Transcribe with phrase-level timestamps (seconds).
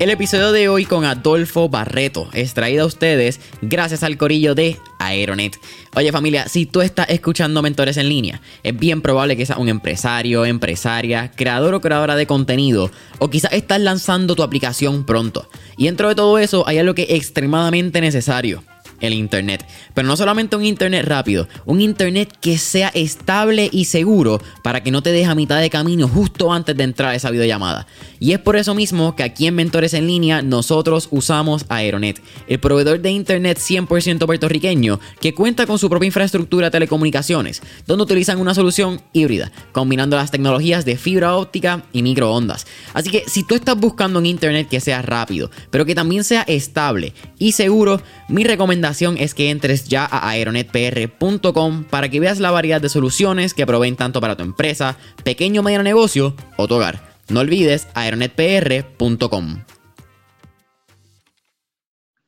[0.00, 4.78] El episodio de hoy con Adolfo Barreto es traído a ustedes gracias al corillo de
[4.98, 5.58] Aeronet.
[5.94, 9.68] Oye familia, si tú estás escuchando Mentores en línea, es bien probable que seas un
[9.68, 15.50] empresario, empresaria, creador o creadora de contenido, o quizás estás lanzando tu aplicación pronto.
[15.76, 18.64] Y dentro de todo eso hay algo que es extremadamente necesario
[19.00, 19.66] el Internet.
[19.94, 24.90] Pero no solamente un Internet rápido, un Internet que sea estable y seguro para que
[24.90, 27.86] no te deje a mitad de camino justo antes de entrar a esa videollamada.
[28.18, 32.60] Y es por eso mismo que aquí en Mentores en Línea nosotros usamos Aeronet, el
[32.60, 38.38] proveedor de Internet 100% puertorriqueño que cuenta con su propia infraestructura de telecomunicaciones, donde utilizan
[38.38, 42.66] una solución híbrida, combinando las tecnologías de fibra óptica y microondas.
[42.92, 46.42] Así que si tú estás buscando un Internet que sea rápido, pero que también sea
[46.42, 52.50] estable y seguro, mi recomendación es que entres ya a aeronetpr.com para que veas la
[52.50, 56.74] variedad de soluciones que proveen tanto para tu empresa, pequeño o mediano negocio o tu
[56.74, 57.00] hogar.
[57.28, 59.64] No olvides aeronetpr.com.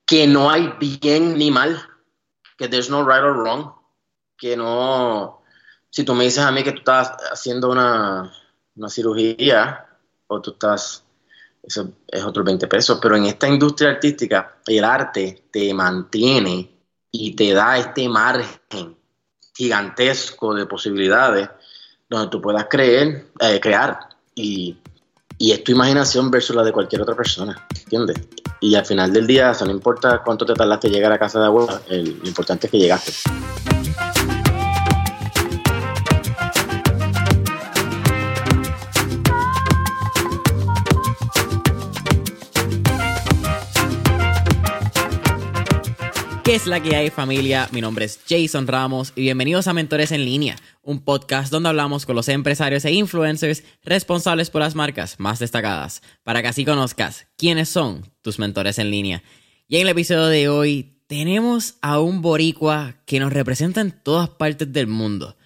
[0.06, 1.82] Que no hay bien ni mal,
[2.56, 3.72] que there's no right or wrong,
[4.38, 5.42] que no...
[5.90, 8.32] Si tú me dices a mí que tú estás haciendo una,
[8.76, 9.86] una cirugía
[10.26, 11.04] o tú estás
[11.62, 16.70] eso es otro 20 pesos, pero en esta industria artística el arte te mantiene
[17.10, 18.96] y te da este margen
[19.54, 21.48] gigantesco de posibilidades
[22.08, 23.98] donde tú puedas creer, eh, crear
[24.34, 24.76] y,
[25.38, 28.16] y, es tu imaginación versus la de cualquier otra persona, ¿entiendes?
[28.60, 31.46] Y al final del día, no importa cuánto te tardaste en llegar a casa de
[31.46, 33.12] abuela, lo importante es que llegaste.
[46.44, 47.68] ¿Qué es la que hay familia?
[47.70, 52.04] Mi nombre es Jason Ramos y bienvenidos a Mentores en Línea, un podcast donde hablamos
[52.04, 57.28] con los empresarios e influencers responsables por las marcas más destacadas, para que así conozcas
[57.36, 59.22] quiénes son tus mentores en línea.
[59.68, 64.28] Y en el episodio de hoy tenemos a un boricua que nos representa en todas
[64.28, 65.36] partes del mundo.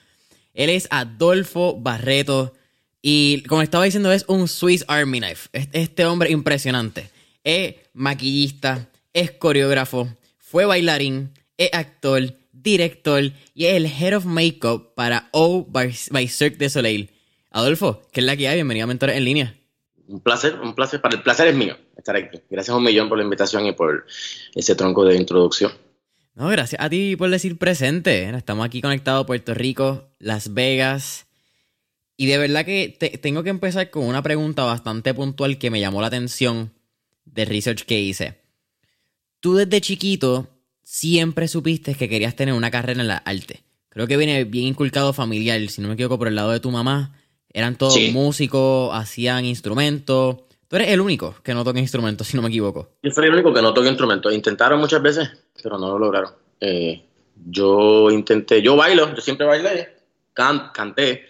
[0.54, 2.54] Él es Adolfo Barreto
[3.02, 5.50] y como estaba diciendo es un Swiss Army Knife.
[5.52, 7.10] Este hombre impresionante.
[7.44, 10.08] Es maquillista, es coreógrafo
[10.56, 15.92] fue bailarín, es actor, director y es el Head of Makeup para O by,
[16.28, 17.10] Cirque du Soleil.
[17.50, 18.54] Adolfo, ¿qué es la que hay?
[18.54, 19.54] Bienvenido a Mentores en Línea.
[20.08, 21.02] Un placer, un placer.
[21.02, 22.40] Para el placer es mío estar aquí.
[22.48, 24.06] Gracias a un millón por la invitación y por
[24.54, 25.72] ese tronco de introducción.
[26.34, 28.30] No, gracias a ti por decir presente.
[28.30, 31.26] Estamos aquí conectados Puerto Rico, Las Vegas.
[32.16, 36.00] Y de verdad que tengo que empezar con una pregunta bastante puntual que me llamó
[36.00, 36.72] la atención
[37.26, 38.45] de research que hice
[39.40, 40.48] tú desde chiquito
[40.82, 43.64] siempre supiste que querías tener una carrera en la arte.
[43.88, 46.70] Creo que viene bien inculcado familiar, si no me equivoco, por el lado de tu
[46.70, 47.12] mamá.
[47.52, 50.36] Eran todos músicos, hacían instrumentos.
[50.68, 52.90] Tú eres el único que no toca instrumentos, si no me equivoco.
[53.02, 54.34] Yo soy el único que no toca instrumentos.
[54.34, 55.30] Intentaron muchas veces,
[55.62, 56.32] pero no lo lograron.
[56.60, 57.02] Eh,
[57.46, 59.96] yo intenté, yo bailo, yo siempre bailé,
[60.34, 61.26] canté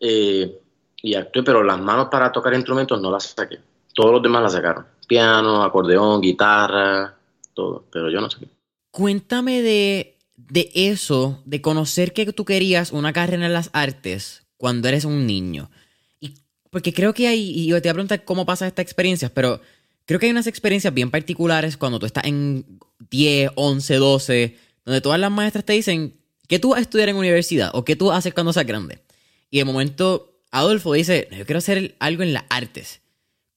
[0.00, 0.60] eh,
[1.02, 3.58] y actué, pero las manos para tocar instrumentos no las saqué.
[3.94, 4.86] Todos los demás las sacaron.
[5.08, 7.15] Piano, acordeón, guitarra,
[7.56, 8.38] todo, pero yo no sé.
[8.92, 14.86] Cuéntame de, de eso, de conocer que tú querías una carrera en las artes cuando
[14.86, 15.70] eres un niño.
[16.20, 16.34] Y
[16.70, 19.60] porque creo que hay, y te voy a preguntar cómo pasa esta experiencia, pero
[20.04, 22.78] creo que hay unas experiencias bien particulares cuando tú estás en
[23.10, 26.14] 10, 11, 12, donde todas las maestras te dicen
[26.46, 29.00] que tú vas a estudiar en universidad o qué tú haces cuando seas grande.
[29.50, 33.00] Y de momento Adolfo dice, yo quiero hacer algo en las artes.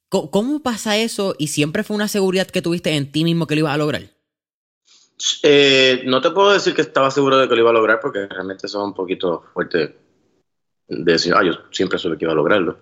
[0.09, 3.59] ¿Cómo pasa eso y siempre fue una seguridad que tuviste en ti mismo que lo
[3.59, 4.01] ibas a lograr?
[5.43, 8.25] Eh, no te puedo decir que estaba seguro de que lo iba a lograr porque
[8.25, 9.97] realmente son un poquito fuerte
[10.87, 12.79] de decir, ah, yo siempre supe que iba a lograrlo.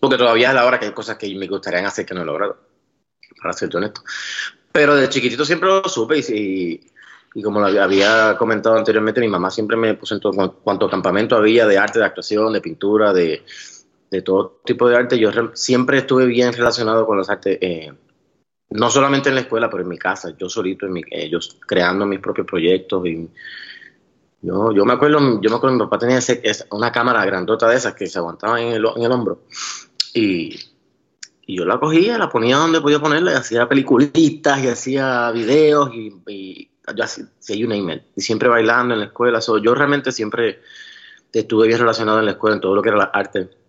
[0.00, 2.24] Porque todavía es la hora que hay cosas que me gustaría hacer que no he
[2.24, 2.56] logrado,
[3.42, 4.02] para ser honesto.
[4.72, 6.80] Pero de chiquitito siempre lo supe y,
[7.34, 11.36] y, como lo había comentado anteriormente, mi mamá siempre me puso en todo cuanto campamento
[11.36, 13.44] había de arte, de actuación, de pintura, de,
[14.10, 15.18] de todo tipo de arte.
[15.18, 17.92] Yo siempre estuve bien relacionado con los artes, eh,
[18.70, 21.30] no solamente en la escuela, pero en mi casa, yo solito, en mi, eh,
[21.66, 23.06] creando mis propios proyectos.
[23.06, 23.28] Y
[24.42, 26.18] yo, yo me acuerdo, yo me acuerdo, mi papá tenía
[26.70, 29.44] una cámara grandota de esas que se aguantaba en el, en el hombro.
[30.12, 30.58] Y,
[31.46, 35.90] y, yo la cogía, la ponía donde podía ponerla, y hacía peliculitas y hacía videos
[35.94, 37.26] y, y yo hacía,
[38.16, 39.38] Y siempre bailando en la escuela.
[39.62, 40.60] yo realmente siempre
[41.32, 43.59] estuve bien relacionado en la escuela, en todo lo que era la arte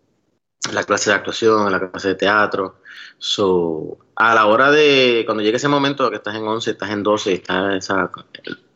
[0.73, 2.81] la clase de actuación, la clase de teatro.
[3.17, 7.03] So, a la hora de, cuando llegue ese momento que estás en 11, estás en
[7.03, 8.11] 12, está esa,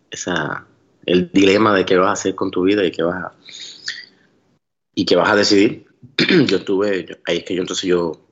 [0.10, 0.66] esa,
[1.06, 3.34] el dilema de qué vas a hacer con tu vida y qué vas a,
[4.96, 5.88] y qué vas a decidir.
[6.48, 8.26] yo estuve, ahí es que yo entonces yo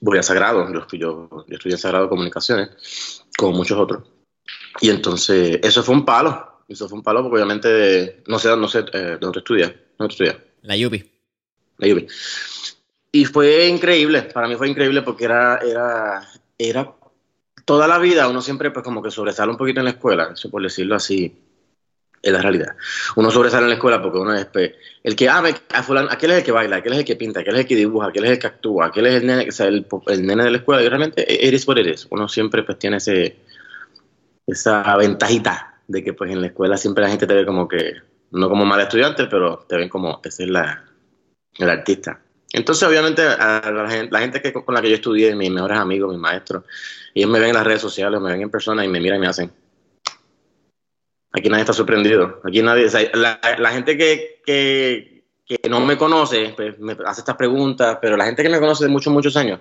[0.00, 4.04] voy a Sagrado, yo, yo, yo estudié en Sagrado Comunicaciones, como muchos otros.
[4.80, 8.68] Y entonces, eso fue un palo, eso fue un palo porque obviamente, no sé, no
[8.68, 9.72] sé, eh, ¿dónde estudias?
[9.98, 10.36] ¿Dónde estudias?
[10.62, 11.04] La Yupi.
[11.78, 12.06] La Yupi.
[13.14, 16.28] Y fue increíble, para mí fue increíble porque era, era,
[16.58, 16.92] era
[17.64, 20.50] toda la vida uno siempre pues como que sobresale un poquito en la escuela, eso
[20.50, 21.32] por decirlo así,
[22.20, 22.74] es la realidad.
[23.14, 24.72] Uno sobresale en la escuela porque uno es pues,
[25.04, 25.44] el que, ah,
[26.10, 28.08] aquel es el que baila, aquel es el que pinta, aquel es el que dibuja,
[28.08, 29.48] aquel es el que actúa, aquel es el nene,
[29.88, 32.08] o el nene de la escuela, y realmente eres por eres.
[32.10, 33.36] Uno siempre pues tiene ese,
[34.44, 37.92] esa ventajita de que pues en la escuela siempre la gente te ve como que,
[38.32, 40.82] no como mal estudiante, pero te ven como, ese es la,
[41.60, 42.23] el artista.
[42.54, 45.76] Entonces, obviamente, a la gente, la gente que, con la que yo estudié, mis mejores
[45.76, 46.62] amigos, mis maestros,
[47.12, 49.22] ellos me ven en las redes sociales, me ven en persona y me miran y
[49.22, 49.50] me hacen.
[51.32, 52.40] Aquí nadie está sorprendido.
[52.44, 52.86] Aquí nadie.
[53.14, 58.24] la, gente que, que, que, no me conoce pues, me hace estas preguntas, pero la
[58.24, 59.58] gente que me conoce de muchos, muchos años,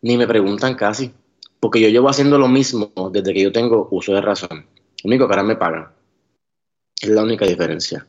[0.00, 1.12] ni me preguntan casi.
[1.58, 4.64] Porque yo llevo haciendo lo mismo desde que yo tengo uso de razón.
[5.02, 5.88] Lo único que ahora me pagan.
[7.00, 8.06] Es la única diferencia.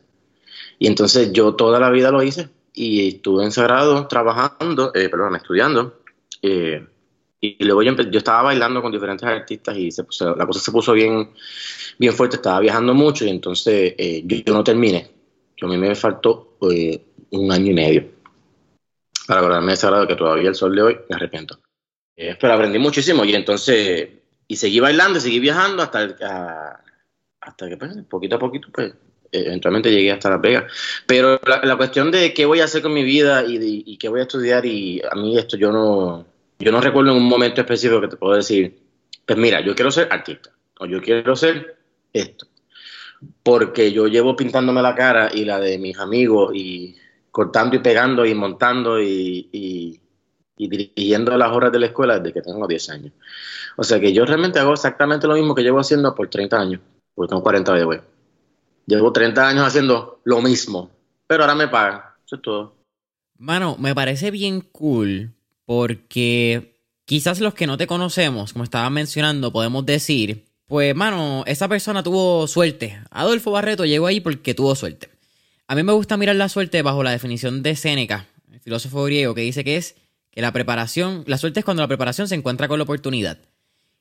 [0.77, 6.01] Y entonces yo toda la vida lo hice y estuve encerrado trabajando, eh, perdón, estudiando.
[6.41, 6.85] Eh,
[7.39, 10.03] y luego yo, yo, estaba bailando con diferentes artistas y se
[10.35, 11.31] la cosa se puso bien,
[11.99, 15.11] bien fuerte, estaba viajando mucho y entonces eh, yo, no terminé.
[15.55, 18.09] Yo a mí me faltó eh, un año y medio
[19.27, 21.59] para acordarme de ese que todavía el sol de hoy me arrepiento.
[22.15, 24.09] pero aprendí muchísimo y entonces,
[24.47, 26.83] y seguí bailando, seguí viajando hasta,
[27.39, 28.93] hasta que pues, poquito a poquito pues
[29.33, 30.71] eventualmente llegué hasta Las Vegas.
[31.05, 34.23] Pero la, cuestión de qué voy a hacer con mi vida y, qué voy a
[34.23, 36.25] estudiar, y a mí esto yo no,
[36.59, 38.77] yo no recuerdo en un momento específico que te puedo decir,
[39.25, 41.77] pues mira, yo quiero ser artista, o yo quiero ser
[42.13, 42.47] esto.
[43.41, 46.95] Porque yo llevo pintándome la cara y la de mis amigos y
[47.31, 49.99] cortando y pegando y montando y,
[50.55, 53.13] dirigiendo las horas de la escuela desde que tengo 10 años.
[53.75, 56.81] O sea que yo realmente hago exactamente lo mismo que llevo haciendo por 30 años,
[57.15, 57.99] porque tengo 40 de hoy.
[58.85, 60.91] Llevo 30 años haciendo lo mismo,
[61.27, 62.01] pero ahora me pagan.
[62.25, 62.75] Eso es todo.
[63.37, 65.33] Mano, me parece bien cool
[65.65, 71.67] porque quizás los que no te conocemos, como estaba mencionando, podemos decir, pues, mano, esa
[71.67, 72.99] persona tuvo suerte.
[73.11, 75.09] Adolfo Barreto llegó ahí porque tuvo suerte.
[75.67, 79.33] A mí me gusta mirar la suerte bajo la definición de Séneca, el filósofo griego,
[79.33, 79.95] que dice que es
[80.31, 83.37] que la preparación, la suerte es cuando la preparación se encuentra con la oportunidad.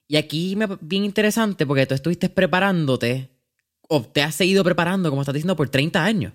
[0.09, 3.29] Y aquí me bien interesante porque tú estuviste preparándote
[3.95, 6.33] o te has seguido preparando, como estás diciendo, por 30 años.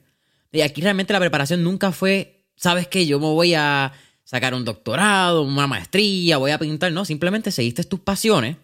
[0.52, 3.08] Y aquí realmente la preparación nunca fue, ¿sabes qué?
[3.08, 3.94] Yo me voy a
[4.24, 6.92] sacar un doctorado, una maestría, voy a pintar.
[6.92, 8.58] No, simplemente seguiste tus pasiones.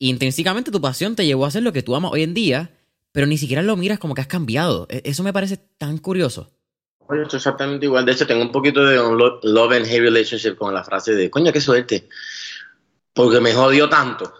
[0.00, 2.70] Y intrínsecamente tu pasión te llevó a hacer lo que tú amas hoy en día,
[3.12, 4.88] pero ni siquiera lo miras como que has cambiado.
[4.90, 6.50] E-, eso me parece tan curioso.
[7.06, 8.04] Oye, esto es exactamente igual.
[8.04, 11.30] De hecho, tengo un poquito de un love and hate relationship con la frase de,
[11.30, 12.08] coño, qué suerte.
[13.14, 14.34] Porque me jodió tanto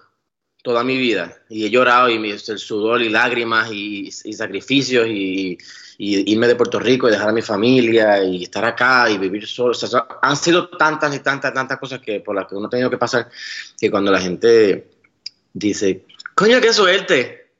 [0.66, 5.56] toda mi vida y he llorado y el sudor y lágrimas y, sacrificios y,
[5.96, 9.70] irme de Puerto Rico y dejar a mi familia y estar acá y vivir solo.
[9.70, 12.70] O sea, han sido tantas y tantas, tantas cosas que por las que uno ha
[12.70, 13.30] tenido que pasar
[13.78, 14.90] que cuando la gente
[15.52, 16.04] dice,
[16.34, 17.52] coño, qué suerte,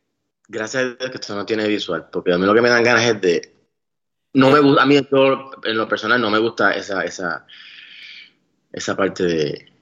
[0.49, 2.82] gracias a Dios que esto no tiene visual, porque a mí lo que me dan
[2.82, 3.52] ganas es de...
[4.32, 7.47] No me gusta, a mí en lo personal no me gusta esa, esa,
[8.73, 9.75] esa parte de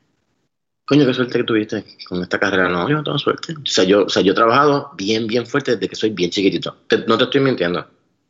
[0.85, 2.69] coño, qué suerte que tuviste con esta carrera.
[2.69, 3.55] No, yo no tengo suerte.
[3.55, 6.31] O sea, yo, o sea, yo he trabajado bien, bien fuerte desde que soy bien
[6.31, 6.77] chiquitito.
[7.07, 7.87] no te estoy mintiendo.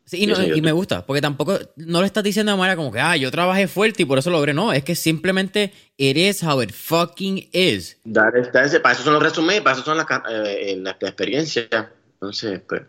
[0.07, 3.17] Sí, y, me gusta, porque tampoco no le estás diciendo de manera como que, ah,
[3.17, 4.53] yo trabajé fuerte y por eso logré.
[4.53, 7.97] No, es que simplemente it is how it fucking is.
[8.05, 11.69] Dar, para eso son los resúmenes, para eso son las eh, la, experiencias.
[12.15, 12.83] Entonces, pues,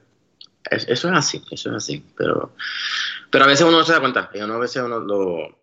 [0.69, 2.03] eso es así, eso es así.
[2.17, 2.53] Pero,
[3.31, 4.29] pero a veces uno no se da cuenta.
[4.33, 5.57] Y a veces uno lo.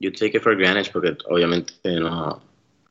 [0.00, 2.42] You take it for granted, porque obviamente no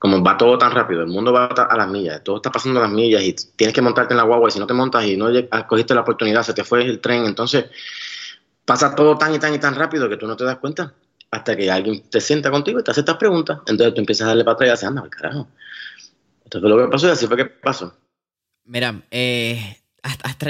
[0.03, 2.83] como va todo tan rápido, el mundo va a las millas, todo está pasando a
[2.83, 5.15] las millas y tienes que montarte en la guagua y si no te montas y
[5.15, 5.27] no
[5.65, 7.67] cogiste la oportunidad, se te fue el tren, entonces
[8.65, 10.93] pasa todo tan y tan y tan rápido que tú no te das cuenta
[11.31, 14.27] hasta que alguien te sienta contigo y te hace estas preguntas, entonces tú empiezas a
[14.27, 15.47] darle para atrás y haces, anda, carajo.
[16.43, 17.95] Esto fue lo que pasó y así fue que pasó.
[18.65, 19.77] Mira, eh,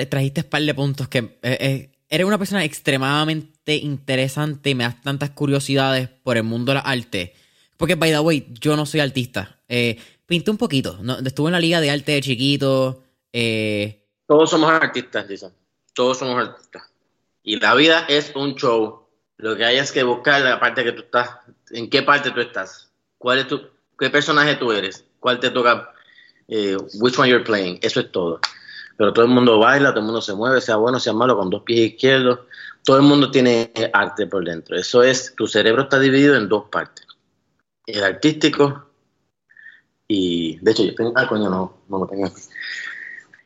[0.09, 4.85] trajiste un par de puntos que eh, eh, eres una persona extremadamente interesante y me
[4.85, 7.35] das tantas curiosidades por el mundo de la arte
[7.77, 9.59] porque, by the way, yo no soy artista.
[9.67, 10.99] Eh, pinté un poquito.
[11.25, 13.03] Estuve en la liga de arte de chiquito.
[13.31, 15.53] Eh, Todos somos artistas, Jason.
[15.93, 16.83] Todos somos artistas.
[17.43, 19.07] Y la vida es un show.
[19.37, 21.29] Lo que hay es que buscar la parte que tú estás.
[21.71, 22.91] ¿En qué parte tú estás?
[23.17, 23.61] ¿Cuál es tu,
[23.97, 25.05] ¿Qué personaje tú eres?
[25.19, 25.91] ¿Cuál te toca?
[26.47, 27.79] Eh, which one you're playing.
[27.81, 28.39] Eso es todo.
[28.95, 31.49] Pero todo el mundo baila, todo el mundo se mueve, sea bueno, sea malo, con
[31.49, 32.41] dos pies izquierdos.
[32.85, 34.77] Todo el mundo tiene arte por dentro.
[34.77, 37.02] Eso es, tu cerebro está dividido en dos partes
[37.87, 38.89] el artístico
[40.07, 42.31] Y de hecho, yo tengo, ah, coño, no, no lo tengo.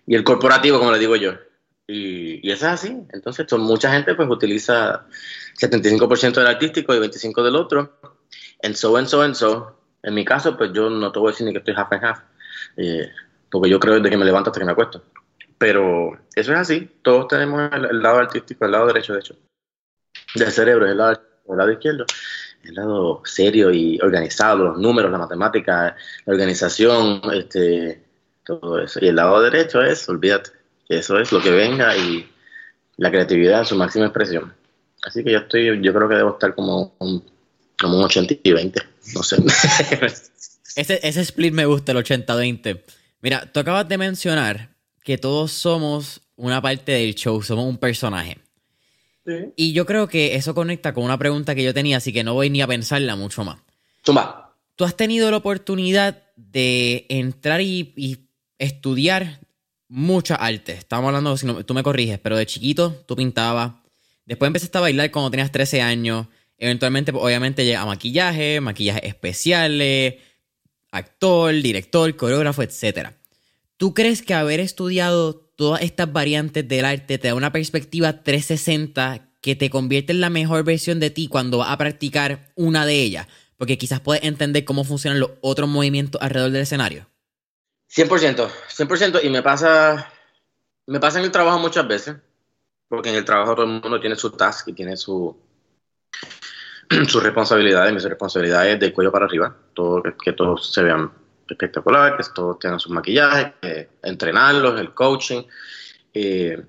[0.06, 1.34] Y el corporativo, como le digo yo.
[1.88, 2.98] Y, y eso es así.
[3.14, 5.06] Entonces, mucha gente pues utiliza
[5.60, 8.00] 75% del artístico y 25% del otro.
[8.60, 9.80] En so, en so, en so.
[10.04, 12.04] En mi caso, pues yo no te voy a decir ni que estoy half and
[12.04, 12.20] half.
[12.78, 13.10] Eh,
[13.50, 15.04] porque yo creo desde que me levanto hasta que me acuesto.
[15.58, 16.90] Pero eso es así.
[17.02, 19.36] Todos tenemos el, lado artístico, el lado derecho, de hecho.
[20.36, 22.06] Del cerebro, el lado, el lado izquierdo
[22.64, 25.96] el lado serio y organizado, los números, la matemática,
[26.26, 28.02] la organización, este,
[28.46, 29.00] todo eso.
[29.02, 30.52] Y el lado derecho es, olvídate,
[30.90, 32.30] eso es lo que venga y
[32.98, 34.54] la creatividad en su máxima expresión.
[35.04, 37.24] Así que yo estoy, yo creo que debo estar como un,
[37.80, 38.82] como un 80 y 20,
[39.14, 39.38] no sé.
[40.76, 42.82] ese, ese split me gusta, el 80-20.
[43.22, 48.38] Mira, tú acabas de mencionar que todos somos una parte del show, somos un personaje.
[49.56, 52.34] Y yo creo que eso conecta con una pregunta que yo tenía, así que no
[52.34, 53.58] voy ni a pensarla mucho más.
[54.04, 54.54] Toma.
[54.76, 58.24] Tú has tenido la oportunidad de entrar y,
[58.60, 59.40] estudiar
[59.88, 60.74] mucha arte.
[60.74, 63.74] Estamos hablando, si no, tú me corriges, pero de chiquito tú pintabas.
[64.26, 66.28] Después empezaste a bailar cuando tenías 13 años.
[66.58, 70.16] Eventualmente, pues, obviamente, llega a maquillaje, maquillaje especiales,
[70.92, 73.10] actor, director, coreógrafo, etc.
[73.78, 79.28] ¿Tú crees que haber estudiado todas estas variantes del arte te da una perspectiva 360
[79.42, 83.02] que te convierte en la mejor versión de ti cuando vas a practicar una de
[83.02, 87.08] ellas, porque quizás puedes entender cómo funcionan los otros movimientos alrededor del escenario.
[87.90, 90.12] 100%, 100%, y me pasa,
[90.86, 92.18] me pasa en el trabajo muchas veces,
[92.88, 95.36] porque en el trabajo todo el mundo tiene su task y tiene su,
[97.08, 101.12] sus responsabilidades, mis responsabilidades de cuello para arriba, todo, que todos se vean
[101.54, 103.54] espectacular, que todos tengan sus maquillajes,
[104.04, 105.44] entrenarlos, el coaching.
[106.14, 106.64] Eh,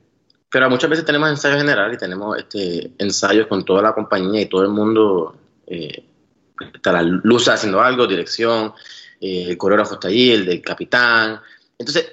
[0.50, 4.46] pero muchas veces tenemos ensayos generales y tenemos este, ensayos con toda la compañía y
[4.46, 5.36] todo el mundo.
[5.66, 6.04] Eh,
[6.74, 8.72] está la luz haciendo algo, dirección,
[9.20, 11.40] eh, el coreógrafo está allí, el del capitán.
[11.78, 12.12] Entonces,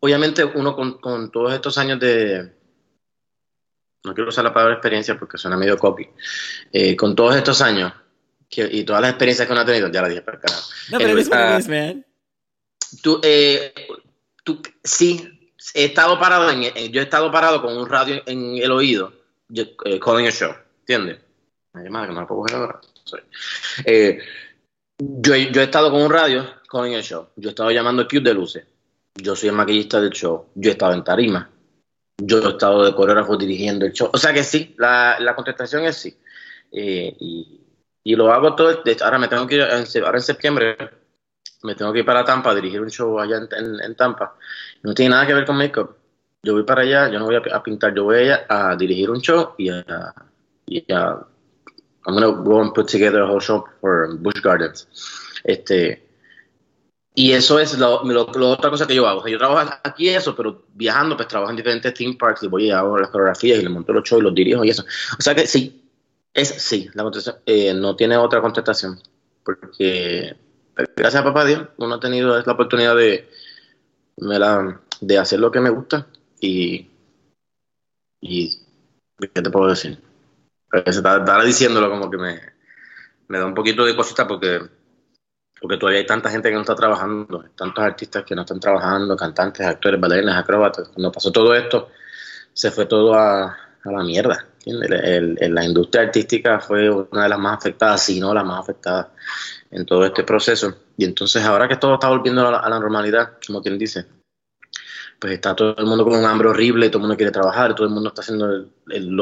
[0.00, 2.52] obviamente uno con, con, todos estos años de...
[4.04, 6.08] No quiero usar la palabra experiencia porque suena medio copy.
[6.96, 7.92] con todos estos años
[8.48, 10.70] y todas las experiencias que uno ha tenido, ya la dije para carajo.
[10.92, 12.05] No, pero es uh, man.
[13.02, 13.72] Tú, eh,
[14.44, 16.62] tú, sí, he estado parado, en,
[16.92, 19.12] yo he estado parado con un radio en el oído,
[19.48, 21.20] yo, eh, calling a show, ¿entiendes?
[21.72, 22.80] Ay, madre, que no me puedo coger ahora.
[23.84, 24.18] Eh,
[24.98, 27.28] yo, yo, he estado con un radio, calling a show.
[27.36, 28.64] Yo he estado llamando cube de luces.
[29.14, 30.46] Yo soy el maquillista del show.
[30.54, 31.50] Yo he estado en tarima.
[32.16, 34.08] Yo he estado de coreógrafo dirigiendo el show.
[34.12, 36.16] O sea que sí, la, la contestación es sí.
[36.72, 37.66] Eh, y
[38.06, 40.76] y lo hago todo, ahora me tengo que ir, ahora en septiembre,
[41.66, 44.36] me tengo que ir para Tampa a dirigir un show allá en, Tampa.
[44.82, 45.96] No tiene nada que ver con make-up.
[46.42, 49.20] Yo voy para allá, yo no voy a, pintar, yo voy allá a dirigir un
[49.20, 50.14] show y a,
[50.66, 51.26] y a
[52.06, 54.86] I'm gonna go and put together a whole show for Bush Gardens.
[55.42, 56.06] Este,
[57.14, 59.26] y eso es lo, otra cosa que yo hago.
[59.26, 62.78] yo trabajo aquí eso, pero viajando, pues trabajo en diferentes theme parks y voy a
[62.78, 64.84] hago las coreografías y le monto los shows y los dirijo y eso.
[65.18, 65.82] O sea que sí,
[66.32, 69.00] es sí, la contestación eh, no tiene otra contestación,
[69.42, 70.36] porque
[70.76, 73.28] gracias a papá Dios uno ha tenido la oportunidad de,
[75.00, 76.06] de hacer lo que me gusta
[76.40, 76.90] y,
[78.20, 78.58] y
[79.18, 80.00] ¿qué te puedo decir?
[80.72, 82.40] Estar diciéndolo como que me,
[83.28, 84.60] me da un poquito de cosita porque
[85.58, 89.16] porque todavía hay tanta gente que no está trabajando, tantos artistas que no están trabajando,
[89.16, 90.88] cantantes, actores, bailarines, acróbatas.
[90.88, 91.88] Cuando pasó todo esto,
[92.52, 97.58] se fue todo a, a la mierda la industria artística fue una de las más
[97.58, 99.12] afectadas, si no la más afectada
[99.70, 100.74] en todo este proceso.
[100.96, 104.06] Y entonces ahora que todo está volviendo a la, normalidad, como quien dice,
[105.18, 107.86] pues está todo el mundo con un hambre horrible, todo el mundo quiere trabajar, todo
[107.86, 108.66] el mundo está haciendo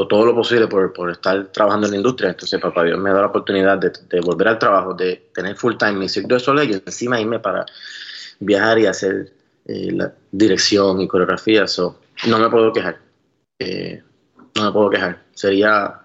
[0.08, 2.30] todo lo posible por, por, estar trabajando en la industria.
[2.30, 5.92] Entonces, papá Dios me da la oportunidad de, volver al trabajo, de tener full time
[5.92, 7.66] mi ciclo de soleil y encima irme para
[8.40, 9.32] viajar y hacer
[9.66, 11.66] eh, la dirección y coreografía.
[11.66, 12.98] So, no me puedo quejar.
[13.58, 14.02] Eh,
[14.56, 15.23] no me puedo quejar.
[15.34, 16.00] Sería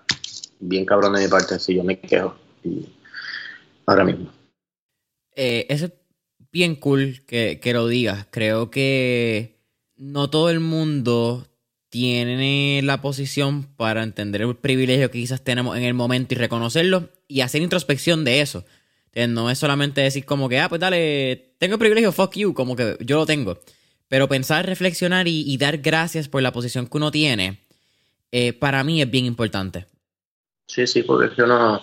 [0.59, 2.36] bien cabrón de mi parte si yo me quejo
[3.86, 4.31] ahora mismo.
[5.36, 5.89] Eh, es
[6.51, 8.27] bien cool que, lo digas.
[8.31, 9.59] Creo que
[9.95, 11.48] no todo el mundo
[11.89, 17.09] tiene la posición para entender el privilegio que quizás tenemos en el momento y reconocerlo
[17.27, 18.65] y hacer introspección de eso.
[19.27, 22.75] No es solamente decir como que, ah, pues dale, tengo el privilegio, fuck you, como
[22.75, 23.59] que yo lo tengo.
[24.07, 27.59] Pero pensar, reflexionar y dar gracias por la posición que uno tiene
[28.31, 29.86] eh, para mí es bien importante.
[30.67, 31.81] Sí, sí, porque yo no...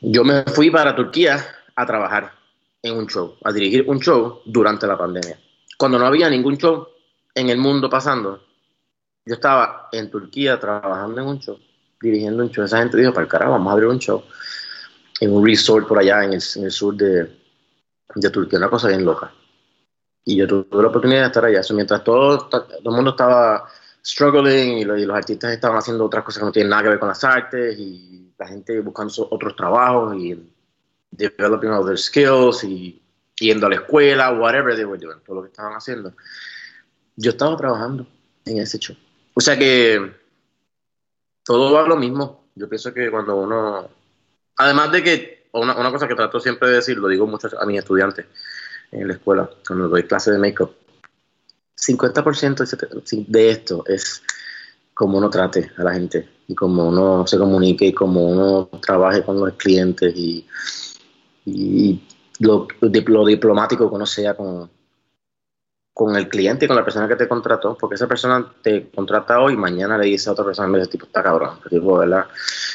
[0.00, 2.32] Yo me fui para Turquía a trabajar
[2.82, 5.38] en un show, a dirigir un show durante la pandemia.
[5.76, 6.88] Cuando no había ningún show
[7.34, 8.42] en el mundo pasando,
[9.24, 11.58] yo estaba en Turquía trabajando en un show,
[12.00, 12.64] dirigiendo un show.
[12.64, 14.24] Esa gente dijo, para el carajo, vamos a abrir un show
[15.20, 17.28] en un resort por allá en el, sur de,
[18.32, 19.32] Turquía, una cosa bien loca.
[20.24, 21.60] Y yo tuve la oportunidad de estar allá.
[21.74, 22.48] Mientras todo
[22.84, 23.68] el mundo estaba
[24.08, 26.88] struggling y los, y los, artistas estaban haciendo otras cosas que no tienen nada que
[26.88, 30.50] ver con las artes y la gente buscando otros trabajos y
[31.10, 33.02] developing other skills y
[33.38, 36.14] yendo a la escuela, whatever they were doing, todo lo que estaban haciendo.
[37.16, 38.06] Yo estaba trabajando
[38.46, 38.96] en ese show.
[39.34, 40.14] O sea que
[41.44, 42.48] todo va lo mismo.
[42.54, 43.88] Yo pienso que cuando uno,
[44.56, 47.66] además de que, una, una cosa que trato siempre de decir, lo digo mucho a
[47.66, 48.26] mis estudiantes
[48.90, 50.74] en la escuela, cuando doy clase de make-up,
[51.78, 54.22] 50% de esto es
[54.94, 59.22] cómo uno trate a la gente y cómo uno se comunique y cómo uno trabaje
[59.22, 60.46] con los clientes y,
[61.44, 62.02] y
[62.40, 64.68] lo, lo, diplomático que uno sea con,
[65.92, 69.40] con el cliente y con la persona que te contrató, porque esa persona te contrata
[69.40, 72.26] hoy y mañana le dice a otra persona, ese tipo está cabrón, tipo, ¿verdad?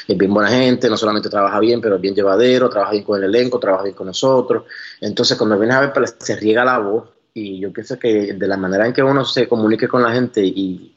[0.06, 3.22] es bien buena gente, no solamente trabaja bien, pero es bien llevadero, trabaja bien con
[3.22, 4.64] el elenco, trabaja bien con nosotros.
[5.00, 8.46] Entonces, cuando vienes a ver, pues, se riega la voz y yo pienso que de
[8.48, 10.92] la manera en que uno se comunique con la gente y,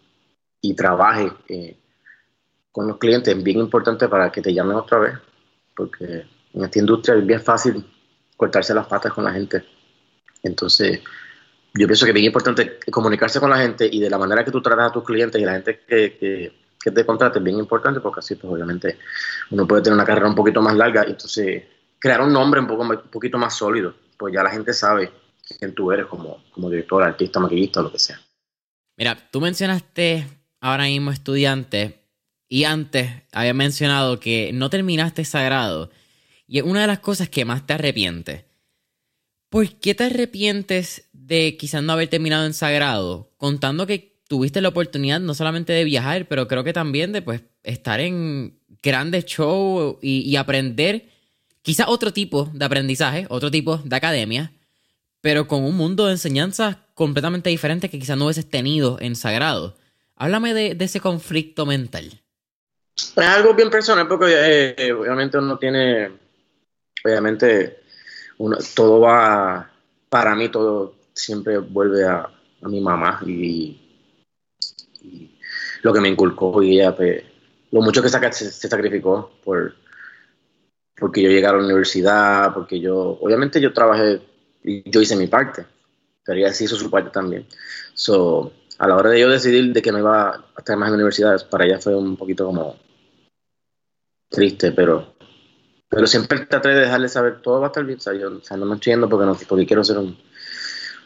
[0.75, 1.77] trabaje eh,
[2.73, 5.13] con los clientes es bien importante para que te llamen otra vez,
[5.73, 7.85] porque en esta industria es bien fácil
[8.35, 9.63] cortarse las patas con la gente.
[10.43, 10.99] Entonces,
[11.73, 14.51] yo pienso que es bien importante comunicarse con la gente y de la manera que
[14.51, 17.57] tú tratas a tus clientes y la gente que, que, que te contrate es bien
[17.57, 18.99] importante porque así, pues obviamente,
[19.51, 21.63] uno puede tener una carrera un poquito más larga y entonces
[21.97, 25.11] crear un nombre un, poco, un poquito más sólido, pues ya la gente sabe
[25.55, 28.19] quién tú eres como, como director, artista, maquillista lo que sea.
[28.97, 30.27] Mira, tú mencionaste
[30.59, 31.99] ahora mismo estudiante
[32.49, 35.91] y antes había mencionado que no terminaste sagrado
[36.47, 38.45] y es una de las cosas que más te arrepientes.
[39.49, 43.31] ¿Por qué te arrepientes de quizás no haber terminado en sagrado?
[43.37, 47.43] Contando que tuviste la oportunidad no solamente de viajar, pero creo que también de pues
[47.63, 51.09] estar en grandes shows y, y aprender
[51.61, 54.53] quizás otro tipo de aprendizaje, otro tipo de academia,
[55.21, 59.75] pero con un mundo de enseñanzas completamente diferente que quizás no hubieses tenido en Sagrado.
[60.15, 62.21] Háblame de, ese conflicto mental.
[62.95, 66.11] Es algo bien personal porque eh, obviamente uno tiene,
[67.05, 67.81] obviamente
[68.37, 69.71] uno, todo va,
[70.09, 72.29] para mí todo siempre vuelve a,
[72.61, 73.83] a mi mamá y,
[75.83, 77.23] lo que me inculcó y ella, pues,
[77.71, 79.75] lo mucho que se, se sacrificó por
[80.97, 84.19] porque yo llegué a la universidad, porque yo, obviamente yo trabajé
[84.63, 85.65] yo hice mi parte,
[86.25, 87.45] pero ella sí hizo su parte también.
[87.93, 90.93] So, a la hora de yo decidir de que no iba a estar más en
[90.93, 92.75] la universidad, para ella fue un poquito como
[94.29, 95.17] triste, pero
[95.89, 97.97] pero siempre traté de dejarle saber todo va a estar bien.
[97.97, 100.17] O sea, yo, o sea, no me estoy yendo porque, no, porque quiero ser un,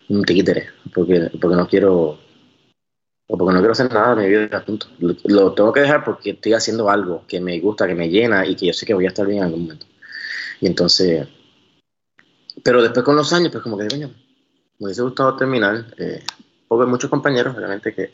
[0.10, 2.20] un tiquitere, porque, porque no quiero
[3.28, 4.88] o porque no quiero hacer nada de mi vida, punto.
[5.00, 8.46] Lo, lo, tengo que dejar porque estoy haciendo algo que me gusta, que me llena
[8.46, 9.86] y que yo sé que voy a estar bien en algún momento.
[10.60, 11.28] Y entonces,
[12.64, 14.10] pero después con los años, pues como que, coño,
[14.80, 15.86] me hubiese gustado terminar.
[15.98, 16.24] Eh,
[16.68, 18.14] porque muchos compañeros, realmente, que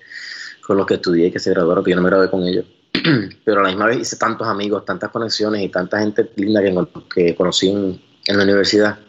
[0.65, 2.65] con los que estudié y que se graduaron, que yo no me gradué con ellos.
[3.45, 6.73] Pero a la misma vez hice tantos amigos, tantas conexiones y tanta gente linda que,
[7.13, 8.99] que conocí en, en, la universidad,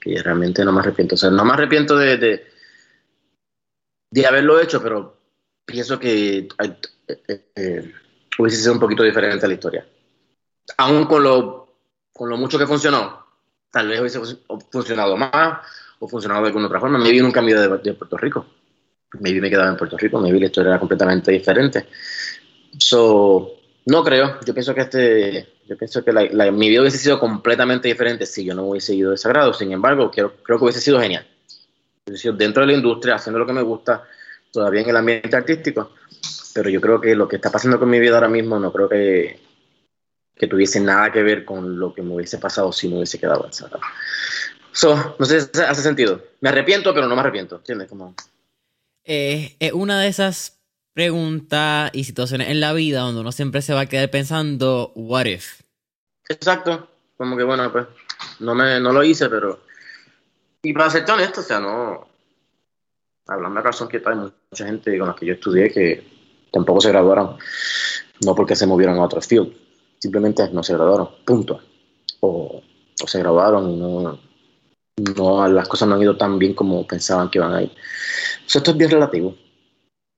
[0.00, 1.14] que realmente no me arrepiento.
[1.14, 2.46] O sea, no me arrepiento de, de,
[4.10, 5.18] de haberlo hecho, pero
[5.64, 7.92] pienso que eh, eh,
[8.38, 9.86] hubiese sido un poquito diferente la historia.
[10.78, 11.76] Aún con lo,
[12.12, 13.23] con lo mucho que funcionó,
[13.74, 14.20] tal vez hubiese
[14.70, 15.58] funcionado más
[15.98, 16.96] o funcionado de alguna otra forma.
[16.96, 18.46] Maybe nunca me iba de, de Puerto Rico.
[19.18, 21.86] Maybe me quedaba en Puerto Rico, maybe la historia era completamente diferente.
[22.78, 23.54] So,
[23.86, 24.38] no creo.
[24.46, 26.12] Yo pienso que este, yo pienso que
[26.52, 29.52] mi vida hubiese sido completamente diferente si yo no hubiese ido de sagrado.
[29.52, 31.26] Sin embargo, creo, creo que hubiese sido genial.
[32.06, 34.04] Hubiese sido dentro de la industria, haciendo lo que me gusta,
[34.52, 35.90] todavía en el ambiente artístico.
[36.54, 38.88] Pero yo creo que lo que está pasando con mi vida ahora mismo, no creo
[38.88, 39.40] que,
[40.36, 43.46] que tuviese nada que ver con lo que me hubiese pasado si me hubiese quedado
[43.46, 43.82] en Sagrado.
[44.72, 46.20] So, no sé si hace sentido.
[46.40, 47.56] Me arrepiento, pero no me arrepiento.
[47.56, 47.88] ¿Entiendes?
[47.88, 48.14] Como...
[49.04, 50.58] Eh, es una de esas
[50.92, 55.26] preguntas y situaciones en la vida donde uno siempre se va a quedar pensando, what
[55.26, 55.60] if?
[56.28, 56.88] Exacto.
[57.16, 57.86] Como que bueno, pues
[58.40, 59.60] no, me, no lo hice, pero...
[60.62, 62.08] Y para ser honesto, o sea, no...
[63.26, 66.06] Hablando de razón que hay mucha gente con la que yo estudié que
[66.52, 67.38] tampoco se graduaron,
[68.24, 69.63] no porque se movieron a otro field,
[70.04, 71.60] simplemente no se graduaron, punto.
[72.20, 72.62] O,
[73.02, 74.18] o se graduaron y no,
[75.16, 77.72] no, las cosas no han ido tan bien como pensaban que iban a ir.
[78.46, 79.34] Eso esto es bien relativo.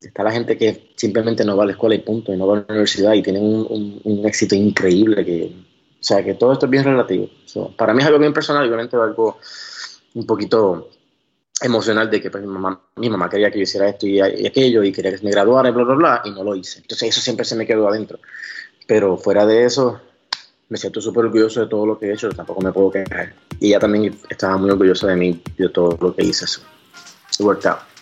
[0.00, 2.58] Está la gente que simplemente no va a la escuela y punto, y no va
[2.58, 5.24] a la universidad y tienen un, un, éxito increíble.
[5.24, 5.52] Que,
[6.00, 7.30] o sea, que todo esto es bien relativo.
[7.76, 9.38] Para mí es algo bien personal, obviamente algo
[10.14, 10.90] un poquito
[11.62, 14.82] emocional de que pues, mi, mamá, mi mamá quería que yo hiciera esto y aquello
[14.82, 16.80] y quería que me graduara y bla, bla, bla, y no lo hice.
[16.80, 18.18] Entonces eso siempre se me quedó adentro.
[18.86, 20.00] Pero fuera de eso,
[20.68, 23.34] me siento súper orgulloso de todo lo que he hecho, tampoco me puedo quejar.
[23.60, 26.44] Y ella también estaba muy orgullosa de mí, de todo lo que hice.
[26.44, 26.60] Eso.
[27.38, 27.95] It out.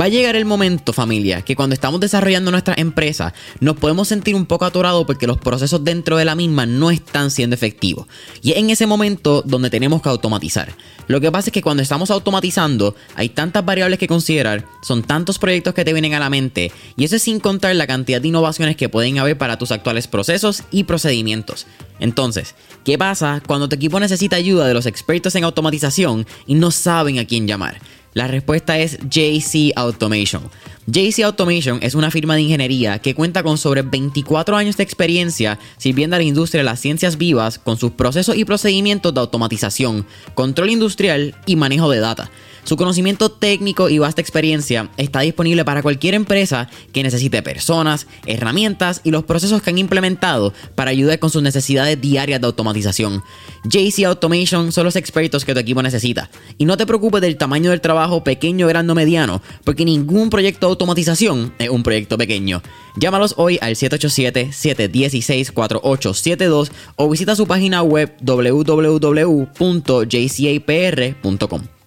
[0.00, 4.34] Va a llegar el momento, familia, que cuando estamos desarrollando nuestra empresa nos podemos sentir
[4.34, 8.06] un poco atorados porque los procesos dentro de la misma no están siendo efectivos.
[8.40, 10.74] Y es en ese momento donde tenemos que automatizar.
[11.08, 15.38] Lo que pasa es que cuando estamos automatizando hay tantas variables que considerar, son tantos
[15.38, 18.28] proyectos que te vienen a la mente y eso es sin contar la cantidad de
[18.28, 21.66] innovaciones que pueden haber para tus actuales procesos y procedimientos.
[22.00, 26.70] Entonces, ¿qué pasa cuando tu equipo necesita ayuda de los expertos en automatización y no
[26.70, 27.78] saben a quién llamar?
[28.14, 30.42] La respuesta es JC Automation.
[30.86, 35.58] JC Automation es una firma de ingeniería que cuenta con sobre 24 años de experiencia
[35.78, 40.06] sirviendo a la industria de las ciencias vivas con sus procesos y procedimientos de automatización,
[40.34, 42.30] control industrial y manejo de data.
[42.64, 49.00] Su conocimiento técnico y vasta experiencia está disponible para cualquier empresa que necesite personas, herramientas
[49.02, 53.24] y los procesos que han implementado para ayudar con sus necesidades diarias de automatización.
[53.64, 56.30] JC Automation son los expertos que tu equipo necesita.
[56.56, 60.66] Y no te preocupes del tamaño del trabajo, pequeño, grande o mediano, porque ningún proyecto
[60.66, 62.62] de automatización es un proyecto pequeño.
[62.96, 69.42] Llámalos hoy al 787-716-4872 o visita su página web www.jcapr.com.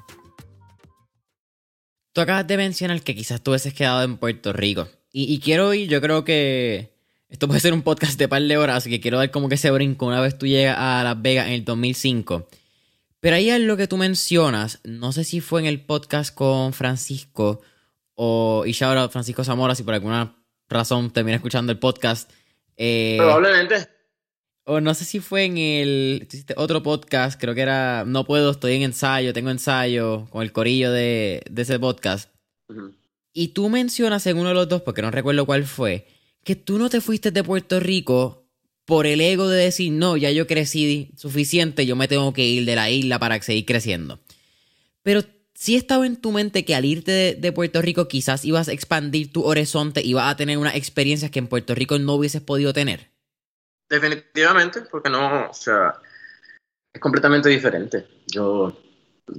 [2.12, 4.88] Tú acabas de mencionar que quizás tú hubieses quedado en Puerto Rico.
[5.16, 6.92] Y, quiero ir, yo creo que
[7.28, 9.54] esto puede ser un podcast de par de horas, así que quiero dar como que
[9.54, 12.48] ese brinco una vez tú llegas a Las Vegas en el 2005.
[13.20, 16.72] Pero ahí es lo que tú mencionas, no sé si fue en el podcast con
[16.72, 17.62] Francisco
[18.14, 20.36] o, y shout out Francisco Zamora si por alguna
[20.68, 22.30] razón termina escuchando el podcast.
[22.76, 23.88] Eh, Probablemente.
[24.66, 28.74] O no sé si fue en el otro podcast, creo que era No puedo, estoy
[28.74, 32.30] en ensayo, tengo ensayo, con el corillo de, ese podcast.
[33.34, 36.06] Y tú mencionas en uno de los dos, porque no recuerdo cuál fue,
[36.44, 38.48] que tú no te fuiste de Puerto Rico
[38.86, 42.64] por el ego de decir, no, ya yo crecí suficiente, yo me tengo que ir
[42.64, 44.20] de la isla para seguir creciendo.
[45.02, 45.22] Pero
[45.64, 49.32] si estaba en tu mente que al irte de, Puerto Rico quizás ibas a expandir
[49.32, 52.74] tu horizonte y vas a tener unas experiencias que en Puerto Rico no hubieses podido
[52.74, 53.08] tener?
[53.88, 55.94] Definitivamente, porque no, o sea,
[56.92, 58.06] es completamente diferente.
[58.26, 58.78] Yo,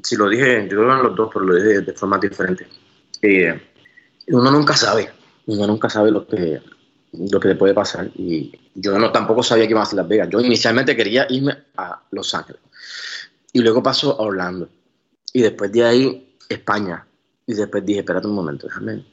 [0.01, 2.65] si lo dije, yo creo en los dos, pero lo dije de, forma diferente.
[3.21, 3.61] Eh,
[4.29, 5.11] uno nunca sabe,
[5.45, 6.59] uno nunca sabe lo que,
[7.13, 8.09] lo que le puede pasar.
[8.15, 10.29] Y yo no tampoco sabía que iba a Las Vegas.
[10.31, 12.61] Yo inicialmente quería irme a Los Ángeles.
[13.53, 14.67] Y luego pasó a Orlando
[15.35, 17.05] y después de ahí, España.
[17.45, 19.05] Y después dije, espérate un momento, déjame.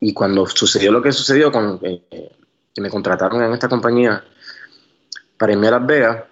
[0.00, 2.30] Y cuando sucedió lo que sucedió, con, eh,
[2.74, 4.22] que me contrataron en esta compañía
[5.38, 6.24] para irme a Las Vegas,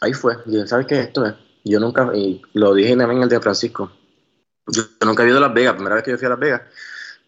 [0.00, 0.38] ahí fue.
[0.46, 0.98] Y dije, ¿sabes qué?
[1.00, 1.34] Esto es.
[1.62, 3.92] Yo nunca, y lo dije también el de Francisco,
[4.66, 6.62] yo, nunca he ido a Las Vegas, primera vez que yo fui a Las Vegas,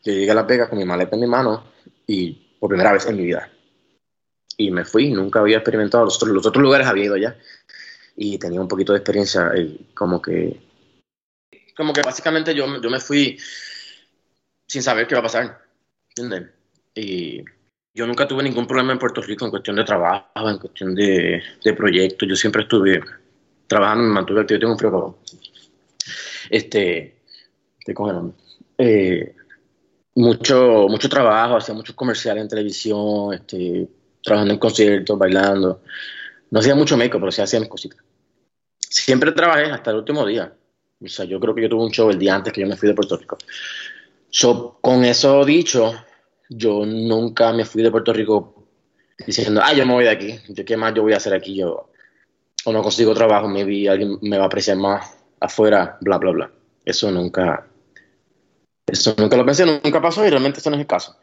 [0.04, 1.64] yo llegué a Las Vegas con mi maleta en mi mano
[2.06, 3.50] y por primera vez en mi vida.
[4.56, 7.36] Y me fui, nunca había experimentado, los otros, los otros lugares había ido ya.
[8.16, 10.65] Y tenía un poquito de experiencia, y como que
[11.76, 13.38] como que básicamente yo, yo me fui
[14.66, 15.62] sin saber qué va a pasar,
[16.08, 16.50] ¿entiendes?
[16.94, 17.44] Y
[17.94, 21.42] yo nunca tuve ningún problema en Puerto Rico en cuestión de trabajo, en cuestión de,
[21.62, 22.28] de proyectos.
[22.28, 23.00] Yo siempre estuve
[23.66, 25.18] trabajando, me mantuve activo, tengo un frío
[26.50, 27.22] Este,
[27.78, 28.34] estoy congelando.
[28.78, 29.34] Eh,
[30.14, 33.88] mucho, mucho trabajo, hacía muchos comerciales en televisión, este,
[34.22, 35.82] trabajando en conciertos, bailando.
[36.50, 37.98] No hacía mucho make pero sí hacía mis cositas.
[38.78, 40.52] Siempre trabajé hasta el último día.
[41.04, 42.76] O sea, yo creo que yo tuve un show el día antes que yo me
[42.76, 43.36] fui de Puerto Rico.
[44.30, 45.92] So, con eso dicho,
[46.48, 48.66] yo nunca me fui de Puerto Rico
[49.26, 51.56] diciendo, ah, yo me voy de aquí, yo qué más yo voy a hacer aquí,
[51.56, 51.90] yo
[52.64, 56.50] o no consigo trabajo, maybe alguien me va a apreciar más afuera, bla, bla, bla.
[56.84, 57.64] Eso nunca,
[58.86, 61.16] eso nunca lo pensé, nunca pasó y realmente eso no es el caso.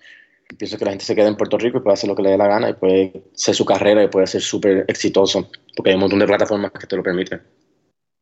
[0.58, 2.30] Pienso que la gente se queda en Puerto Rico y puede hacer lo que le
[2.30, 5.96] dé la gana y puede ser su carrera y puede ser súper exitoso, porque hay
[5.96, 7.42] un montón de plataformas que te lo permiten.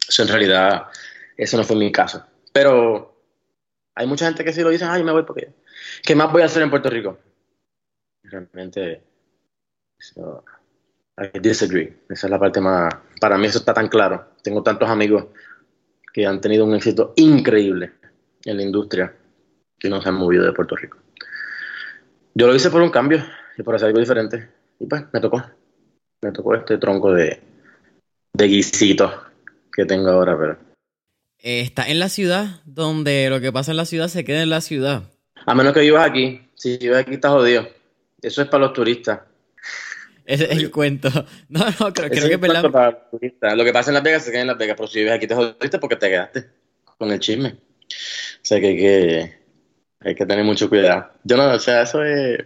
[0.07, 0.85] Eso en realidad
[1.37, 2.25] eso no fue mi caso.
[2.53, 3.11] Pero
[3.95, 5.53] hay mucha gente que sí lo dice, ay, me voy porque...
[6.03, 7.17] ¿Qué más voy a hacer en Puerto Rico?
[8.23, 9.03] Realmente,
[11.17, 12.01] I disagree.
[12.09, 12.93] Esa es la parte más...
[13.19, 14.31] Para mí eso está tan claro.
[14.43, 15.27] Tengo tantos amigos
[16.13, 17.93] que han tenido un éxito increíble
[18.45, 19.15] en la industria
[19.77, 20.97] que no se han movido de Puerto Rico.
[22.33, 23.23] Yo lo hice por un cambio
[23.57, 24.49] y por hacer algo diferente.
[24.79, 25.43] Y pues me tocó.
[26.21, 27.41] Me tocó este tronco de,
[28.33, 29.23] de guisito
[29.73, 30.70] que tengo ahora, pero
[31.43, 34.49] eh, está en la ciudad, donde lo que pasa en la ciudad se queda en
[34.49, 35.03] la ciudad.
[35.45, 36.41] A menos que vivas aquí.
[36.55, 37.67] Si vivas aquí, estás jodido.
[38.21, 39.21] Eso es para los turistas.
[40.25, 41.09] Ese es el cuento.
[41.49, 42.63] No, no, creo, creo que es verdad.
[43.55, 45.27] Lo que pasa en Las Vegas se queda en Las Vegas, pero si vives aquí
[45.27, 46.49] te jodiste porque te quedaste
[46.97, 47.49] con el chisme.
[47.49, 49.33] O sea que hay que,
[49.99, 51.11] hay que tener mucho cuidado.
[51.23, 52.45] Yo no, o sea, eso es.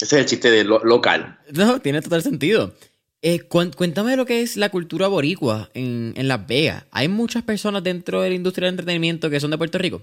[0.00, 1.38] Ese es el chiste de local.
[1.52, 2.74] No, tiene total sentido.
[3.22, 6.84] Eh, cuéntame lo que es la cultura boricua en, en Las Vegas.
[6.90, 10.00] ¿Hay muchas personas dentro de la industria del entretenimiento que son de Puerto Rico?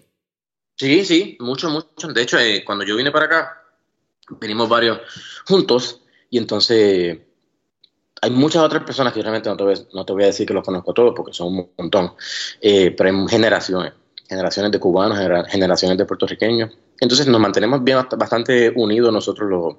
[0.75, 2.13] Sí, sí, muchos, muchos.
[2.13, 3.63] De hecho, eh, cuando yo vine para acá,
[4.39, 4.99] venimos varios
[5.47, 7.17] juntos y entonces
[8.21, 10.53] hay muchas otras personas que realmente no te voy, no te voy a decir que
[10.53, 12.13] los conozco todos porque son un montón,
[12.61, 13.93] eh, pero hay generaciones,
[14.29, 15.17] generaciones de cubanos,
[15.49, 16.71] generaciones de puertorriqueños.
[16.99, 19.75] Entonces nos mantenemos bien, bastante unidos nosotros los,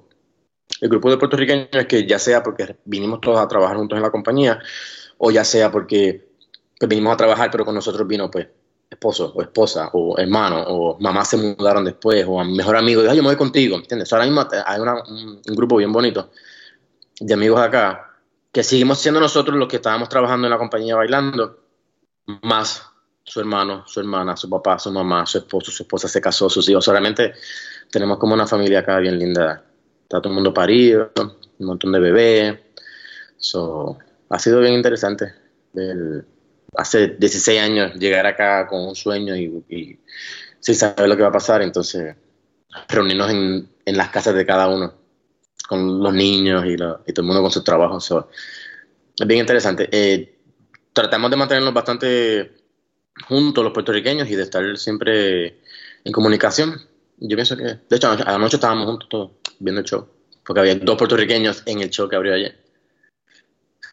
[0.81, 4.03] el grupo de puertorriqueños es que ya sea porque vinimos todos a trabajar juntos en
[4.03, 4.59] la compañía
[5.17, 6.29] o ya sea porque
[6.77, 8.47] pues, vinimos a trabajar pero con nosotros vino pues
[8.89, 13.21] esposo o esposa o hermano o mamá se mudaron después o mejor amigo, dijo, yo
[13.21, 14.11] me voy contigo, ¿entiendes?
[14.11, 16.31] Ahora mismo hay un, grupo bien bonito
[17.19, 18.09] de amigos acá
[18.51, 21.59] que seguimos siendo nosotros los que estábamos trabajando en la compañía bailando,
[22.41, 22.89] más
[23.23, 26.67] su hermano, su hermana, su papá, su mamá, su esposo, su esposa se casó, sus
[26.67, 26.83] hijos.
[26.83, 27.33] Solamente
[27.91, 29.63] tenemos como una familia acá bien linda.
[30.09, 31.11] Está todo el mundo parido,
[31.59, 32.57] un montón de bebés.
[33.37, 35.35] So, ha sido bien interesante.
[35.75, 36.25] El,
[36.75, 39.99] hace 16 años llegar acá con un sueño y,
[40.59, 42.15] sin saber lo que va a pasar, entonces
[42.87, 44.95] reunirnos en, las casas de cada uno,
[45.67, 48.11] con los niños y, todo el mundo con sus trabajos.
[49.15, 49.89] es bien interesante.
[49.91, 50.39] Eh,
[50.91, 52.51] tratamos de mantenernos bastante
[53.27, 55.59] juntos los puertorriqueños y de estar siempre
[56.03, 56.88] en comunicación.
[57.21, 60.07] Yo pienso que, de hecho, anoche estábamos juntos todos viendo el show,
[60.45, 62.57] porque había dos puertorriqueños en el show que abrió ayer.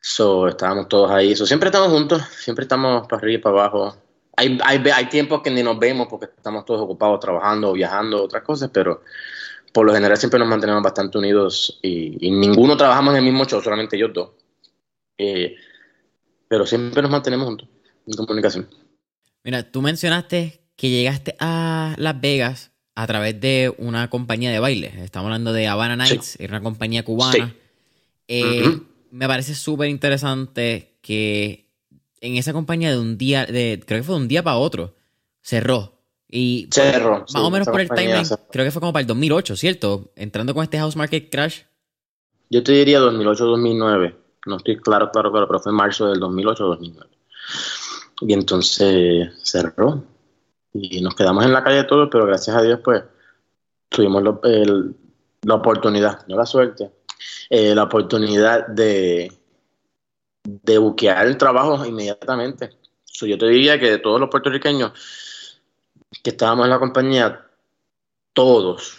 [0.01, 1.35] So, estábamos todos ahí.
[1.35, 3.97] So, siempre estamos juntos, siempre estamos para arriba y para abajo.
[4.37, 8.43] Hay, hay, hay tiempos que ni nos vemos porque estamos todos ocupados trabajando, viajando, otras
[8.43, 9.03] cosas, pero
[9.73, 13.61] por lo general siempre nos mantenemos bastante unidos y, ninguno trabajamos en el mismo show,
[13.61, 14.31] solamente ellos dos.
[15.19, 15.57] Eh,
[16.49, 17.69] pero siempre nos mantenemos juntos
[18.07, 18.69] en comunicación.
[19.43, 24.93] Mira, tú mencionaste que llegaste a Las Vegas a través de una compañía de baile.
[25.05, 27.55] Estamos hablando de Havana Nights, una compañía cubana.
[28.27, 28.81] Eh,
[29.11, 31.69] me parece súper interesante que
[32.23, 34.95] en esa compañía de un día, de, creo que fue de un día para otro,
[35.43, 35.93] cerró.
[36.29, 37.21] Y cerró.
[37.21, 40.11] Más o menos por el timing, creo que fue como para el 2008, ¿cierto?
[40.17, 41.61] Entrando con este house market crash.
[42.49, 44.15] Yo te diría 2008-2009.
[44.47, 47.07] No estoy claro, claro, claro, pero fue en marzo del 2008-2009.
[48.23, 50.16] Y entonces cerró.
[50.79, 53.03] Y nos quedamos en la calle todos, pero gracias a Dios, pues,
[53.89, 56.91] tuvimos la oportunidad, no la suerte,
[57.49, 59.33] eh, la oportunidad de,
[60.45, 62.71] de buquear el trabajo inmediatamente.
[63.21, 64.93] yo te diría que de todos los puertorriqueños
[66.23, 67.47] que estábamos en la compañía,
[68.33, 68.99] todos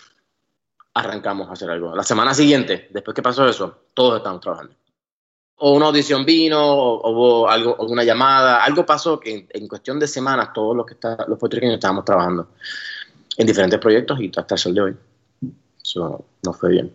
[0.94, 1.96] arrancamos a hacer algo.
[1.96, 4.76] La semana siguiente, después que pasó eso, todos estamos trabajando.
[5.58, 10.08] O una audición vino, o hubo algo, alguna llamada, algo pasó que en, cuestión de
[10.08, 12.50] semanas todos los que está, los puertorriqueños estábamos trabajando
[13.38, 14.96] en diferentes proyectos y hasta el sol de hoy.
[15.82, 16.94] Eso no fue bien.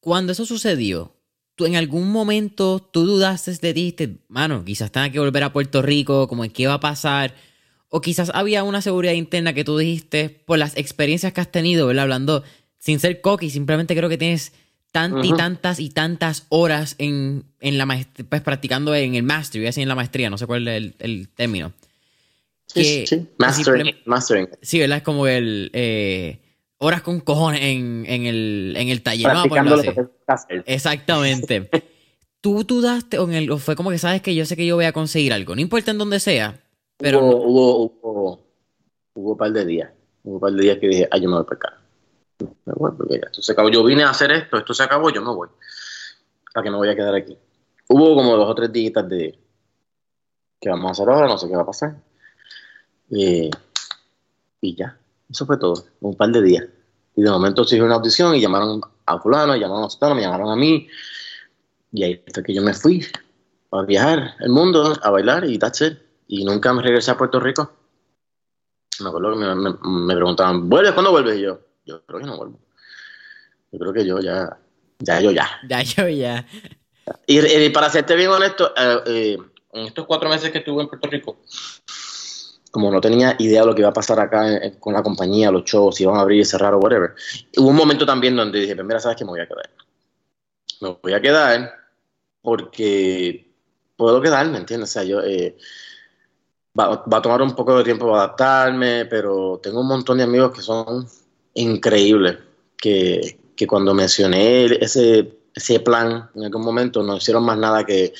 [0.00, 1.12] Cuando eso sucedió,
[1.54, 4.18] ¿tú en algún momento tú dudaste de ti?
[4.28, 7.34] mano, quizás tenga que volver a Puerto Rico, como en qué va a pasar.
[7.88, 11.86] O quizás había una seguridad interna que tú dijiste por las experiencias que has tenido,
[11.86, 12.04] ¿verdad?
[12.04, 12.42] Hablando
[12.78, 14.52] sin ser cocky, simplemente creo que tienes
[14.92, 19.82] tantas y tantas y tantas horas en, la maestría, pues practicando en el master, así
[19.82, 21.72] en la maestría, no sé cuál es el, término.
[22.66, 24.48] Sí, sí, Mastering, mastering.
[24.62, 24.98] Sí, ¿verdad?
[24.98, 25.70] Es como el...
[25.74, 26.38] Eh,
[26.78, 29.30] horas con cojones en, en, el, en el taller.
[30.66, 31.68] Exactamente.
[32.42, 34.84] tú dudaste o, en el, fue como que sabes que yo sé que yo voy
[34.84, 36.60] a conseguir algo, no importa en dónde sea,
[36.98, 37.20] pero...
[37.20, 38.46] Hubo, hubo, hubo,
[39.14, 39.90] hubo, un par de días,
[40.24, 41.81] hubo un par de días que dije, ay, yo me voy para acá.
[42.64, 43.68] Me voy porque ya esto se acabó.
[43.68, 45.48] Yo vine a hacer esto, esto se acabó, yo me voy.
[46.52, 47.36] Para que me voy a quedar aquí.
[47.88, 49.38] Hubo como dos o tres días de
[50.60, 51.26] ¿qué vamos a hacer ahora?
[51.26, 51.96] No sé qué va a pasar.
[53.08, 53.50] y
[54.76, 54.98] ya.
[55.32, 56.64] Eso fue todo, un par de días.
[57.16, 60.50] Y de momento se una audición y llamaron a fulano, llamaron a fulano, me llamaron
[60.50, 60.88] a mí.
[61.92, 63.06] Y ahí fue que yo me fui
[63.70, 65.98] a viajar el mundo, a bailar y that's it.
[66.28, 67.72] Y nunca me regresé a Puerto Rico.
[69.00, 70.92] Me acuerdo que me, preguntaban, ¿vuelves?
[70.92, 71.38] ¿Cuándo vuelves?
[71.38, 72.60] Y yo, yo creo que no vuelvo.
[73.70, 74.58] Yo creo que yo ya,
[74.98, 75.48] ya yo ya.
[75.68, 76.46] Ya yo ya.
[77.26, 79.38] Y, para serte bien honesto, eh, eh,
[79.72, 81.38] en estos cuatro meses que estuve en Puerto Rico,
[82.70, 84.46] como no tenía idea de lo que iba a pasar acá
[84.78, 87.14] con la compañía, los shows, si iban a abrir y cerrar o whatever.
[87.56, 89.70] Hubo un momento también donde dije, pues mira, sabes que me voy a quedar.
[90.80, 91.74] Me voy a quedar
[92.40, 93.52] porque
[93.96, 94.90] puedo quedarme, ¿entiendes?
[94.90, 95.56] O sea, yo eh,
[96.78, 100.52] va, a tomar un poco de tiempo para adaptarme, pero tengo un montón de amigos
[100.52, 101.06] que son
[101.54, 102.38] increíbles,
[102.76, 108.12] que, que cuando mencioné ese ese plan en algún momento, no hicieron más nada que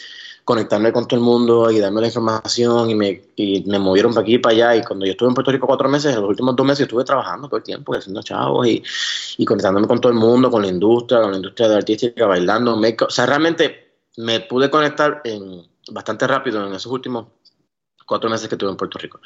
[0.45, 4.23] conectarme con todo el mundo y darme la información y me, y me movieron para
[4.23, 4.77] aquí y para allá.
[4.77, 7.05] Y cuando yo estuve en Puerto Rico cuatro meses, en los últimos dos meses estuve
[7.05, 8.83] trabajando todo el tiempo, haciendo chavos y,
[9.39, 12.75] y conectándome con todo el mundo, con la industria, con la industria de artística, bailando,
[12.77, 17.27] O sea, realmente me pude conectar en, bastante rápido en esos últimos
[18.05, 19.21] cuatro meses que estuve en Puerto Rico.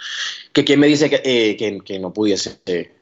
[0.53, 2.96] Que quién me dice que, eh, que, que, no pudiese eh,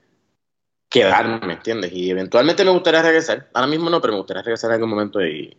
[0.95, 1.93] quedarme, ¿me entiendes?
[1.93, 3.49] Y eventualmente me gustaría regresar.
[3.53, 5.53] Ahora mismo no, pero me gustaría regresar en algún momento y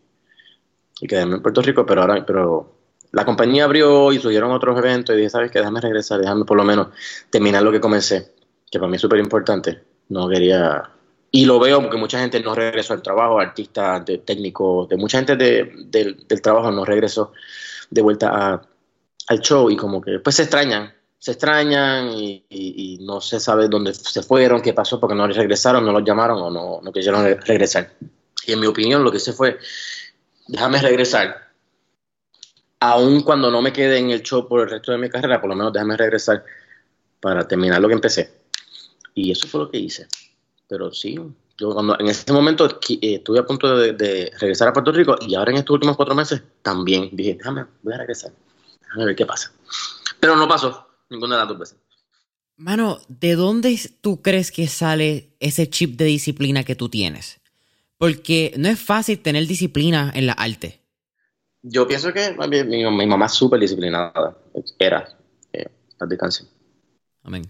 [1.06, 2.74] quedarme en Puerto Rico, pero ahora, pero
[3.12, 5.60] la compañía abrió y surgieron otros eventos y dije, ¿sabes qué?
[5.60, 6.88] Déjame regresar, déjame por lo menos
[7.30, 8.34] terminar lo que comencé,
[8.72, 9.84] que para mí es súper importante.
[10.08, 10.90] No quería...
[11.32, 15.18] Y lo veo porque mucha gente no regresó al trabajo, artistas, de, técnicos, de mucha
[15.18, 17.34] gente de, del trabajo no regresó
[17.90, 18.62] de vuelta
[19.28, 20.94] al show y como que pues se extrañan,
[21.26, 25.84] se extrañan y, y, no se sabe dónde se fueron, qué pasó, porque no regresaron,
[25.84, 27.94] no los llamaron o no, no quisieron regresar.
[28.46, 29.58] Y en mi opinión lo que hice fue
[30.46, 31.50] déjame regresar.
[32.80, 35.50] Aun cuando no me quede en el show por el resto de mi carrera, por
[35.50, 36.46] lo menos déjame regresar
[37.20, 38.32] para terminar lo que empecé.
[39.16, 40.06] Y eso fue lo que hice.
[40.68, 41.20] Pero sí,
[41.58, 45.34] yo cuando en ese momento eh, estuve a punto de, regresar a Puerto Rico y
[45.34, 48.32] ahora en estos últimos cuatro meses también dije, déjame, voy a regresar.
[48.84, 49.52] Déjame ver qué pasa.
[50.20, 51.78] Pero no pasó ninguna de las dos veces.
[52.58, 57.42] Mano, ¿de dónde tú crees que sale ese chip de disciplina que tú tienes?
[57.98, 60.82] Porque no es fácil tener disciplina en la arte.
[61.62, 62.36] Yo pienso que
[62.68, 64.38] mi, mamá es súper disciplinada.
[64.80, 65.18] Era.
[65.52, 65.66] Eh,
[66.08, 66.46] descanse.
[67.24, 67.44] Amén.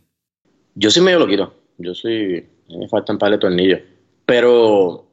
[0.74, 1.54] Yo sí medio lo quiero.
[1.78, 2.48] Yo sí.
[2.70, 3.82] Me faltan par de tornillos.
[4.26, 5.06] Pero.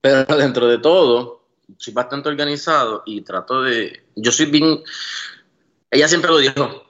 [0.00, 4.04] Pero dentro de todo, soy bastante organizado y trato de.
[4.16, 4.82] Yo soy bien.
[5.90, 6.85] Ella siempre lo dijo.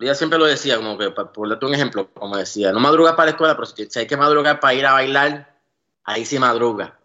[0.00, 3.26] Ella siempre lo decía, como que, por darte un ejemplo, como decía, no madrugas para
[3.26, 5.58] la escuela, pero si hay que madrugar para ir a bailar,
[6.04, 6.98] ahí sí madruga.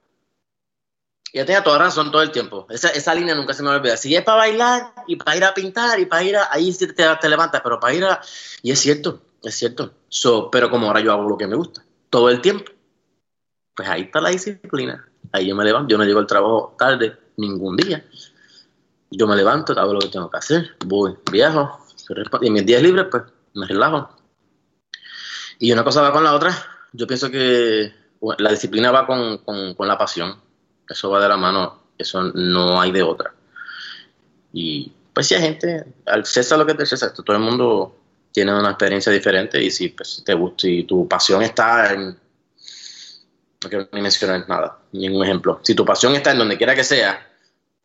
[1.33, 2.67] Y yo tenía toda razón todo el tiempo.
[2.69, 3.97] Esa, esa línea nunca se me olvida.
[3.97, 6.47] Si es para bailar y para ir a pintar y para ir a...
[6.51, 8.21] Ahí sí te, levantas, pero para ir a...
[8.61, 9.93] Y es cierto, es cierto.
[10.51, 12.71] Pero como ahora yo hago lo que me gusta, todo el tiempo,
[13.75, 15.09] pues ahí está la disciplina.
[15.31, 18.05] Ahí yo me levanto, yo no llego al trabajo tarde ningún día.
[19.09, 21.82] Yo me levanto, hago lo que tengo que hacer, voy, viajo,
[22.41, 24.09] y en mis días libres, pues me relajo.
[25.59, 26.55] Y una cosa va con la otra.
[26.91, 27.93] Yo pienso que
[28.37, 30.43] la disciplina va con, con la pasión
[30.89, 33.33] eso va de la mano, eso no hay de otra.
[34.51, 37.97] Y pues si hay gente, al César lo que te César, todo el mundo
[38.31, 43.69] tiene una experiencia diferente y si pues, te gusta y tu pasión está en, no
[43.69, 47.32] quiero ni mencionar nada, ningún ejemplo, si tu pasión está en donde quiera que sea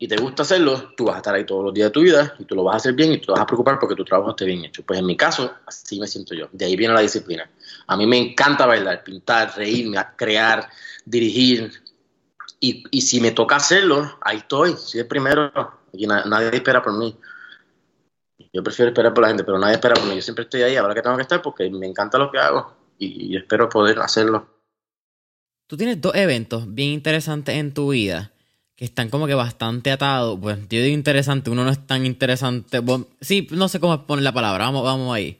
[0.01, 2.33] y te gusta hacerlo, tú vas a estar ahí todos los días de tu vida
[2.39, 4.05] y tú lo vas a hacer bien y tú te vas a preocupar porque tu
[4.05, 4.81] trabajo esté bien hecho.
[4.83, 6.47] Pues en mi caso, así me siento yo.
[6.53, 7.49] De ahí viene la disciplina.
[7.85, 10.69] A mí me encanta bailar, pintar, reírme, crear,
[11.03, 11.71] dirigir,
[12.61, 15.51] y, y si me toca hacerlo, ahí estoy, soy el primero.
[15.91, 17.15] Y nadie espera por mí.
[18.53, 20.15] Yo prefiero esperar por la gente, pero nadie espera por mí.
[20.15, 22.73] Yo siempre estoy ahí, ahora que tengo que estar, porque me encanta lo que hago
[22.97, 24.47] y, espero poder hacerlo.
[25.67, 28.31] Tú tienes dos eventos bien interesantes en tu vida
[28.79, 30.39] que están como que bastante atados.
[30.41, 32.79] Pues yo digo interesante, uno no es tan interesante.
[33.19, 35.37] sí, no sé cómo poner la palabra, vamos, vamos ahí.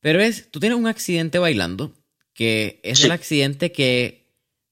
[0.00, 1.92] Pero es, tú tienes un accidente bailando,
[2.32, 4.24] que es el accidente que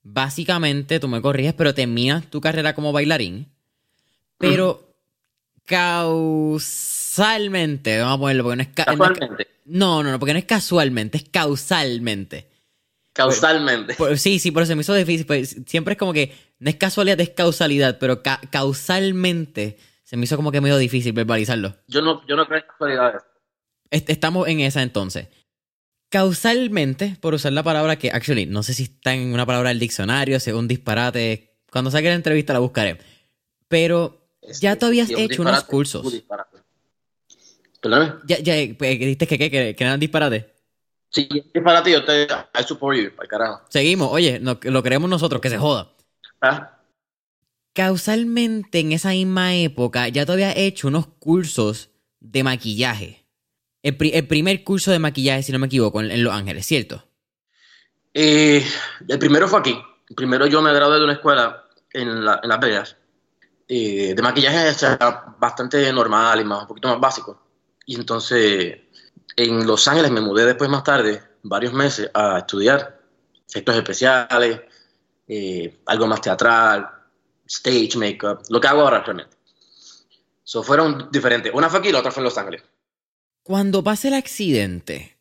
[0.03, 3.47] básicamente, tú me corriges, pero terminas tu carrera como bailarín.
[4.37, 4.97] Pero
[5.65, 9.47] causalmente, vamos a ponerlo, porque no es, casualmente.
[9.65, 12.49] No, no, no, porque no es casualmente, es causalmente.
[13.12, 13.95] Causalmente.
[14.17, 15.25] sí, sí, pero se me hizo difícil.
[15.25, 20.37] Pues, siempre es como que no es casualidad, es causalidad, pero causalmente se me hizo
[20.37, 21.75] como que medio difícil verbalizarlo.
[21.88, 23.22] Yo no, yo no creo en casualidades.
[23.90, 25.27] Estamos en esa entonces.
[26.09, 29.81] Causalmente, por usar la palabra que, actually, no sé si está en una palabra del
[29.81, 31.59] diccionario, según disparate.
[31.68, 32.98] Cuando saque la entrevista la buscaré.
[33.66, 34.29] Pero
[34.61, 36.22] ya tú habías hecho unos cursos.
[37.81, 38.20] ¿Perdóname?
[38.25, 40.55] Ya, ya, pues, dijiste que, que, que, que eran disparate.
[41.11, 42.22] Sí, disparate, yo te.
[42.22, 43.62] I support you, para carajo.
[43.68, 45.90] Seguimos, oye, lo queremos nosotros, que se joda.
[46.43, 46.79] Ah.
[47.73, 51.90] Causalmente, en esa misma época, ya te había hecho unos cursos
[52.21, 53.25] de maquillaje.
[53.83, 57.03] El, primer curso de maquillaje, si no me equivoco, en, Los Ángeles, ¿cierto?
[58.13, 58.65] Eh,
[59.09, 59.79] el primero fue aquí.
[60.15, 62.97] primero yo me gradué de una escuela en, la, en Las Vegas.
[63.67, 64.87] Eh, de maquillaje
[65.38, 67.40] bastante normal y más, un poquito más básico.
[67.87, 68.81] Y entonces
[69.37, 73.01] en Los Ángeles me mudé después más tarde, varios meses, a estudiar
[73.49, 74.61] efectos especiales,
[75.27, 76.88] eh, algo más teatral,
[77.46, 79.37] stage makeup, lo que hago ahora realmente.
[80.44, 81.52] So, fueron diferentes.
[81.54, 82.62] Una fue aquí y la otra fue en Los Ángeles.
[83.42, 85.16] Cuando pasa el accidente,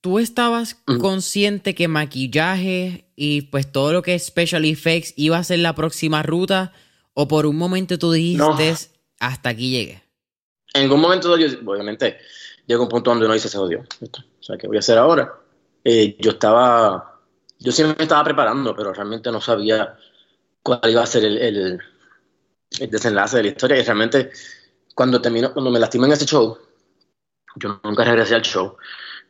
[0.00, 5.44] ¿tú estabas consciente que maquillaje y pues todo lo que es special effects iba a
[5.44, 6.72] ser la próxima ruta?
[7.14, 8.74] ¿O por un momento tú dijiste,
[9.18, 10.02] hasta aquí llegué?
[10.74, 12.16] En algún momento, yo, obviamente,
[12.66, 13.80] llega un punto donde uno dice, se odió.
[13.80, 15.34] O sea, ¿qué voy a hacer ahora?
[15.84, 17.11] Eh, yo estaba,
[17.62, 19.96] yo siempre me estaba preparando, pero realmente no sabía
[20.62, 21.80] cuál iba a ser el, el,
[22.90, 23.78] desenlace de la historia.
[23.78, 24.30] Y realmente,
[24.94, 26.58] cuando terminó, cuando me lastimé en ese show,
[27.56, 28.76] yo nunca regresé al show.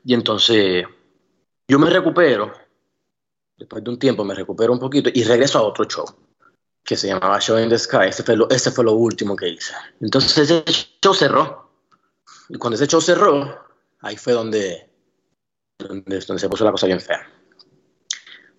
[0.04, 0.84] Y entonces,
[1.68, 2.52] yo me recupero,
[3.56, 6.04] después de un tiempo me recupero un poquito y regreso a otro show
[6.84, 8.08] que se llamaba Show in the Sky.
[8.08, 9.74] Ese fue lo, ese fue lo último que hice.
[10.00, 10.64] Entonces ese
[11.00, 11.70] show cerró.
[12.48, 13.66] Y cuando ese show cerró,
[14.00, 14.90] ahí fue donde,
[15.78, 17.31] donde, se puso la cosa bien fea.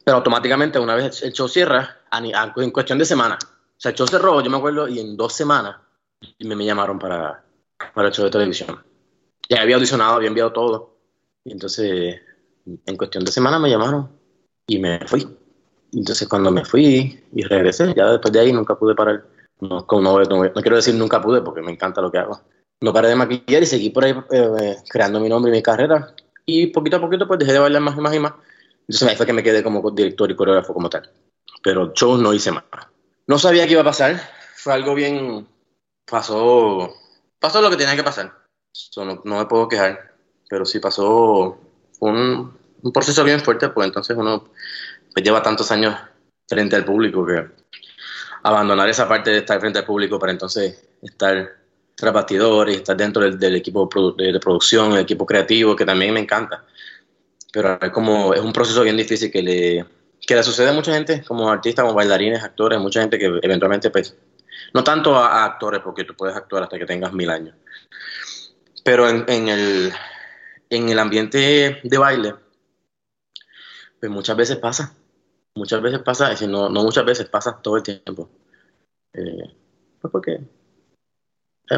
[0.03, 4.07] Pero automáticamente, una vez el show cierra, en cuestión de semana, o sea, el show
[4.07, 5.77] cerró, yo me acuerdo, y en dos semanas
[6.39, 7.43] me, me llamaron para,
[7.93, 8.83] para el show de televisión.
[9.49, 10.97] Ya había audicionado, había enviado todo.
[11.43, 12.21] Y entonces,
[12.65, 14.09] en cuestión de semana me llamaron
[14.67, 15.27] y me fui.
[15.91, 19.25] Entonces cuando me fui y regresé, ya después de ahí nunca pude parar.
[19.59, 22.41] No, no, quiero decir nunca pude porque me encanta lo que hago.
[22.81, 26.13] No paré de maquillar y seguí por ahí eh, creando mi nombre y mi carrera.
[26.45, 28.33] Y poquito a poquito pues dejé de bailar más y más y más.
[28.87, 31.09] Entonces ahí fue que me quedé como director y coreógrafo como tal.
[31.61, 32.63] Pero shows no hice más.
[33.27, 34.19] No sabía qué iba a pasar.
[34.55, 35.47] Fue algo bien...
[36.05, 36.93] Pasó...
[37.39, 38.33] Pasó lo que tenía que pasar.
[38.97, 40.13] no, no me puedo quejar.
[40.49, 41.57] Pero sí pasó...
[41.99, 44.49] Un, un proceso bien fuerte, pues entonces uno
[45.13, 45.95] pues lleva tantos años
[46.47, 47.47] frente al público que
[48.43, 51.63] abandonar esa parte de estar frente al público para entonces estar
[51.95, 56.65] tras bastidores, estar dentro del, equipo de, producción, el equipo creativo, que también me encanta.
[57.53, 59.85] Pero es como es un proceso bien difícil que le,
[60.19, 63.89] que le sucede a mucha gente, como artistas, como bailarines, actores, mucha gente que eventualmente,
[63.89, 64.17] pues,
[64.73, 67.55] no tanto a, actores, porque tú puedes actuar hasta que tengas mil años,
[68.83, 69.93] pero en, el,
[70.69, 72.35] en el ambiente de baile,
[74.01, 74.93] pues muchas veces pasa
[75.55, 78.29] muchas veces pasa, es decir, no, no muchas veces pasa todo el tiempo.
[79.13, 79.55] Eh,
[80.01, 80.39] pues porque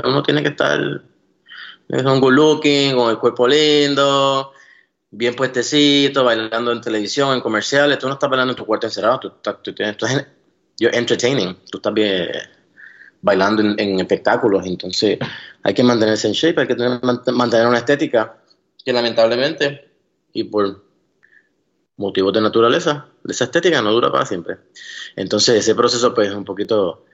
[0.03, 4.53] uno tiene que estar un good looking, con el cuerpo lindo,
[5.17, 7.97] bien puestecito, bailando en televisión, en comerciales.
[7.97, 10.05] Tú no estás bailando en tu cuarto encerrado, tú estás, tú tienes, tú
[10.79, 12.27] entertaining, tú estás bien
[13.21, 14.65] bailando en, espectáculos.
[14.65, 15.17] Entonces
[15.63, 16.99] hay que mantenerse en shape, hay que tener,
[17.33, 18.37] mantener una estética
[18.83, 19.89] que lamentablemente,
[20.33, 20.83] y por
[21.97, 24.57] motivos de naturaleza, esa estética no dura para siempre.
[25.15, 27.05] Entonces ese proceso pues es un poquito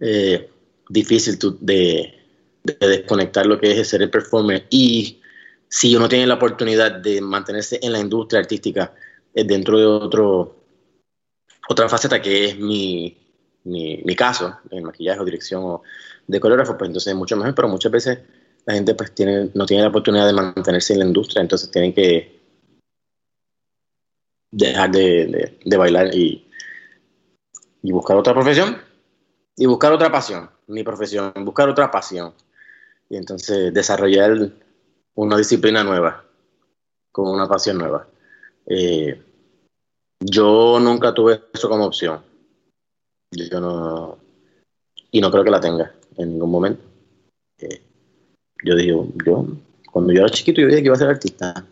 [0.00, 0.50] eh,
[0.88, 2.16] difícil de,
[2.62, 5.20] desconectar lo que es ser el performer y
[5.70, 8.92] si uno tiene la oportunidad de mantenerse en la industria artística
[9.32, 10.56] eh, dentro de otro
[11.68, 13.16] otra faceta que es mi,
[13.62, 15.82] mi, caso, en maquillaje o dirección o
[16.26, 18.18] de coreógrafo, pues entonces es mucho mejor, pero muchas veces
[18.66, 21.94] la gente pues tiene, no tiene la oportunidad de mantenerse en la industria, entonces tienen
[21.94, 22.40] que
[24.50, 26.50] dejar de, bailar y,
[27.82, 28.76] y, buscar otra profesión
[29.56, 32.34] y buscar otra pasión, mi profesión, buscar otra pasión
[33.08, 34.52] y entonces desarrollar
[35.14, 36.24] una disciplina nueva
[37.12, 38.06] con una pasión nueva.
[38.66, 39.20] Eh,
[40.20, 42.20] yo nunca tuve eso como opción.
[43.32, 44.18] Yo no,
[45.10, 46.82] y no creo que la tenga en ningún momento.
[47.58, 47.82] Eh,
[48.64, 49.46] yo digo, yo,
[49.90, 51.64] cuando yo era chiquito, yo dije que iba a ser artista.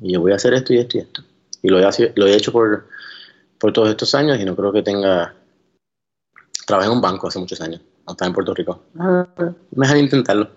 [0.00, 1.22] Y yo voy a hacer esto y esto y esto.
[1.62, 2.86] Y lo he, lo he hecho por,
[3.58, 5.34] por todos estos años y no creo que tenga...
[6.66, 8.82] Trabajé en un banco hace muchos años, hasta en Puerto Rico.
[8.98, 9.26] Ah,
[9.70, 10.50] me dejan intentarlo.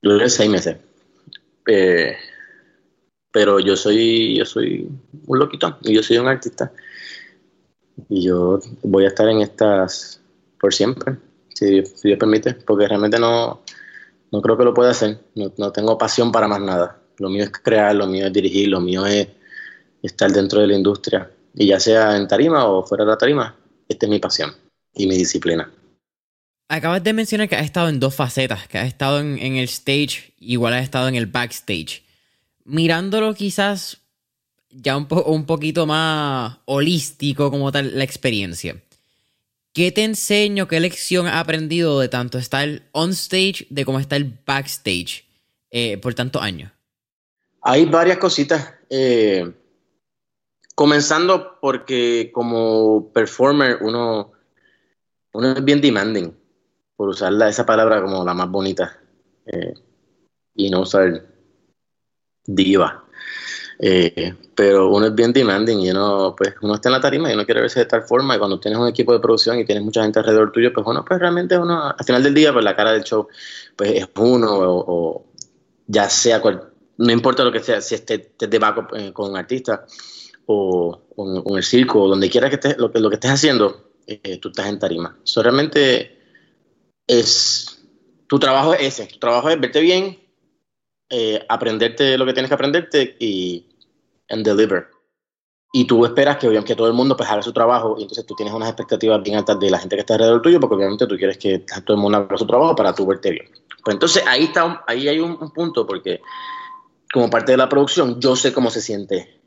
[0.00, 0.78] Duré seis meses.
[1.66, 2.16] Eh,
[3.30, 4.88] pero yo soy, yo soy
[5.26, 6.72] un loquito y yo soy un artista.
[8.08, 10.20] Y yo voy a estar en estas
[10.60, 11.16] por siempre,
[11.54, 13.62] si, Dios permite, porque realmente no,
[14.30, 15.18] no creo que lo pueda hacer.
[15.34, 17.00] No, no, tengo pasión para más nada.
[17.18, 19.28] Lo mío es crear, lo mío es dirigir, lo mío es
[20.02, 21.30] estar dentro de la industria.
[21.54, 23.56] Y ya sea en tarima o fuera de la tarima,
[23.88, 24.52] esta es mi pasión
[24.94, 25.70] y mi disciplina.
[26.72, 30.32] Acabas de mencionar que has estado en dos facetas, que has estado en, el stage,
[30.40, 32.02] igual has estado en el backstage.
[32.64, 33.98] Mirándolo quizás
[34.70, 38.82] ya un, poquito más holístico como tal la experiencia.
[39.74, 44.16] ¿Qué te enseño, qué lección has aprendido de tanto estar on stage de cómo está
[44.16, 45.26] el backstage
[45.70, 46.72] eh, por tantos años?
[47.60, 48.72] Hay varias cositas.
[48.88, 49.52] Eh,
[50.74, 54.32] Comenzando porque como performer uno,
[55.34, 56.34] uno es bien demanding,
[57.02, 58.96] por usar esa palabra como la más bonita,
[59.44, 59.74] eh,
[60.54, 61.26] y no usar
[62.46, 63.04] diva.
[63.80, 67.34] Eh, pero uno es bien demanding y uno, pues, uno está en la tarima y
[67.34, 69.82] uno quiere verse de tal forma y cuando tienes un equipo de producción y tienes
[69.82, 72.76] mucha gente alrededor tuyo, pues uno, pues realmente uno, al final del día, pues la
[72.76, 73.26] cara del show,
[73.74, 75.26] pues es uno o,
[75.88, 76.40] ya sea
[76.98, 79.86] no importa lo que sea, si esté de backup eh, con un artista,
[80.46, 81.00] o,
[81.48, 83.90] en el circo, o donde quiera que estés, lo, lo que estés haciendo,
[84.40, 85.18] tú estás en tarima.
[85.24, 86.21] So, realmente
[87.06, 87.82] es,
[88.26, 90.18] tu trabajo es ese, tu trabajo es verte bien,
[91.10, 93.68] eh, aprenderte lo que tienes que aprenderte y
[94.32, 94.88] and deliver.
[95.74, 98.34] Y tú esperas que, que todo el mundo pues haga su trabajo y entonces tú
[98.34, 101.16] tienes unas expectativas bien altas de la gente que está alrededor tuyo porque obviamente tú
[101.16, 103.50] quieres que todo el mundo haga su trabajo para tú verte bien.
[103.82, 106.20] Pues entonces ahí está, ahí hay un, punto porque
[107.12, 109.40] como parte de la producción yo sé cómo se siente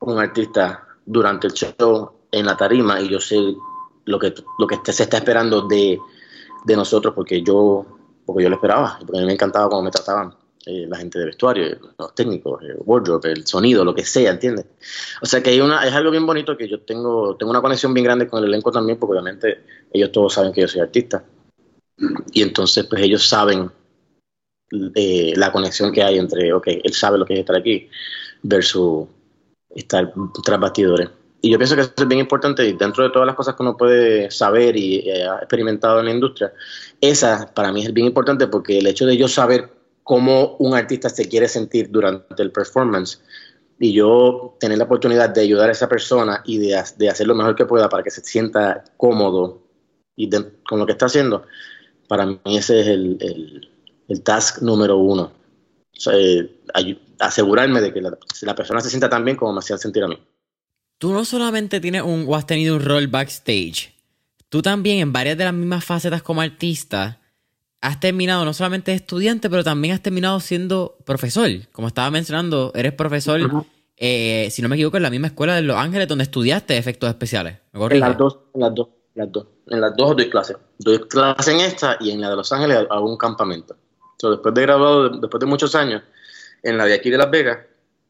[0.00, 3.54] un artista durante el show en la tarima y yo sé
[4.04, 6.00] lo que, lo que se está esperando de,
[6.66, 7.86] de nosotros porque yo,
[8.24, 10.34] porque yo lo esperaba, porque a mí me encantaba cómo me trataban
[10.66, 14.66] eh, la gente de vestuario, los técnicos, el wardrobe, el sonido, lo que sea, ¿entiendes?
[15.22, 17.94] O sea que hay una, es algo bien bonito que yo tengo, tengo una conexión
[17.94, 19.62] bien grande con el elenco también, porque obviamente
[19.92, 21.24] ellos todos saben que yo soy artista.
[22.32, 23.70] Y entonces, pues ellos saben
[24.96, 27.88] eh, la conexión que hay entre, ok, él sabe lo que es estar aquí
[28.42, 29.06] versus
[29.70, 30.12] estar
[30.42, 31.10] tras bastidores.
[31.46, 33.62] Y yo pienso que eso es bien importante y dentro de todas las cosas que
[33.62, 36.52] uno puede saber y eh, experimentado en la industria,
[37.00, 39.70] esa para mí es bien importante porque el hecho de yo saber
[40.02, 43.22] cómo un artista se quiere sentir durante el performance
[43.78, 47.54] y yo tener la oportunidad de ayudar a esa persona y de, hacer lo mejor
[47.54, 49.62] que pueda para que se sienta cómodo
[50.16, 50.28] y
[50.68, 51.44] con lo que está haciendo,
[52.08, 53.68] para mí ese es el,
[54.08, 55.30] el, task número uno.
[56.12, 56.60] Eh,
[57.20, 60.08] asegurarme de que la, la, persona se sienta tan bien como me hacía sentir a
[60.08, 60.18] mí.
[60.98, 63.94] Tú no solamente tienes un, o has tenido un rol backstage,
[64.48, 67.20] tú también en varias de las mismas facetas como artista
[67.82, 71.48] has terminado no solamente estudiante, pero también has terminado siendo profesor.
[71.72, 73.40] Como estaba mencionando, eres profesor,
[73.96, 77.08] eh, si no me equivoco, en la misma escuela de Los Ángeles donde estudiaste efectos
[77.08, 77.58] especiales.
[77.74, 79.46] en las dos, en las dos, las dos.
[79.68, 80.56] En las dos doy clases.
[80.78, 83.76] Doy clases en esta y en la de Los Ángeles hago un campamento.
[84.20, 86.02] después de graduado, después de muchos años,
[86.62, 87.58] en la de aquí de Las Vegas,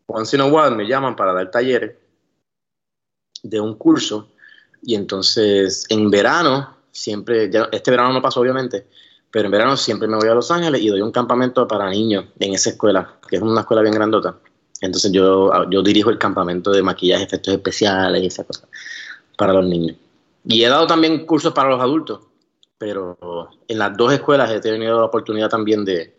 [0.07, 1.97] once in a while me llaman para dar talleres
[3.49, 4.28] de un curso
[4.82, 8.86] y entonces en verano, siempre, este verano no pasó obviamente,
[9.30, 12.26] pero en verano siempre me voy a Los Ángeles y doy un campamento para niños
[12.38, 14.38] en esa escuela, que es una escuela bien grandota.
[14.80, 18.68] Entonces yo, yo dirijo el campamento de maquillaje, efectos especiales y esas cosas
[19.36, 19.97] para los niños.
[20.44, 22.20] Y he dado también cursos para los adultos,
[22.78, 26.14] pero en las dos escuelas he tenido la oportunidad también de,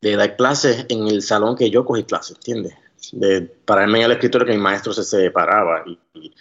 [0.00, 2.74] de dar clases en el salón que yo cogí clases, ¿entiendes?
[3.12, 6.34] De pararme en el escritorio que mi maestro se separaba y, y,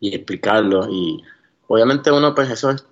[0.00, 0.88] y explicarlo.
[0.90, 1.22] Y
[1.68, 2.84] obviamente uno, pues eso es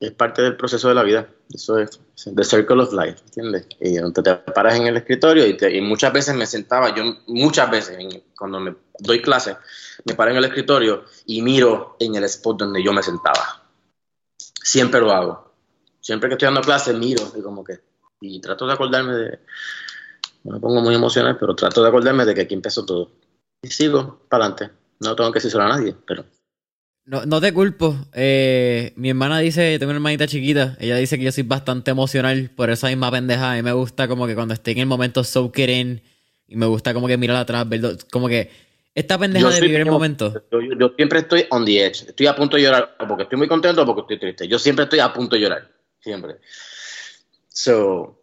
[0.00, 1.28] es parte del proceso de la vida.
[1.52, 2.00] Eso es
[2.34, 3.66] the circle of life, ¿entiendes?
[3.80, 7.96] Y donde te paras en el escritorio y, muchas veces me sentaba, yo muchas veces
[8.36, 9.56] cuando me doy clases,
[10.04, 13.64] me paro en el escritorio y miro en el spot donde yo me sentaba.
[14.62, 15.54] Siempre lo hago.
[16.00, 17.80] Siempre que estoy dando clases, miro y como que,
[18.20, 19.38] y trato de acordarme de,
[20.44, 23.10] no me pongo muy emocional, pero trato de acordarme de que aquí empezó todo.
[23.62, 24.74] Y sigo para adelante.
[25.00, 26.24] No tengo que decírselo a nadie, pero
[27.08, 27.96] no, no te culpo.
[28.12, 32.50] Eh, mi hermana dice, tengo una hermanita chiquita, ella dice que yo soy bastante emocional
[32.54, 33.52] por esa misma pendeja.
[33.52, 36.02] A mí me gusta como que cuando estoy en el momento soak it in
[36.46, 37.80] y me gusta como que mirar atrás, ver,
[38.10, 38.50] como que
[38.94, 40.34] esta pendeja de vivir el momento.
[40.52, 42.04] Yo, yo, siempre estoy on the edge.
[42.08, 44.46] Estoy a punto de llorar porque estoy muy contento o porque estoy triste.
[44.46, 45.66] Yo siempre estoy a punto de llorar.
[46.00, 46.36] Siempre.
[47.48, 48.17] So,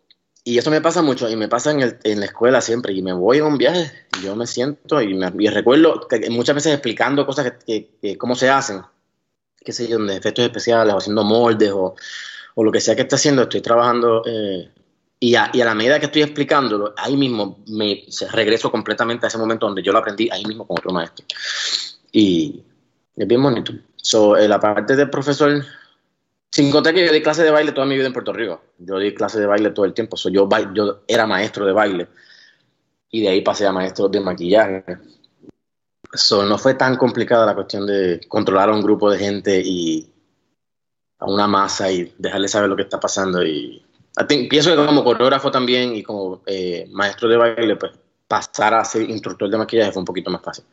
[0.47, 3.01] y eso me pasa mucho, y me pasa en, el, en la escuela siempre, y
[3.01, 6.73] me voy a un viaje, y yo me siento, y, me, recuerdo que muchas veces
[6.73, 8.83] explicando cosas que, cómo se hacen,
[9.57, 11.95] qué sé yo, de efectos especiales, o haciendo moldes, o,
[12.53, 14.69] o lo que sea que esté haciendo, estoy trabajando, eh,
[15.19, 19.29] y, a, y, a, la medida que estoy explicándolo, ahí mismo me regreso completamente a
[19.29, 21.25] ese momento donde yo lo aprendí, ahí mismo con otro maestro.
[22.11, 22.61] Y
[23.15, 23.73] es bien bonito.
[23.95, 25.65] So, la parte del profesor
[26.55, 28.61] sin contar que yo di clase de baile toda mi vida en Puerto Rico.
[28.77, 30.15] Yo di clase de baile todo el tiempo.
[30.15, 32.07] yo, yo era maestro de baile.
[33.11, 34.85] Y de ahí pasé a maestro de maquillaje.
[36.13, 40.09] So, no fue tan complicada la cuestión de controlar a un grupo de gente y
[41.19, 43.43] a una masa y dejarle saber lo que está pasando.
[43.43, 43.85] Y
[44.49, 47.91] pienso que como coreógrafo también y como eh, maestro de baile, pues
[48.29, 50.63] pasar a ser instructor de maquillaje fue un poquito más fácil.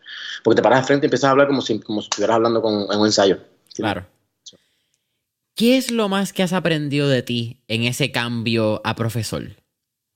[0.44, 2.62] Porque te paras de frente y empiezas a hablar como si, como si estuvieras hablando
[2.62, 3.38] con, en un ensayo.
[3.74, 4.06] Claro.
[5.54, 9.42] ¿Qué es lo más que has aprendido de ti en ese cambio a profesor?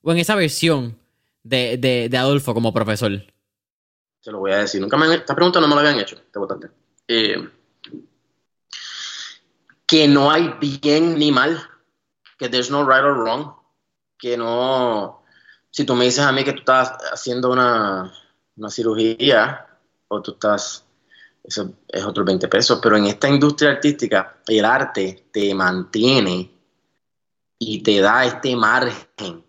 [0.02, 0.98] O en esa versión
[1.42, 3.22] de, de, Adolfo como profesor.
[4.20, 4.80] Se lo voy a decir.
[4.80, 6.16] Nunca me, esta pregunta no me la habían hecho.
[6.16, 6.40] Te
[7.08, 7.48] eh,
[9.86, 11.60] que no hay bien ni mal.
[12.38, 13.52] Que there's no right or wrong.
[14.18, 15.22] Que no.
[15.70, 18.12] Si tú me dices a mí que tú estás haciendo una,
[18.56, 19.66] una cirugía
[20.08, 20.85] o tú estás
[21.46, 26.50] eso es otro 20 pesos, pero en esta industria artística el arte te mantiene
[27.58, 29.44] y te da este margen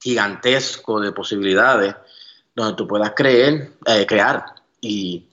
[0.00, 1.94] gigantesco de posibilidades
[2.54, 4.44] donde tú puedas creer, eh, crear
[4.80, 5.26] y,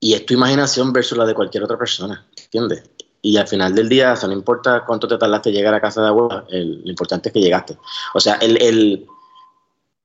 [0.00, 2.90] y es tu imaginación versus la de cualquier otra persona, ¿entiendes?
[3.22, 6.02] Y al final del día, o no importa cuánto te tardaste en llegar a casa
[6.02, 7.78] de agua, lo importante es que llegaste.
[8.12, 9.06] O sea, el, el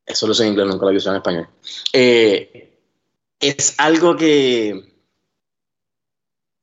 [0.10, 1.48] eso lo sé en inglés, nunca lo he en español.
[1.94, 2.69] Eh,
[3.40, 4.94] es algo que,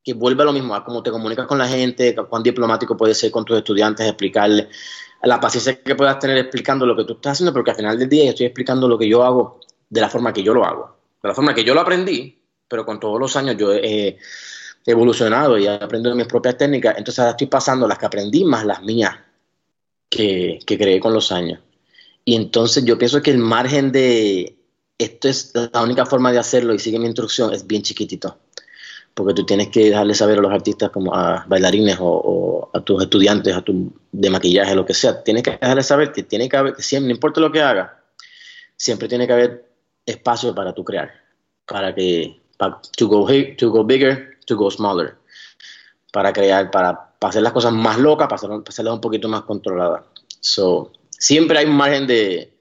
[0.05, 3.19] que vuelve a lo mismo, a cómo te comunicas con la gente, cuán diplomático puedes
[3.19, 4.69] ser con tus estudiantes, explicarles
[5.23, 8.09] la paciencia que puedas tener explicando lo que tú estás haciendo, porque al final del
[8.09, 10.97] día yo estoy explicando lo que yo hago de la forma que yo lo hago,
[11.23, 14.19] de la forma que yo lo aprendí, pero con todos los años yo he
[14.85, 18.65] evolucionado y he aprendido mis propias técnicas, entonces ahora estoy pasando las que aprendí más
[18.65, 19.17] las mías
[20.09, 21.61] que, que creé con los años.
[22.25, 24.56] Y entonces yo pienso que el margen de
[24.99, 28.39] esto es la única forma de hacerlo y sigue mi instrucción es bien chiquitito.
[29.15, 33.03] Porque tú tienes que dejarle saber a los artistas, como a bailarines o, a tus
[33.03, 36.57] estudiantes, a tu, de maquillaje, lo que sea, tienes que dejarle saber que tiene que
[36.57, 38.03] haber, siempre, no importa lo que haga,
[38.77, 39.71] siempre tiene que haber
[40.05, 41.11] espacio para tu crear,
[41.65, 42.39] para que,
[42.97, 43.27] to, go,
[43.57, 45.17] to go bigger, to go smaller,
[46.13, 50.05] para crear, para, hacer las cosas más locas, para, para hacerlas un poquito más controladas.
[50.41, 52.53] So, siempre hay un margen de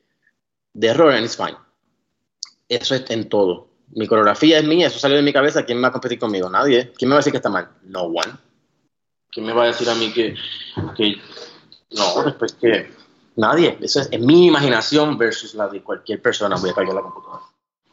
[0.79, 1.64] error and it's fine.
[2.69, 3.67] Eso es en todo.
[3.91, 5.63] Mi coreografía es mía, eso salió de mi cabeza.
[5.63, 6.49] ¿Quién va a competir conmigo?
[6.49, 6.91] Nadie.
[6.97, 7.69] ¿Quién me va a decir que está mal?
[7.83, 8.33] No one.
[9.31, 10.33] ¿Quién me va a decir a mí que,
[10.95, 11.15] que
[11.91, 12.89] no, después que
[13.35, 13.77] nadie?
[13.81, 16.55] Eso es, mi imaginación versus la de cualquier persona.
[16.55, 17.43] Voy a caer la computadora.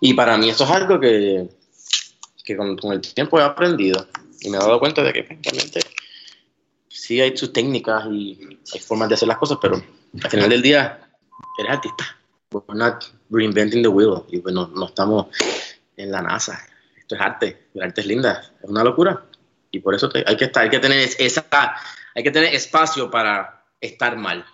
[0.01, 1.49] Y para mí eso es algo que,
[2.45, 4.07] que con, el tiempo he aprendido
[4.41, 5.81] y me he dado cuenta de que realmente
[6.89, 9.83] sí hay sus técnicas y hay formas de hacer las cosas, pero
[10.23, 11.09] al final del día
[11.59, 12.19] eres artista.
[13.33, 14.23] Reinventing the wheel.
[14.29, 15.27] Y bueno, no estamos
[15.97, 16.61] en la NASA.
[16.97, 17.69] Esto es arte.
[17.75, 18.43] El arte es linda.
[18.63, 19.25] Es una locura.
[19.71, 21.47] Y por eso hay que estar, hay que tener esa,
[22.15, 24.45] hay que tener espacio para estar mal.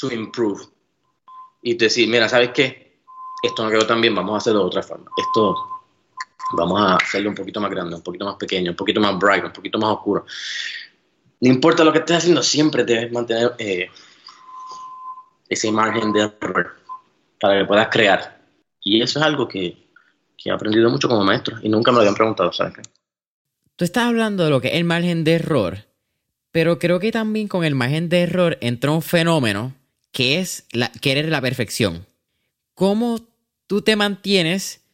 [0.00, 0.62] To improve.
[1.62, 3.00] Y decir, mira, ¿sabes qué?
[3.42, 5.10] Esto no quedó tan bien, vamos a hacerlo de otra forma.
[5.16, 5.56] Esto
[6.52, 9.44] vamos a hacerlo un poquito más grande, un poquito más pequeño, un poquito más bright,
[9.44, 10.24] un poquito más oscuro.
[11.40, 13.90] No importa lo que estés haciendo, siempre debes mantener eh,
[15.48, 16.81] ese margen de error
[17.42, 18.38] para que puedas crear.
[18.80, 19.76] Y eso es algo que,
[20.44, 22.82] he aprendido mucho como maestro y nunca me lo habían preguntado, ¿sabes qué?
[23.74, 25.78] Tú estás hablando de lo que es el margen de error,
[26.52, 29.74] pero creo que también con el margen de error entra un fenómeno
[30.12, 32.06] que es la, querer la perfección.
[32.74, 33.18] ¿Cómo
[33.66, 34.84] tú te mantienes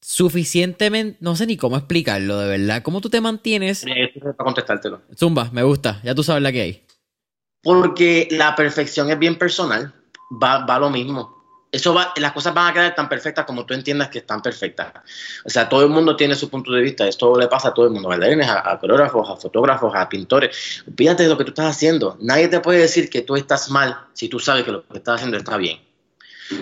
[0.00, 3.84] suficientemente, no sé ni cómo explicarlo de verdad, cómo tú te mantienes...
[4.18, 5.02] Para contestártelo.
[5.14, 6.86] Zumba, me gusta, ya tú sabes la que hay.
[7.62, 9.94] Porque la perfección es bien personal,
[10.30, 11.41] va, va lo mismo.
[11.72, 14.92] Eso va, las cosas van a quedar tan perfectas como tú entiendas que están perfectas.
[15.42, 17.86] O sea, todo el mundo tiene su punto de vista, esto le pasa a todo
[17.86, 20.84] el mundo, bailarines, a, a coreógrafos, a fotógrafos, a pintores.
[20.86, 22.18] Olvídate de lo que tú estás haciendo.
[22.20, 25.14] Nadie te puede decir que tú estás mal si tú sabes que lo que estás
[25.14, 25.80] haciendo está bien.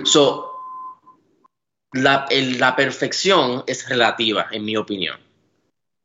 [0.04, 0.52] So,
[1.92, 5.18] la, la perfección es relativa, en mi opinión.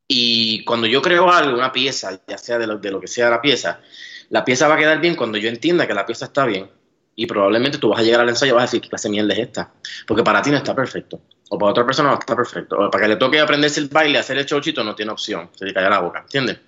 [0.07, 3.29] Y cuando yo creo algo, una pieza, ya sea de lo, de lo que sea
[3.29, 3.81] la pieza,
[4.29, 6.71] la pieza va a quedar bien cuando yo entienda que la pieza está bien
[7.15, 9.13] y probablemente tú vas a llegar al ensayo y vas a decir qué clase de
[9.13, 9.71] mierda es esta,
[10.05, 13.03] porque para ti no está perfecto, o para otra persona no está perfecto, o para
[13.03, 15.89] que le toque aprenderse el baile, hacer el chochito, no tiene opción, se le cae
[15.89, 16.59] la boca, ¿entiendes?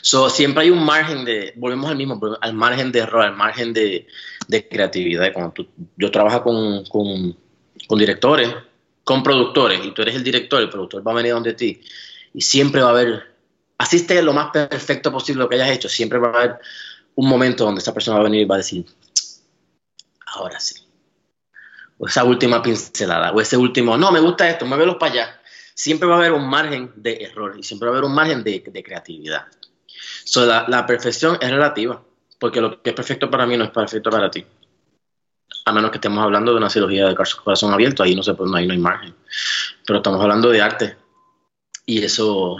[0.00, 3.72] So, siempre hay un margen de, volvemos al mismo, al margen de error, al margen
[3.72, 4.06] de,
[4.46, 5.32] de creatividad.
[5.32, 8.54] Cuando tú, yo trabajo con, con, directores,
[9.02, 11.80] con productores, y tú eres el director, el productor va a venir donde ti,
[12.32, 13.34] y siempre va a haber
[13.76, 16.58] así lo más perfecto posible lo que hayas hecho, siempre va a haber
[17.14, 18.84] un momento donde esa persona va a venir y va a decir,
[20.34, 20.76] ahora sí.
[21.98, 25.40] O esa última pincelada, o ese último, no, me gusta esto, muévelos para allá.
[25.74, 28.44] Siempre va a haber un margen de error y siempre va a haber un margen
[28.44, 29.46] de, creatividad.
[30.24, 32.02] So, la, perfección es relativa,
[32.38, 34.44] porque lo que es perfecto para mí no es perfecto para ti.
[35.64, 38.56] A menos que estemos hablando de una cirugía de corazón abierto, ahí no, se puede,
[38.56, 39.14] ahí no hay margen.
[39.86, 40.96] Pero estamos hablando de arte.
[41.84, 42.58] Y eso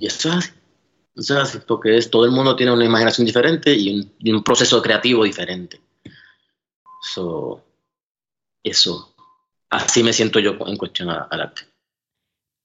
[0.00, 0.50] y eso es así.
[1.16, 4.82] Eso es así, porque es, todo el mundo tiene una imaginación diferente y un, proceso
[4.82, 5.80] creativo diferente.
[8.62, 9.14] Eso,
[9.70, 11.62] así me siento yo en cuestión al arte.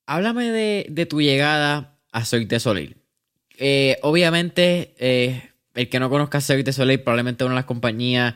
[0.05, 2.97] Háblame de, tu llegada a Soy de Soleil.
[3.57, 7.65] Eh, obviamente, eh, el que no conozca a Soy de Soleil, probablemente una de las
[7.65, 8.35] compañías.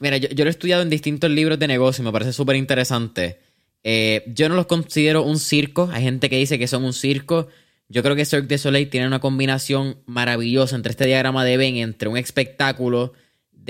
[0.00, 3.40] Mira, yo, yo, lo he estudiado en distintos libros de negocio, me parece súper interesante.
[3.82, 5.88] Eh, yo no los considero un circo.
[5.92, 7.48] Hay gente que dice que son un circo.
[7.88, 11.76] Yo creo que Cirque du Soleil tiene una combinación maravillosa entre este diagrama de Ben,
[11.76, 13.14] entre un espectáculo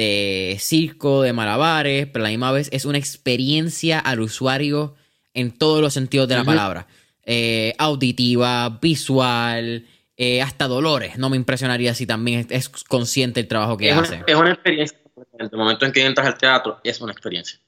[0.01, 4.95] de circo, de malabares, pero a la misma vez es una experiencia al usuario
[5.35, 6.87] en todos los sentidos de la palabra.
[7.25, 9.87] Eh, auditiva, visual,
[10.17, 11.19] eh, hasta dolores.
[11.19, 14.23] No me impresionaría si también es, consciente el trabajo que hace.
[14.27, 14.99] es una experiencia.
[15.39, 17.59] En el momento en que entras al teatro, es una experiencia.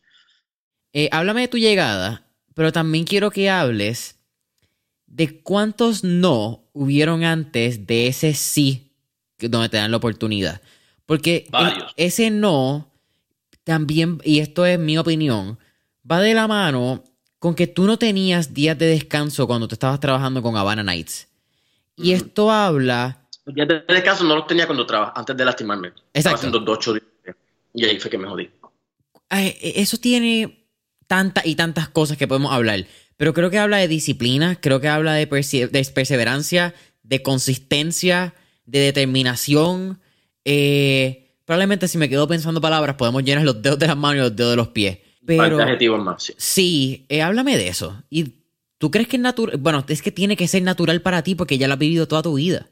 [1.10, 4.16] háblame de tu llegada pero también quiero que hables
[5.06, 8.92] ¿de cuántos no hubieron antes de ese sí
[9.38, 10.62] donde te dan la oportunidad?
[11.12, 11.46] Porque
[11.98, 12.90] ese no
[13.64, 15.58] también, y esto es mi opinión,
[16.10, 17.04] va de la mano
[17.38, 21.28] con que tú no tenías días de descanso cuando te estabas trabajando con Havana Nights.
[21.98, 23.28] Y esto habla...
[23.44, 25.88] Días de descanso no los tenía cuando trabajaba, antes de lastimarme.
[25.88, 26.08] Exacto.
[26.14, 27.36] Estaba haciendo dos, ocho días.
[27.74, 28.48] Y ahí fue que me jodí.
[29.28, 30.66] E, eso tiene
[31.08, 32.86] tantas y tantas cosas que podemos hablar.
[33.18, 38.32] Pero creo que habla de disciplina, creo que habla de, perseverancia, de consistencia,
[38.64, 40.00] de determinación.
[40.44, 44.20] Eh, probablemente si me quedo pensando palabras, podemos llenar los dedos de las manos y
[44.20, 44.98] los dedos de los pies.
[45.24, 45.58] Pero,
[45.98, 46.32] más.
[46.36, 48.02] Sí, eh, háblame de eso.
[48.10, 48.34] ¿Y
[48.78, 49.56] tú crees que es natural?
[49.58, 52.22] Bueno, es que tiene que ser natural para ti porque ya lo has vivido toda
[52.22, 52.68] tu vida.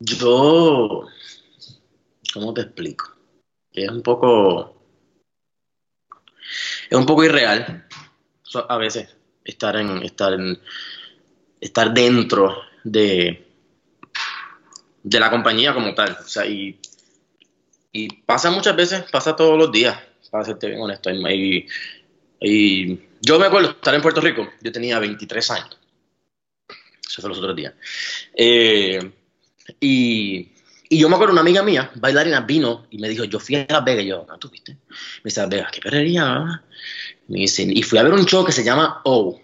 [0.00, 1.06] Yo.
[2.34, 3.14] ¿Cómo te explico?
[3.72, 4.82] Es un poco.
[6.90, 7.86] Es un poco irreal.
[8.68, 10.02] A veces estar en.
[10.02, 10.58] estar en.
[11.60, 13.47] estar dentro de.
[15.08, 16.16] De la compañía como tal.
[16.20, 16.78] O sea, y.
[17.90, 19.98] Y pasa muchas veces, pasa todos los días
[20.30, 21.10] para serte bien honesto.
[21.10, 21.66] Y,
[22.40, 25.78] y, yo me acuerdo estar en Puerto Rico, yo tenía 23 años.
[27.08, 27.72] Eso fue los otros días.
[28.34, 29.10] Eh,
[29.80, 30.52] y,
[30.90, 33.66] y, yo me acuerdo, una amiga mía, bailarina, vino y me dijo, yo fui a
[33.68, 34.04] Las Vegas.
[34.04, 34.72] Y yo, ¿no tú viste?
[34.74, 36.62] Me dice, Las Vegas, qué perrería.
[37.28, 39.40] Me dice, y fui a ver un show que se llama O.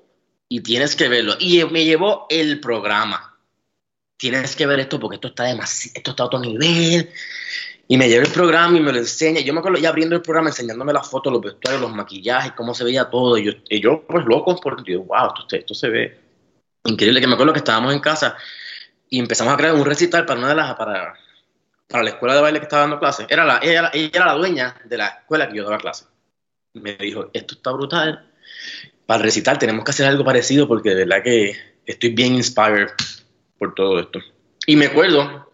[0.51, 1.35] Y tienes que verlo.
[1.41, 3.34] Y me llevó el programa.
[4.17, 7.11] Tienes que ver esto porque esto está demasiado, esto está a otro nivel.
[7.87, 9.41] Y me lleva el programa y me lo enseña.
[9.41, 12.75] Yo me acuerdo ya abriendo el programa, enseñándome las fotos, los vestuarios, los maquillajes, cómo
[12.75, 13.37] se veía todo.
[13.37, 16.19] Y yo, yo pues loco, porque digo, wow, esto, esto se ve
[16.85, 17.21] increíble.
[17.21, 18.37] Que me acuerdo que estábamos en casa
[19.11, 21.15] y empezamos a crear un recital para una de las, para,
[21.89, 23.27] para la escuela de baile que estaba dando clases.
[23.29, 26.09] Era la, ella, ella era la dueña de la escuela que yo daba clases.
[26.73, 28.33] Me dijo, esto está brutal.
[29.07, 32.89] Para el recital tenemos que hacer algo parecido porque de verdad que estoy bien inspired
[33.59, 34.21] por todo esto.
[34.67, 35.53] Y me acuerdo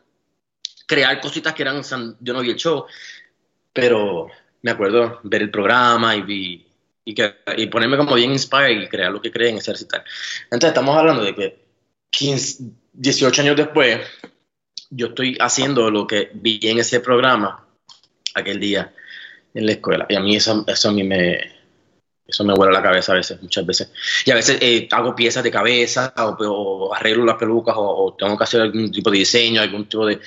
[0.86, 1.82] crear cositas que eran,
[2.20, 2.86] yo no vi el show,
[3.72, 4.28] pero
[4.62, 6.66] me acuerdo ver el programa y,
[7.04, 10.02] y, que, y ponerme como bien inspired y crear lo que creen recital.
[10.44, 11.64] Entonces estamos hablando de que
[12.10, 14.00] 15, 18 años después,
[14.90, 17.66] yo estoy haciendo lo que vi en ese programa
[18.34, 18.92] aquel día
[19.54, 20.06] en la escuela.
[20.08, 21.59] Y a mí eso a mí me,
[22.30, 23.92] eso me vuela la cabeza a veces, muchas veces.
[24.24, 28.44] Y a veces eh, hago piezas de cabeza o, arreglo las pelucas o, tengo que
[28.44, 30.20] hacer algún tipo de diseño, algún tipo de,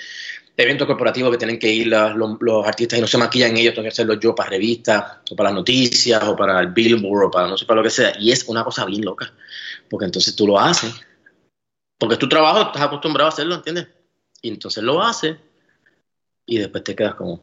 [0.55, 3.89] eventos corporativos que tienen que ir los, artistas y no se maquillan ellos, tengo que
[3.89, 7.57] hacerlo yo para revistas, o para las noticias, o para el Billboard, o para no
[7.57, 8.13] sé, para lo que sea.
[8.19, 9.33] Y es una cosa bien loca,
[9.89, 10.93] porque entonces tú lo haces,
[11.97, 13.87] porque tu trabajo, estás acostumbrado a hacerlo, ¿entiendes?
[14.41, 15.37] Y entonces lo haces,
[16.45, 17.41] y después te quedas como,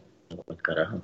[0.62, 1.02] carajo.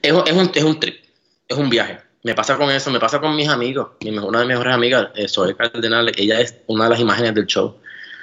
[0.00, 1.05] Es, es, un, es un trip,
[1.48, 1.98] es un viaje.
[2.22, 3.90] Me pasa con eso, me pasa con mis amigos.
[4.00, 7.46] una de mis mejores amigas, eh, Zoe Cardenal, ella es una de las imágenes del
[7.46, 7.76] show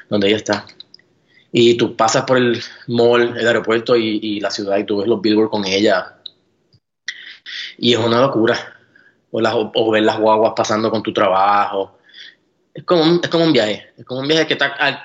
[0.09, 0.65] donde ella está
[1.55, 5.21] y tú pasas por el mall, el aeropuerto y, la ciudad y tú ves los
[5.21, 6.17] billboards con ella.
[7.77, 8.57] Y es una locura.
[9.29, 11.99] O, ver las guaguas pasando con tu trabajo.
[12.73, 13.93] Es como un, es como un viaje.
[13.95, 14.57] Es como un viaje que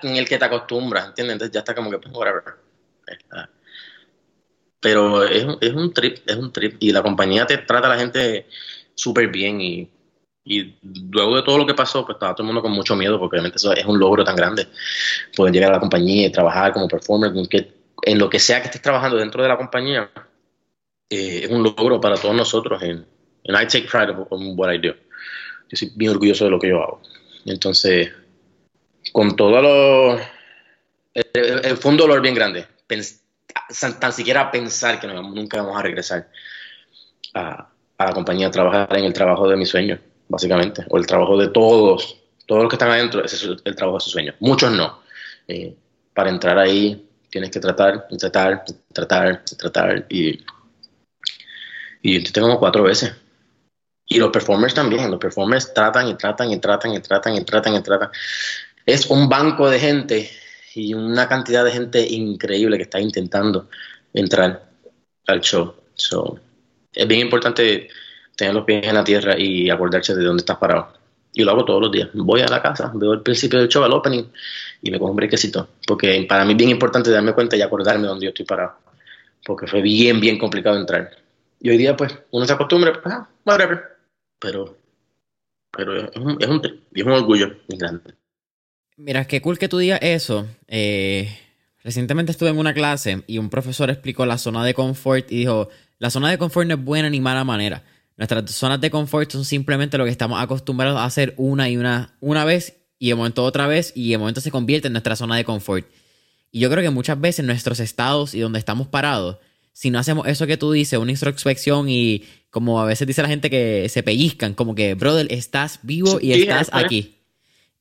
[0.02, 1.34] en el que te acostumbras, ¿entiendes?
[1.34, 2.42] Entonces ya está como que, pues, whatever.
[4.80, 6.76] Pero es, es un trip, es un trip.
[6.80, 8.46] Y la compañía te trata a la gente
[8.94, 9.90] súper bien y
[10.48, 10.78] y
[11.12, 13.36] luego de todo lo que pasó, pues estaba todo el mundo con mucho miedo, porque
[13.36, 14.66] obviamente eso es un logro tan grande.
[15.36, 17.32] Poder llegar a la compañía y trabajar como performer,
[18.02, 20.10] en lo que sea que estés trabajando dentro de la compañía,
[21.10, 22.82] eh, es un logro para todos nosotros.
[22.82, 23.06] En,
[23.44, 24.94] I take pride in what I do.
[25.68, 27.02] Yo soy bien orgulloso de lo que yo hago.
[27.44, 28.10] Entonces,
[29.12, 30.18] con todo lo.
[31.76, 32.66] fue un dolor bien grande.
[34.00, 36.28] Tan siquiera pensar que nunca vamos a regresar
[37.34, 39.98] a, a la compañía a trabajar en el trabajo de mi sueño
[40.28, 43.98] básicamente, o el trabajo de todos, todos los que están adentro, ese es el trabajo
[43.98, 44.34] de su sueño.
[44.40, 45.00] Muchos no.
[45.48, 45.74] Eh,
[46.14, 50.38] para entrar ahí tienes que tratar, tratar, tratar, tratar, y,
[52.02, 53.14] y intenté como cuatro veces.
[54.06, 57.74] Y los performers también, los performers tratan y tratan y tratan y tratan y tratan
[57.74, 58.10] y tratan.
[58.86, 60.30] Es un banco de gente
[60.74, 63.68] y una cantidad de gente increíble que está intentando
[64.12, 64.70] entrar
[65.26, 65.74] al show.
[65.94, 66.38] So,
[66.92, 67.88] es bien importante
[68.36, 70.92] tener los pies en la tierra y acordarse de dónde estás parado.
[71.32, 72.08] Y lo hago todos los días.
[72.14, 74.24] Voy a la casa, veo el principio del show, el opening,
[74.82, 75.68] y me cojo un brequecito.
[75.86, 78.74] Porque para mí es bien importante darme cuenta y acordarme de dónde yo estoy parado.
[79.44, 81.10] Porque fue bien, bien complicado entrar.
[81.60, 83.82] Y hoy día, pues, uno se acostumbra, pues, ah, whatever.
[84.38, 84.76] Pero,
[85.70, 86.62] pero es un, es un,
[86.94, 88.14] es un orgullo muy grande.
[88.98, 90.46] Mira, qué cool que tú digas eso.
[90.66, 91.32] Eh,
[91.84, 95.68] recientemente estuve en una clase y un profesor explicó la zona de confort y dijo,
[96.00, 97.84] la zona de confort no es buena ni mala manera
[98.16, 102.16] Nuestras zonas de confort son simplemente lo que estamos acostumbrados a hacer una y una,
[102.18, 105.36] una vez y de momento otra vez y de momento se convierte en nuestra zona
[105.36, 105.86] de confort.
[106.50, 109.36] Y yo creo que muchas veces nuestros estados y donde estamos parados,
[109.72, 113.28] si no hacemos eso que tú dices, una introspección y como a veces dice la
[113.28, 117.17] gente que se pellizcan, como que, brother, estás vivo y estás aquí.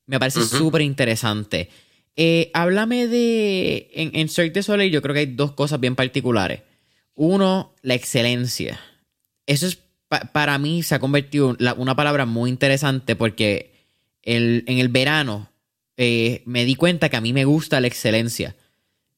[0.08, 1.70] Me parece súper interesante.
[2.16, 3.90] Eh, háblame de.
[3.94, 6.62] En, en Cirque de Soleil, yo creo que hay dos cosas bien particulares.
[7.14, 8.80] Uno, la excelencia.
[9.46, 9.78] Eso es
[10.08, 13.72] para mí se ha convertido en una palabra muy interesante porque
[14.22, 15.50] el, en el verano
[15.96, 18.56] eh, me di cuenta que a mí me gusta la excelencia.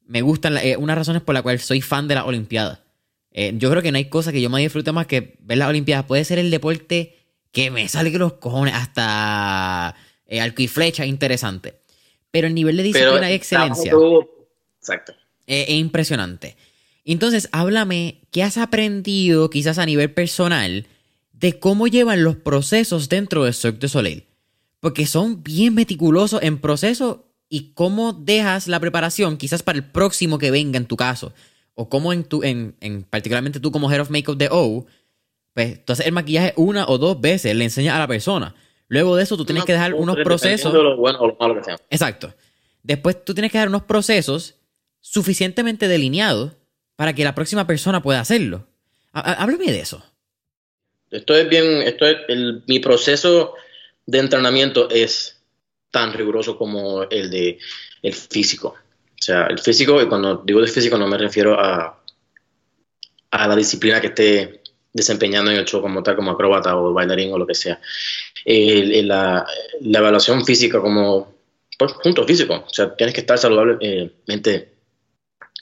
[0.06, 2.80] Me gustan eh, unas razones por las cuales soy fan de las Olimpiadas.
[3.30, 5.68] Eh, yo creo que no hay cosa que yo me disfrute más que ver las
[5.68, 6.06] Olimpiadas.
[6.06, 7.16] Puede ser el deporte
[7.52, 9.94] que me sale que los cojones, hasta
[10.38, 11.80] arco y flecha, interesante.
[12.30, 13.92] Pero el nivel de disciplina y excelencia
[14.80, 15.14] Exacto.
[15.46, 16.56] es impresionante.
[17.04, 20.86] Entonces, háblame, ¿qué has aprendido quizás a nivel personal
[21.32, 24.26] de cómo llevan los procesos dentro de Cirque du Soleil?
[24.78, 30.38] Porque son bien meticulosos en proceso y cómo dejas la preparación quizás para el próximo
[30.38, 31.32] que venga en tu caso.
[31.74, 34.86] O cómo en tu, en, en particularmente tú como Head of Makeup de O,
[35.54, 38.54] pues tú haces el maquillaje una o dos veces, le enseñas a la persona.
[38.90, 40.74] Luego de eso tú tienes que dejar unos procesos.
[41.88, 42.34] Exacto.
[42.82, 44.56] Después tú tienes que dar unos procesos
[45.00, 46.52] suficientemente delineados
[46.96, 48.66] para que la próxima persona pueda hacerlo.
[49.12, 50.04] Háblame de eso.
[51.08, 52.16] Esto es bien, esto es
[52.66, 53.54] mi proceso
[54.06, 55.40] de entrenamiento es
[55.92, 57.58] tan riguroso como el de
[58.02, 58.74] el físico.
[58.74, 62.02] O sea, el físico, y cuando digo de físico no me refiero a,
[63.30, 64.60] a la disciplina que esté
[64.92, 67.80] desempeñando en el show como tal, como acróbata o bailarín o lo que sea.
[68.44, 69.46] La,
[69.82, 71.34] evaluación física como
[71.78, 72.64] pues, punto físico.
[72.66, 74.72] O sea, tienes que estar saludablemente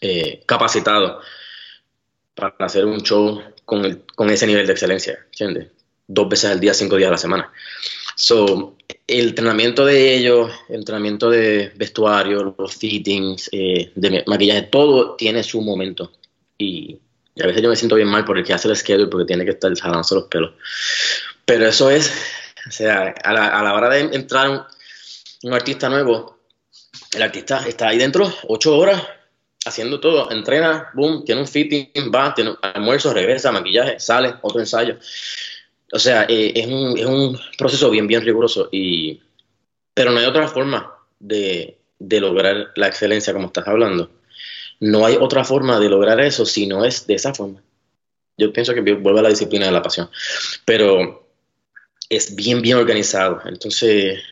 [0.01, 1.21] eh, capacitado
[2.35, 5.69] para hacer un show con, con ese nivel de excelencia, ¿entiendes?
[6.07, 7.53] Dos veces al día, cinco días a la semana.
[8.21, 8.77] So,
[9.07, 15.43] el entrenamiento de ellos, el entrenamiento de vestuario, los fittings, eh, de maquillaje, todo tiene
[15.43, 16.13] su momento.
[16.59, 16.99] Y,
[17.41, 19.45] a veces yo me siento bien mal por el que hace el schedule porque tiene
[19.45, 20.55] que estar jalándose los pelos.
[21.45, 22.13] Pero eso es,
[22.69, 24.63] o sea, a la, a la hora de entrar un,
[25.45, 26.39] un artista nuevo,
[27.15, 29.03] el artista está ahí dentro ocho horas
[29.65, 34.61] haciendo todo, entrena, boom, tiene un fitting, va, tiene un almuerzo, regresa, maquillaje, sale, otro
[34.61, 34.97] ensayo.
[35.93, 39.21] O sea, eh, es, un, es, un, proceso bien, bien riguroso, y,
[39.95, 44.11] pero no hay otra forma de, de, lograr la excelencia como estás hablando.
[44.81, 47.63] No hay otra forma de lograr eso si no es de esa forma.
[48.37, 50.09] Yo pienso que vuelve a la disciplina de la pasión,
[50.65, 51.28] pero
[52.09, 53.41] es bien, bien organizado.
[53.45, 54.23] Entonces,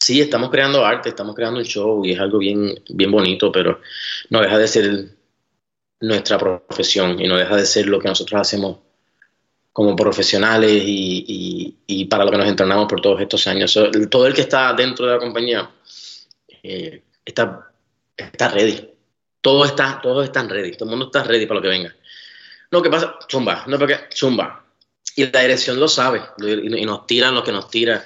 [0.00, 3.80] sí, estamos creando arte, estamos creando un show y es algo bien, bien bonito, pero
[4.30, 5.08] no deja de ser
[6.00, 8.78] nuestra profesión y no deja de ser lo que nosotros hacemos
[9.72, 13.78] como profesionales y, para lo que nos entrenamos por todos estos años.
[14.10, 15.70] todo el que está dentro de la compañía
[16.62, 17.70] eh, está,
[18.16, 18.90] está ready.
[19.40, 20.72] Todo está, todos están ready.
[20.72, 21.94] Todo el mundo está ready para lo que venga.
[22.70, 23.18] No, ¿qué pasa?
[23.30, 23.64] Zumba.
[23.66, 24.65] No, porque zumba.
[25.16, 26.22] Y la dirección lo sabe.
[26.38, 28.04] Y, nos tiran lo que nos tira.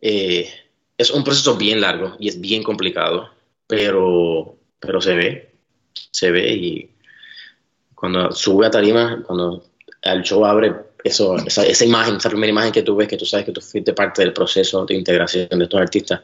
[0.00, 0.50] Eh,
[0.96, 3.30] es un proceso bien largo y es bien complicado,
[3.66, 5.54] pero, pero se ve,
[6.10, 6.90] se ve y
[7.94, 9.64] cuando sube a tarima, cuando
[10.02, 10.74] el show abre,
[11.04, 13.60] eso, esa, esa, imagen, esa primera imagen que tú ves, que tú sabes que tú
[13.60, 16.20] fuiste parte del proceso de integración de estos artistas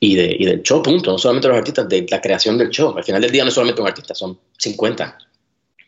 [0.00, 2.96] y, de, y del show, punto, no solamente los artistas, de la creación del show.
[2.96, 5.18] Al final del día no es solamente un artista, son 50.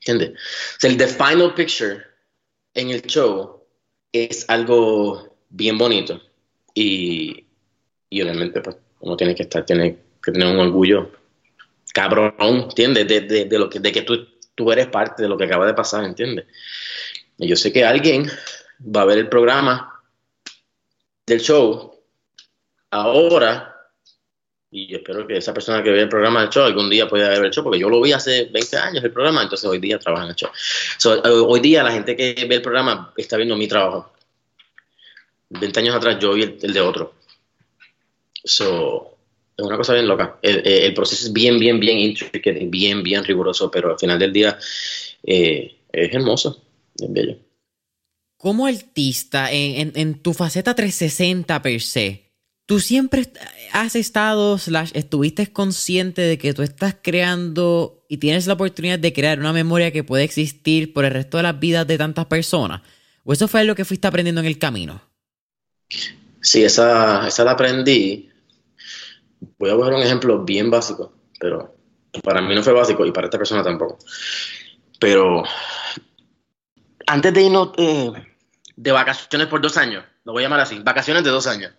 [0.00, 0.30] ¿Entiendes?
[0.30, 2.09] O sea, el the final picture
[2.74, 3.64] en el show
[4.12, 6.20] es algo bien bonito
[6.74, 7.46] y,
[8.08, 11.10] y obviamente pues uno tiene que estar, tiene que tener un orgullo
[11.92, 13.08] cabrón, ¿entiendes?
[13.08, 15.66] De, de, de lo que, de que tú, tú eres parte de lo que acaba
[15.66, 16.46] de pasar, ¿entiendes?
[17.38, 18.30] Y yo sé que alguien
[18.80, 20.02] va a ver el programa
[21.26, 21.94] del show
[22.90, 23.79] ahora
[24.72, 27.44] y espero que esa persona que ve el programa del show algún día pueda ver
[27.44, 30.24] el show, porque yo lo vi hace 20 años el programa, entonces hoy día trabaja
[30.24, 30.50] en el show.
[31.24, 34.12] Eh, hoy día la gente que ve el programa está viendo mi trabajo.
[35.48, 37.14] 20 años atrás yo vi el de otro.
[38.44, 39.16] So,
[39.56, 40.38] es una cosa bien loca.
[40.40, 44.56] El, proceso es bien, bien, bien intricate, bien, bien riguroso, pero al final del día
[45.24, 46.62] eh, es hermoso,
[46.96, 47.36] es bello.
[48.36, 52.29] Como artista, en, en, tu faceta 360 per se,
[52.70, 53.26] tú siempre
[53.72, 59.12] has estado, slash, estuviste consciente de que tú estás creando y tienes la oportunidad de
[59.12, 62.82] crear una memoria que puede existir por el resto de las vidas de tantas personas.
[63.24, 65.02] ¿O eso fue lo que fuiste aprendiendo en el camino?
[66.40, 68.30] Sí, esa, esa la aprendí
[69.58, 71.74] voy a coger un ejemplo bien básico, pero
[72.22, 73.98] para mí no fue básico y para esta persona tampoco.
[75.00, 75.42] Pero
[77.08, 78.12] antes de irnos eh,
[78.76, 81.72] de vacaciones por dos años, lo voy a llamar así, vacaciones de dos años,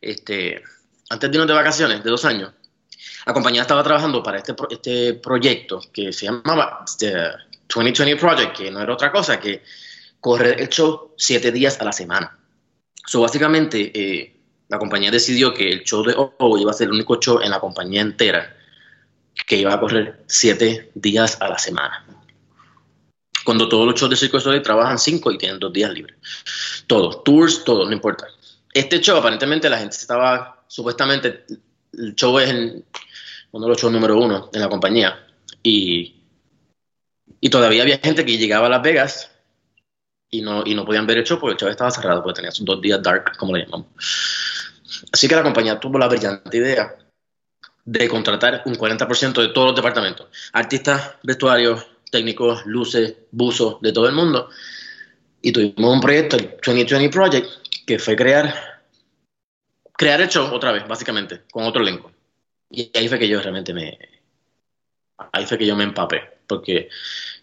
[0.00, 0.62] este,
[1.08, 2.52] antes de irnos de vacaciones, de dos años,
[3.26, 7.32] la compañía estaba trabajando para este, este proyecto que se llamaba The
[7.68, 9.62] 2020 Project, que no era otra cosa que
[10.20, 12.38] correr el show siete días a la semana.
[13.06, 14.36] So, básicamente, eh,
[14.68, 17.50] la compañía decidió que el show de O iba a ser el único show en
[17.50, 18.56] la compañía entera
[19.46, 22.04] que iba a correr siete días a la semana.
[23.44, 26.16] Cuando todos los shows de Circo Soleil trabajan cinco y tienen dos días libres.
[26.86, 28.26] Todos, tours, todo, no importa.
[28.72, 31.44] Este show, aparentemente, la gente estaba, supuestamente,
[31.92, 32.50] el show es
[33.52, 35.26] uno de los shows número uno en la compañía.
[35.62, 36.22] Y,
[37.40, 39.30] y todavía había gente que llegaba a Las Vegas
[40.30, 42.52] y no, y no podían ver el show porque el show estaba cerrado, porque tenía
[42.52, 43.88] sus dos días dark, como le llamamos.
[45.12, 46.96] Así que la compañía tuvo la brillante idea
[47.84, 54.06] de contratar un 40% de todos los departamentos, artistas, vestuarios, técnicos, luces, buzos, de todo
[54.06, 54.48] el mundo.
[55.42, 57.48] Y tuvimos un proyecto, el 2020 Project,
[57.86, 58.54] que fue crear,
[59.96, 62.12] crear el show otra vez, básicamente, con otro elenco.
[62.70, 63.98] Y ahí fue que yo realmente me,
[65.32, 66.88] ahí fue que yo me empapé, porque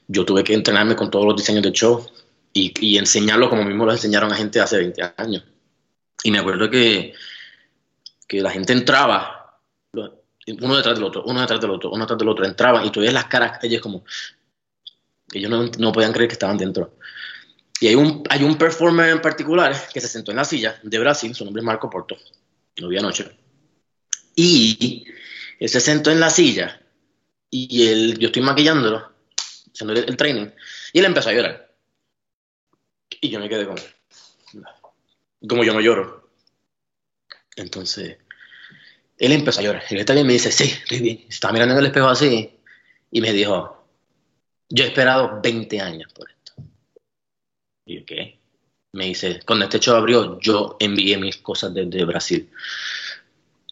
[0.08, 2.06] yo tuve que entrenarme con todos los diseños del show
[2.54, 5.44] y, enseñarlo como mismo lo enseñaron a gente hace 20 años.
[6.24, 7.14] Y me acuerdo que,
[8.28, 9.60] que la gente entraba,
[9.94, 13.02] uno detrás del otro, uno detrás del otro, uno detrás del otro, entraban y tú
[13.02, 14.04] ves las caras ellos como,
[15.32, 16.98] ellos no, no podían creer que estaban dentro.
[17.80, 21.00] Y hay un, hay un performer en particular que se sentó en la silla de
[21.00, 22.18] Brasil, su nombre es Marco Porto,
[22.78, 23.30] lo vi anoche.
[24.36, 25.06] Y
[25.60, 26.82] él se sentó en la silla
[27.50, 29.12] y él, yo estoy maquillándolo,
[29.72, 30.48] haciendo el, training,
[30.94, 31.76] y él empezó a llorar.
[33.22, 33.82] Y yo me quedé como,
[35.48, 36.30] como yo no lloro.
[37.56, 38.18] Entonces,
[39.18, 39.84] él empezó a llorar.
[39.90, 41.26] Él también me dice, sí, estoy bien.
[41.30, 42.60] Estaba mirando en el espejo así
[43.12, 43.88] y me dijo,
[44.70, 46.37] yo he esperado 20 años por esto.
[47.88, 48.38] Y ¿qué?
[48.92, 52.50] Me dice, cuando este show abrió, yo envié mis cosas desde Brasil.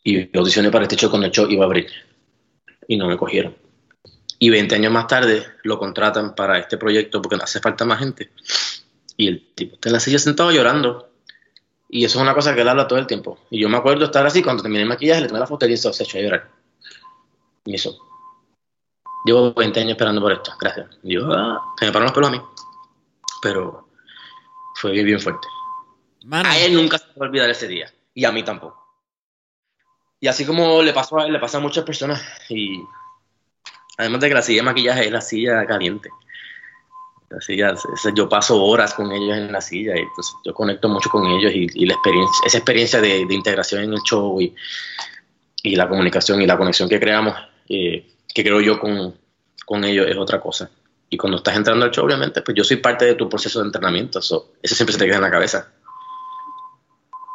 [0.03, 1.87] Y audicioné para este show cuando el show iba a abrir.
[2.87, 3.55] Y no me cogieron.
[4.39, 8.31] Y 20 años más tarde lo contratan para este proyecto porque hace falta más gente.
[9.17, 11.09] Y el tipo está en la silla sentado llorando.
[11.89, 13.39] Y eso es una cosa que él habla todo el tiempo.
[13.49, 15.75] Y yo me acuerdo estar así, cuando terminé el maquillaje, le tomé la foto y
[15.75, 16.49] se echó a llorar.
[17.65, 17.97] Y eso.
[19.25, 20.87] Llevo 20 años esperando por esto, gracias.
[21.03, 22.41] Yo, ah, se me pararon los pelos a mí.
[23.41, 23.84] Pero
[24.75, 25.47] fue bien, fuerte.
[26.31, 27.91] A él nunca se va a olvidar ese día.
[28.13, 28.85] Y a mí tampoco.
[30.19, 32.21] Y así como le pasó a él, le pasa a muchas personas.
[32.49, 32.81] Y
[33.97, 36.09] además de que la silla de maquillaje es la silla caliente.
[37.29, 37.73] La silla,
[38.15, 41.51] yo paso horas con ellos en la silla y entonces yo conecto mucho con ellos
[41.53, 44.55] y, la experiencia, esa experiencia de, integración en el show y,
[45.63, 47.35] y, la comunicación y la conexión que creamos,
[47.67, 49.15] eh, que creo yo con,
[49.65, 50.69] con ellos es otra cosa.
[51.09, 53.67] Y cuando estás entrando al show, obviamente, pues yo soy parte de tu proceso de
[53.67, 55.71] entrenamiento, eso siempre se te queda en la cabeza.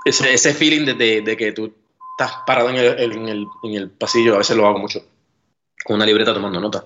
[0.04, 1.72] Ese, ese feeling de, de, que tú
[2.18, 5.04] estás parado en el, en, el, en el pasillo, a veces lo hago mucho,
[5.84, 6.84] con una libreta tomando notas.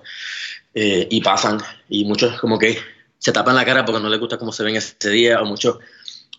[0.73, 1.59] Eh, y pasan,
[1.89, 2.77] y muchos como que
[3.17, 5.79] se tapan la cara porque no les gusta cómo se ven ese día, o muchos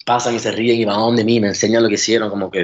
[0.04, 2.50] pasan y se ríen y van a donde mí, me enseñan lo que hicieron, como
[2.50, 2.62] que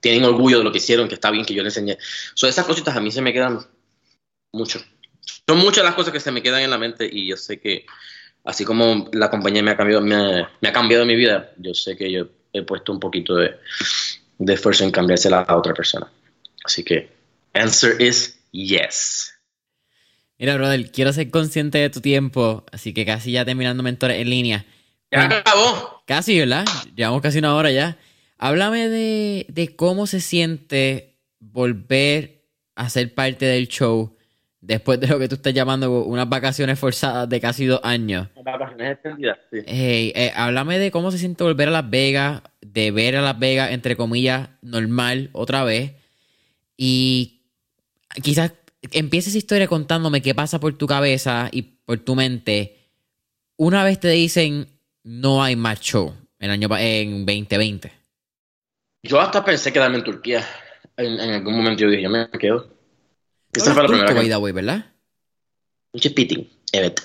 [0.00, 1.98] tienen orgullo de lo que hicieron, que está bien que yo les enseñé.
[2.34, 3.60] So, esas cositas a mí se me quedan
[4.52, 4.80] mucho.
[5.46, 7.86] Son muchas las cosas que se me quedan en la mente y yo sé que
[8.44, 12.10] así como la compañía me ha cambiado, me, ha cambiado mi vida, yo sé que
[12.10, 13.56] yo he puesto un poquito de,
[14.38, 16.10] de esfuerzo en cambiársela a otra persona.
[16.64, 17.10] Así que,
[17.54, 19.34] answer is yes.
[20.38, 24.30] Mira, brother, quiero ser consciente de tu tiempo, así que casi ya terminando mentores en
[24.30, 24.64] línea.
[25.10, 26.02] Ya acabó.
[26.06, 26.64] Casi, ¿verdad?
[26.94, 27.98] Llevamos casi una hora ya.
[28.38, 34.16] Háblame de, de cómo se siente volver a ser parte del show
[34.60, 38.28] después de lo que tú estás llamando unas vacaciones forzadas de casi dos años.
[38.44, 39.58] Vacaciones extendidas, sí.
[39.66, 43.72] Eh, háblame de cómo se siente volver a Las Vegas, de ver a Las Vegas,
[43.72, 45.92] entre comillas, normal otra vez.
[46.76, 47.42] Y
[48.22, 48.52] quizás
[48.92, 52.76] empieza esa historia contándome qué pasa por tu cabeza y por tu mente
[53.56, 54.66] una vez te dicen
[55.04, 57.92] no hay más show en, año, en 2020.
[59.02, 60.42] Yo hasta pensé quedarme en Turquía.
[60.96, 62.79] En, algún momento yo dije, yo me quedo.
[63.52, 64.38] Esa fue la primera.
[64.38, 64.92] Way, ¿verdad?
[65.92, 67.00] Un chipitín, Evet.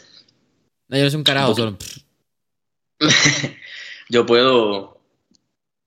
[0.87, 1.77] No, yo no soy un carajo, solo.
[4.09, 5.01] yo puedo,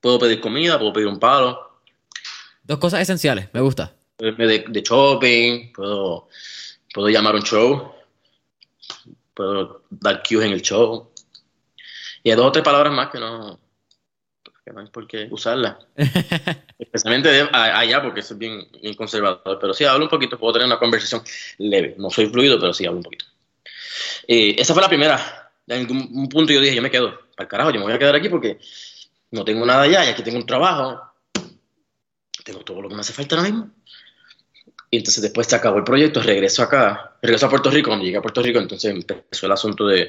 [0.00, 1.80] puedo pedir comida, puedo pedir un palo.
[2.64, 6.28] Dos cosas esenciales, me gusta de, de shopping, puedo,
[6.92, 7.94] puedo llamar un show,
[9.34, 11.10] puedo dar cues en el show.
[12.22, 13.58] Y hay dos o tres palabras más que no,
[14.68, 15.76] que no hay por qué usarlas.
[16.78, 19.58] Especialmente allá, porque es bien, conservador.
[19.60, 21.22] Pero sí, hablo un poquito, puedo tener una conversación
[21.58, 21.94] leve.
[21.98, 23.24] No soy fluido, pero sí hablo un poquito.
[24.26, 25.52] Eh, esa fue la primera.
[25.66, 27.98] En un punto yo dije, yo me quedo, para el carajo, yo me voy a
[27.98, 28.58] quedar aquí porque
[29.30, 31.08] no tengo nada allá y aquí tengo un trabajo
[32.48, 33.70] tengo todo lo que me hace falta ahora mismo.
[34.90, 38.16] Y entonces después se acabó el proyecto, regreso acá, regreso a Puerto Rico, cuando llegué
[38.16, 40.08] a Puerto Rico, entonces empezó el asunto de,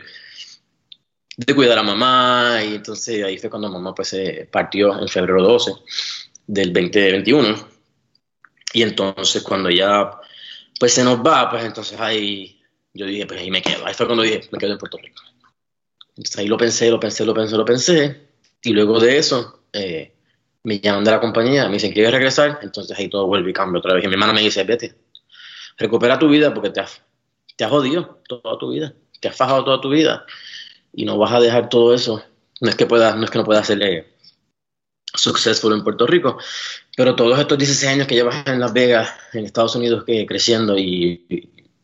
[1.45, 5.41] de cuidar a mamá, y entonces ahí fue cuando mamá pues se partió en febrero
[5.41, 5.71] 12
[6.47, 7.55] del 2021.
[8.73, 10.19] Y entonces cuando ya
[10.79, 12.61] pues se nos va, pues entonces ahí
[12.93, 13.85] yo dije, pues ahí me quedo.
[13.85, 15.21] Ahí fue cuando dije, me quedo en Puerto Rico.
[16.09, 18.29] Entonces ahí lo pensé, lo pensé, lo pensé, lo pensé.
[18.61, 20.13] Y luego de eso, eh,
[20.63, 22.59] me llaman de la compañía, me dicen, ¿quieres regresar?
[22.61, 24.03] Entonces ahí todo vuelve y cambia otra vez.
[24.03, 24.93] Y mi hermana me dice, vete,
[25.77, 27.01] recupera tu vida porque te has,
[27.55, 30.25] te has jodido toda tu vida, te has fajado toda tu vida
[30.93, 32.23] y no vas a dejar todo eso.
[32.61, 34.15] No es que, puedas, no, es que no puedas ser eh,
[35.25, 36.37] en Puerto Rico,
[36.95, 40.77] pero todos estos 16 años que llevas en Las Vegas, en Estados Unidos, que creciendo
[40.77, 41.25] y,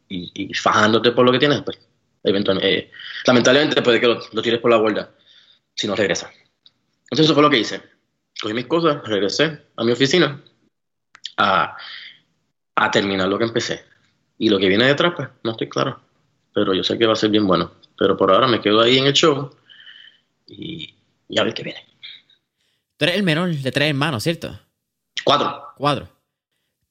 [0.10, 1.80] y, fajándote por lo que tienes, pues
[2.24, 2.91] eventualmente, eh,
[3.26, 5.12] lamentablemente puede que lo, lo, tires por la borda
[5.74, 6.32] si no regresas.
[7.03, 7.82] Entonces eso fue lo que hice
[8.41, 10.41] cogí mis cosas, regresé a mi oficina
[11.38, 11.78] a,
[12.76, 13.86] a terminar lo que empecé.
[14.38, 16.01] Y lo que viene detrás, pues, no estoy claro.
[16.53, 17.72] Pero yo sé que va a ser bien bueno.
[17.98, 19.56] Pero por ahora me quedo ahí en el show
[20.48, 20.93] y,
[21.30, 21.86] y a ver qué viene.
[22.98, 24.60] Tú eres el menor de tres hermanos, ¿cierto?
[25.24, 25.74] Cuatro.
[25.78, 26.10] Cuatro.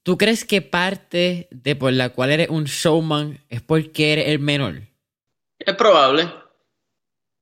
[0.02, 4.38] ¿Tú crees que parte de por la cual eres un showman es porque eres el
[4.38, 4.82] menor?
[5.58, 6.30] Es probable.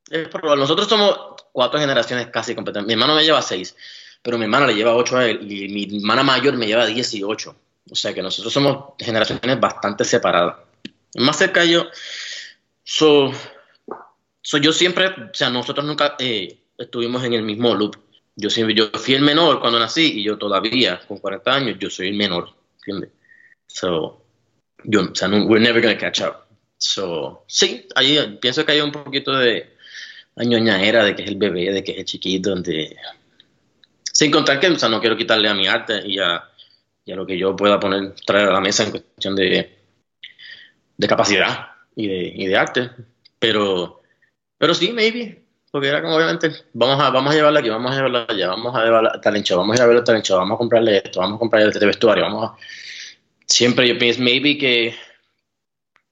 [0.09, 0.61] Es probable.
[0.61, 1.19] Nosotros somos,
[1.53, 2.89] cuatro generaciones casi completamente.
[2.89, 3.77] Mi hermano me lleva seis,
[4.23, 7.57] pero mi hermana le lleva ocho a él y mi hermana mayor me lleva dieciocho.
[7.91, 10.57] O sea que nosotros somos generaciones bastante separadas.
[11.17, 11.87] Más cerca yo,
[12.85, 13.33] so,
[14.43, 17.97] yo siempre, o sea, nosotros nunca eh, estuvimos en el mismo loop.
[18.35, 21.91] Yo siempre, yo fui el menor cuando nací y yo todavía, con 40 años, yo
[21.91, 23.11] soy el menor, ¿entiendes?
[23.67, 24.25] So,
[24.85, 26.37] yo, o sea, we're never gonna catch up.
[26.79, 29.77] So, sí, ahí pienso que hay un poquito de,
[30.37, 32.97] era de que es el bebé, de que es el chiquito, donde...
[34.13, 36.43] Sin contar que, o sea, no quiero quitarle a mi arte y a,
[37.07, 39.79] lo que yo pueda poner, traer a la mesa en cuestión de,
[40.97, 42.91] de capacidad y de, y de arte.
[43.39, 44.02] Pero,
[44.63, 45.43] pero sí, maybe,
[45.73, 48.77] porque era como obviamente, vamos a, vamos a llevarla aquí, vamos a llevarla allá, vamos
[48.77, 51.19] a llevarla al talent vamos a ir a ver el talent vamos a comprarle esto,
[51.19, 52.57] vamos a comprarle este vestuario, vamos a...
[53.45, 54.95] Siempre yo pienso, maybe que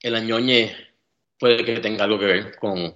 [0.01, 0.75] el añoñe
[1.39, 2.93] puede que tenga algo que ver con,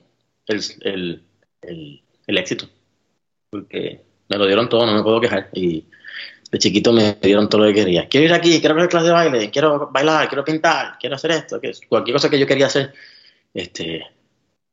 [0.47, 1.23] el,
[1.61, 2.67] el, éxito.
[3.49, 5.51] Porque me lo dieron todo, no me puedo quejar.
[5.53, 5.85] Y
[6.51, 8.09] de chiquito me dieron todo lo que quería.
[8.09, 11.61] Quiero ir aquí, quiero ver clase de baile, quiero bailar, quiero pintar, quiero hacer esto.
[11.87, 12.93] Cualquier cosa que yo quería hacer,
[13.53, 14.05] este,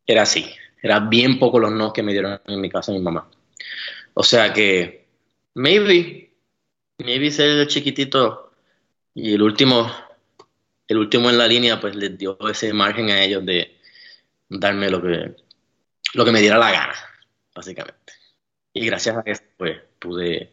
[0.06, 0.44] era así.
[0.82, 3.30] Era bien poco los no que me dieron en mi casa mi mamá.
[4.14, 5.06] O sea que,
[5.54, 6.34] maybe,
[6.98, 8.52] maybe ser el chiquitito
[9.14, 9.90] y el último,
[10.88, 13.78] el último en la línea, pues les dio ese margen a ellos de
[14.48, 15.36] darme lo que,
[16.14, 16.94] lo que me diera la gana,
[17.54, 18.12] básicamente.
[18.74, 20.50] Y gracias a eso, pues, pude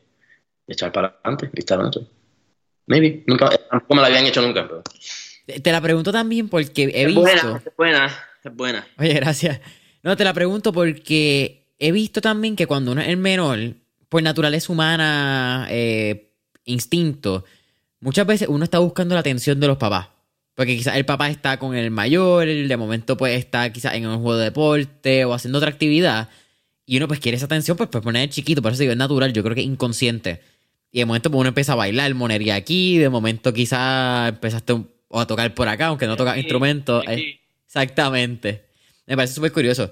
[0.68, 1.80] echar para adelante y estar
[2.86, 3.24] Maybe.
[3.28, 4.84] Nunca, tampoco me la habían hecho nunca, pero...
[5.62, 7.22] Te la pregunto también porque he es visto...
[7.22, 8.88] Buena, es buena, es buena.
[8.98, 9.60] Oye, gracias.
[10.04, 13.76] No, te la pregunto porque he visto también que cuando uno es el menor,
[14.08, 16.32] por naturaleza humana, eh,
[16.66, 17.46] instinto,
[18.00, 20.08] muchas veces uno está buscando la atención de los papás.
[20.56, 24.18] Porque quizás el papá está con el mayor, de momento pues está quizás en un
[24.18, 26.30] juego de deporte o haciendo otra actividad.
[26.86, 28.98] Y uno pues quiere esa atención, pues, pues poner el chiquito, por eso digo, es
[28.98, 30.42] natural, yo creo que es inconsciente.
[30.92, 34.76] Y de momento pues uno empieza a bailar, monería aquí, de momento quizás empezaste
[35.12, 37.06] a tocar por acá, aunque no tocas instrumentos.
[37.08, 38.69] Eh, exactamente.
[39.10, 39.92] Me parece súper curioso.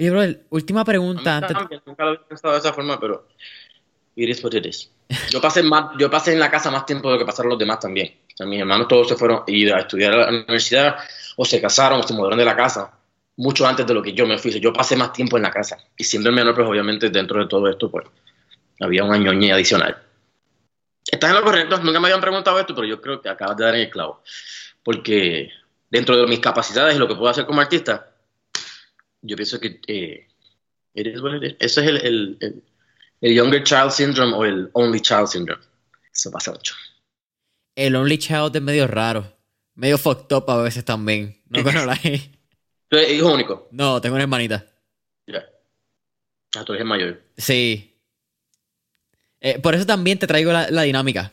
[0.00, 1.40] Oye, bro, última pregunta.
[1.86, 3.28] Nunca lo había pensado de esa forma, pero
[4.16, 4.90] it is what it is.
[5.30, 7.58] Yo pasé, más, yo pasé en la casa más tiempo de lo que pasaron los
[7.58, 8.12] demás también
[8.46, 10.96] mis hermanos todos se fueron a estudiar a la universidad
[11.36, 12.92] o se casaron o se mudaron de la casa
[13.36, 14.58] mucho antes de lo que yo me fui.
[14.58, 15.78] Yo pasé más tiempo en la casa.
[15.96, 18.04] Y siendo el menor, pues obviamente dentro de todo esto, pues
[18.80, 19.96] había un añoñe adicional.
[21.08, 21.78] Estás en lo correcto.
[21.78, 24.22] Nunca me habían preguntado esto, pero yo creo que acabas de dar en el clavo.
[24.82, 25.50] Porque
[25.88, 28.10] dentro de mis capacidades y lo que puedo hacer como artista,
[29.22, 30.26] yo pienso que eh,
[30.94, 32.62] eso es el, el,
[33.20, 35.62] el Younger Child Syndrome o el Only Child Syndrome.
[36.12, 36.74] Eso pasa mucho
[37.78, 39.24] el Only Child es medio raro.
[39.74, 41.40] Medio fucked up a veces también.
[41.48, 41.96] No con la
[42.88, 43.68] ¿Tú eres hijo único?
[43.70, 44.66] No, tengo una hermanita.
[45.26, 45.44] Ya.
[46.56, 47.22] Ah, tú eres el mayor.
[47.36, 47.96] Sí.
[49.40, 51.32] Eh, por eso también te traigo la, dinámica.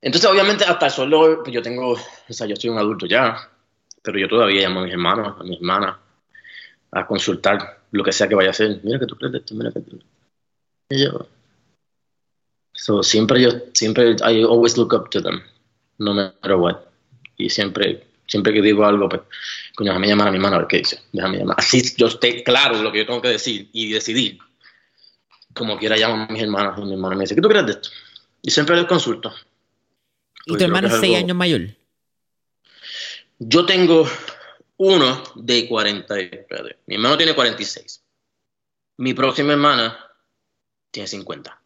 [0.00, 3.36] Entonces, obviamente, hasta el suelo, pues yo tengo, o sea, yo soy un adulto ya,
[4.02, 5.98] pero yo todavía llamo a mis hermanos, a mi hermana,
[6.92, 8.80] a consultar lo que sea que vaya a hacer.
[8.82, 9.98] Mira que tú crees de esto, mira que tú.
[10.90, 11.26] Y yo,
[12.80, 15.42] So, siempre yo, siempre, I always look up to them,
[15.98, 16.78] no matter what.
[17.36, 19.20] Y siempre, siempre que digo algo, pues,
[19.74, 20.98] coño, déjame llamar a mi hermana a ver qué dice.
[21.12, 21.56] Déjame llamar.
[21.58, 24.38] Así yo esté claro lo que yo tengo que decir y decidir.
[25.52, 27.72] Como quiera llamo a mis hermanas y mi hermana me dice, ¿qué tú crees de
[27.72, 27.90] esto?
[28.40, 29.30] Y siempre les consulto.
[30.46, 31.60] ¿Y tu hermano es seis años mayor?
[33.38, 34.08] Yo tengo
[34.80, 36.18] uno de 40.
[36.18, 38.02] Espérate, mi hermano tiene 46.
[38.96, 39.98] Mi próxima hermana
[40.90, 41.62] tiene 50.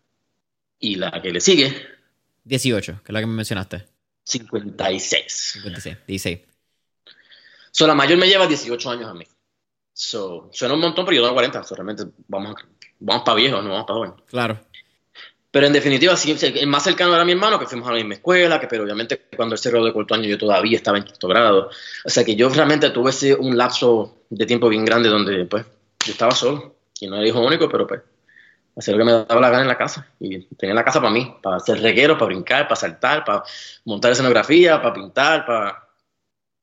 [0.80, 1.72] Y la que le sigue.
[2.42, 3.86] 18, que es la que me mencionaste.
[4.24, 5.50] 56.
[5.62, 6.40] 56, 16.
[7.70, 9.24] So, la mayor me lleva 18 años a mí.
[9.92, 11.62] So, suena un montón, pero yo tengo 40.
[11.62, 12.56] So, realmente vamos,
[12.98, 14.24] vamos para viejos, no vamos para jóvenes.
[14.26, 14.60] Claro.
[15.54, 18.14] Pero en definitiva, sí, el más cercano era mi hermano, que fuimos a la misma
[18.14, 21.28] escuela, que pero obviamente cuando él graduó de cuarto año yo todavía estaba en quinto
[21.28, 21.70] grado.
[22.04, 25.64] O sea que yo realmente tuve ese, un lapso de tiempo bien grande donde pues
[26.04, 28.00] yo estaba solo y no era hijo único, pero pues
[28.76, 30.08] hacer lo que me daba la gana en la casa.
[30.18, 33.44] Y tenía la casa para mí, para hacer regueros, para brincar, para saltar, para
[33.84, 35.88] montar escenografía, para pintar, para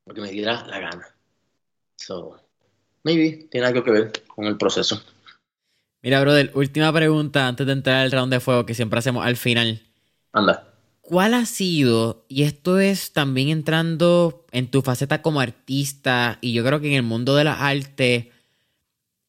[0.05, 1.07] lo que me diera la gana.
[1.95, 2.37] So,
[3.03, 5.01] maybe tiene algo que ver con el proceso.
[6.03, 9.37] Mira, brother, última pregunta antes de entrar al round de fuego que siempre hacemos al
[9.37, 9.81] final.
[10.33, 10.67] Anda.
[11.01, 16.63] ¿Cuál ha sido, y esto es también entrando en tu faceta como artista, y yo
[16.63, 18.31] creo que en el mundo de la arte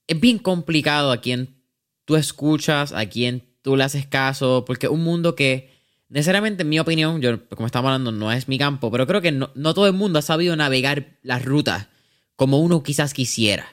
[0.06, 1.56] es bien complicado a quien
[2.04, 5.70] tú escuchas, a quien tú le haces caso, porque es un mundo que,
[6.08, 9.32] necesariamente en mi opinión, yo como estamos hablando, no es mi campo, pero creo que
[9.32, 11.88] no, no todo el mundo ha sabido navegar las rutas
[12.36, 13.66] como uno quizás quisiera.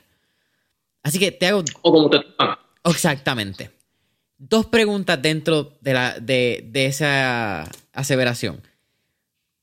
[1.03, 1.63] Así que te hago...
[1.81, 2.17] O como te...
[2.84, 3.72] Exactamente.
[4.38, 8.61] Dos preguntas dentro de, la, de, esa aseveración.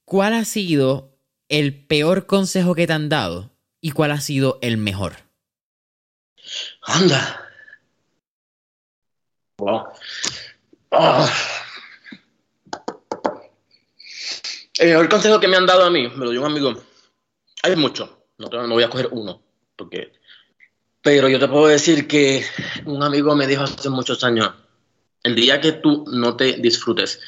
[0.04, 1.16] ¿Cuál ha sido
[1.48, 5.16] el peor consejo que te han dado y cuál ha sido el mejor?
[6.82, 7.42] Anda.
[9.58, 9.86] Wow.
[10.90, 11.32] Ah.
[14.78, 16.82] El mejor consejo que me han dado a mí, me lo dio un amigo.
[17.62, 19.42] Hay muchos, no, no voy a coger uno,
[19.74, 20.12] porque
[21.06, 22.44] pero yo te puedo decir que
[22.84, 24.50] un amigo me dijo hace muchos años,
[25.22, 27.20] el día que tú no te disfrutes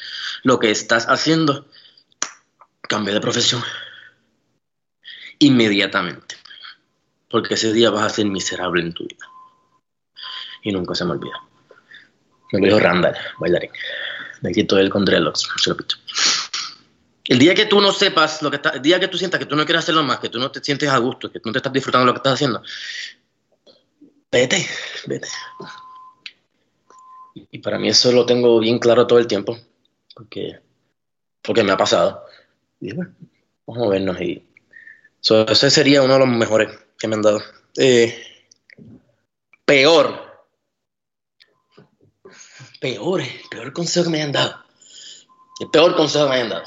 [0.43, 1.65] lo que estás haciendo,
[2.81, 3.63] cambia de profesión.
[5.39, 6.35] Inmediatamente.
[7.29, 9.25] Porque ese día vas a ser miserable en tu vida.
[10.61, 11.41] Y nunca se me olvida.
[12.51, 13.71] Me lo dijo Randall, bailarín.
[14.41, 15.77] Me quito él con dreadlocks, se lo
[17.23, 19.45] El día que tú no sepas lo que está, el día que tú sientas que
[19.45, 21.53] tú no quieres hacerlo más, que tú no te sientes a gusto, que tú no
[21.53, 22.61] te estás disfrutando de lo que estás haciendo,
[24.31, 24.65] vete,
[25.05, 25.27] vete.
[27.51, 29.57] Y para mí eso lo tengo bien claro todo el tiempo,
[30.15, 30.59] porque,
[31.41, 32.25] porque me ha pasado.
[32.79, 33.13] Y bueno,
[33.65, 34.21] vamos a vernos.
[34.21, 34.43] Y
[35.21, 37.41] ese sería uno de los mejores que me han dado.
[37.77, 38.15] Eh,
[39.65, 40.27] peor.
[42.79, 44.63] Peor, peor consejo que me hayan dado.
[45.59, 46.65] El peor consejo que me hayan dado.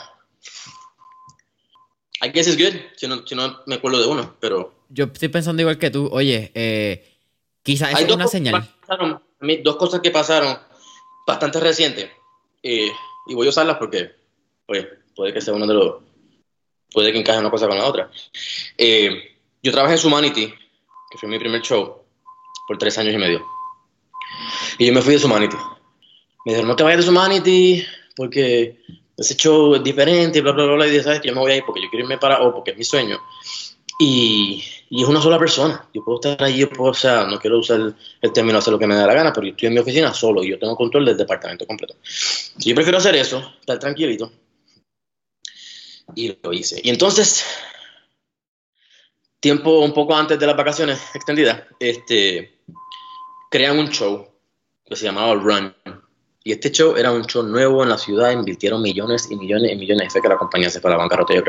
[2.25, 4.87] I guess it's good, si no, si no me acuerdo de uno, pero...
[4.91, 7.12] Yo estoy pensando igual que tú, oye, eh,
[7.63, 8.69] Quizás es una señal.
[9.63, 10.59] dos cosas que pasaron
[11.27, 12.11] bastante recientes.
[12.63, 12.91] Eh,
[13.27, 14.13] y voy a usarlas porque
[14.67, 16.03] pues, puede que sea uno de los.
[16.93, 18.11] Puede que encaje una cosa con la otra.
[18.77, 20.49] Eh, yo trabajé en Humanity,
[21.11, 22.03] que fue mi primer show,
[22.67, 23.45] por tres años y medio.
[24.79, 25.57] Y yo me fui de Humanity.
[26.45, 27.87] Me dijeron, no te vayas de Humanity
[28.17, 28.79] porque
[29.17, 30.87] ese show es diferente, bla, bla, bla, bla.
[30.87, 32.73] Y sabes que yo me voy a ir porque yo quiero irme para O, porque
[32.73, 33.21] es mi sueño.
[33.99, 35.89] Y, y, es una sola persona.
[35.95, 38.79] Yo puedo estar ahí, yo puedo, o sea, no quiero usar el, término hacer lo
[38.79, 40.77] que me da la gana, pero yo estoy en mi oficina solo y yo tengo
[40.77, 41.97] control del departamento completo.
[42.59, 44.31] yo prefiero hacer eso, estar tranquilito.
[46.15, 46.79] Y lo hice.
[46.85, 47.43] Y entonces,
[49.41, 52.59] tiempo un poco antes de las vacaciones extendidas, este,
[53.51, 54.29] crean un show
[54.85, 55.75] que se llamaba Run.
[56.45, 59.77] Y este show era un show nuevo en la ciudad, invirtieron millones y millones y
[59.77, 60.13] millones.
[60.13, 61.43] Fue que la compañía se fue a la bancarrota, yo.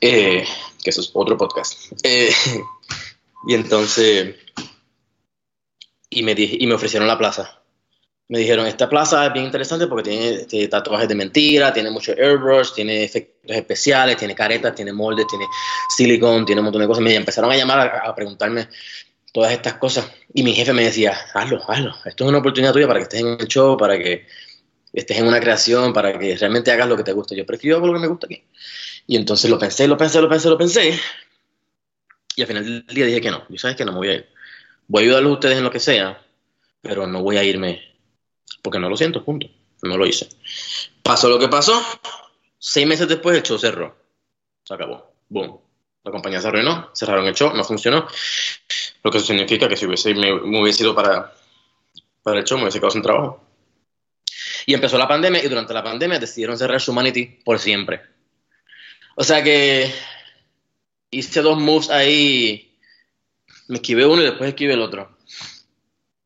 [0.00, 0.46] Eh,
[0.86, 1.92] que eso es otro podcast.
[2.04, 2.30] Eh,
[3.48, 4.36] y entonces,
[6.08, 7.60] y me, y me ofrecieron la plaza.
[8.28, 12.72] Me dijeron, esta plaza es bien interesante porque tiene, tatuajes de mentira, tiene mucho airbrush,
[12.72, 15.46] tiene efectos especiales, tiene caretas, tiene moldes, tiene
[15.88, 17.02] silicón, tiene un montón de cosas.
[17.02, 18.68] Me empezaron a llamar a, preguntarme
[19.32, 20.08] todas estas cosas.
[20.32, 21.96] Y mi jefe me decía, hazlo, hazlo.
[22.04, 24.24] Esto es una oportunidad tuya para que estés en el show, para que
[24.92, 27.34] estés en una creación, para que realmente hagas lo que te gusta.
[27.34, 28.44] Yo prefiero lo que me gusta aquí.
[29.06, 31.00] Y entonces lo pensé, lo pensé, lo pensé, lo pensé.
[32.34, 33.44] Y al final del día dije que no.
[33.48, 34.28] Yo sabes que no me voy a ir.
[34.88, 36.20] Voy a ayudarlos a ustedes en lo que sea,
[36.82, 37.96] pero no voy a irme
[38.66, 39.46] porque no lo siento, punto.
[39.82, 40.28] No lo hice.
[41.02, 41.80] Pasó lo que pasó.
[42.58, 43.96] Seis meses después el show cerró.
[44.64, 45.12] Se acabó.
[45.28, 45.60] Boom.
[46.02, 48.08] La compañía se arruinó, cerraron el show, no funcionó.
[49.04, 51.32] Lo que significa que si hubiese, me, hubiese ido para,
[52.24, 53.40] para el show, me hubiese quedado sin trabajo.
[54.66, 58.02] Y empezó la pandemia y durante la pandemia decidieron cerrar Humanity por siempre.
[59.16, 59.90] O sea que
[61.10, 62.78] hice dos moves ahí.
[63.68, 65.16] Me esquivé uno y después esquivé el otro.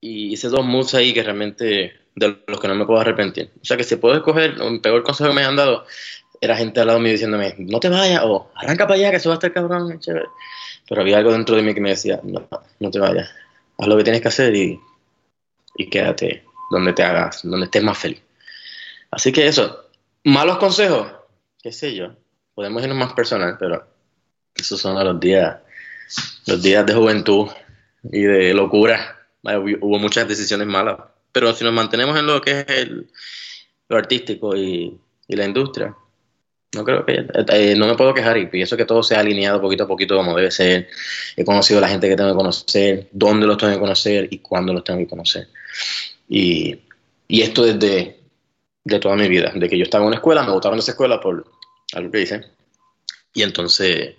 [0.01, 3.53] Y hice dos moves ahí que realmente de los que no me puedo arrepentir.
[3.63, 5.87] O sea que si puedo escoger, un peor consejo que me han dado
[6.41, 9.29] era gente al lado mío diciéndome, no te vayas, o arranca para allá, que eso
[9.29, 10.27] va a estar cabrón, chévere.
[10.89, 12.49] Pero había algo dentro de mí que me decía, no,
[12.81, 13.31] no te vayas,
[13.79, 14.81] haz lo que tienes que hacer y,
[15.77, 18.23] y quédate donde te hagas, donde estés más feliz.
[19.11, 19.91] Así que eso,
[20.25, 21.13] malos consejos,
[21.63, 22.15] qué sé yo,
[22.61, 23.83] podemos irnos más personal, pero
[24.55, 25.57] esos son los días,
[26.45, 27.49] los días de juventud
[28.13, 29.19] y de locura.
[29.43, 30.99] Hubo muchas decisiones malas,
[31.33, 33.11] pero si nos mantenemos en lo que es el,
[33.89, 34.95] lo artístico y,
[35.27, 35.97] y la industria,
[36.75, 39.59] no creo que eh, no me puedo quejar y pienso que todo se ha alineado
[39.63, 40.89] poquito a poquito como debe ser.
[41.37, 44.41] He conocido a la gente que tengo que conocer, dónde los tengo que conocer y
[44.41, 45.49] cuándo los tengo que conocer.
[46.29, 46.79] Y,
[47.27, 48.21] y esto desde
[48.85, 50.91] de toda mi vida, de que yo estaba en una escuela, me botaron de esa
[50.91, 51.60] escuela por
[51.93, 52.45] algo que hice.
[53.33, 54.17] Y entonces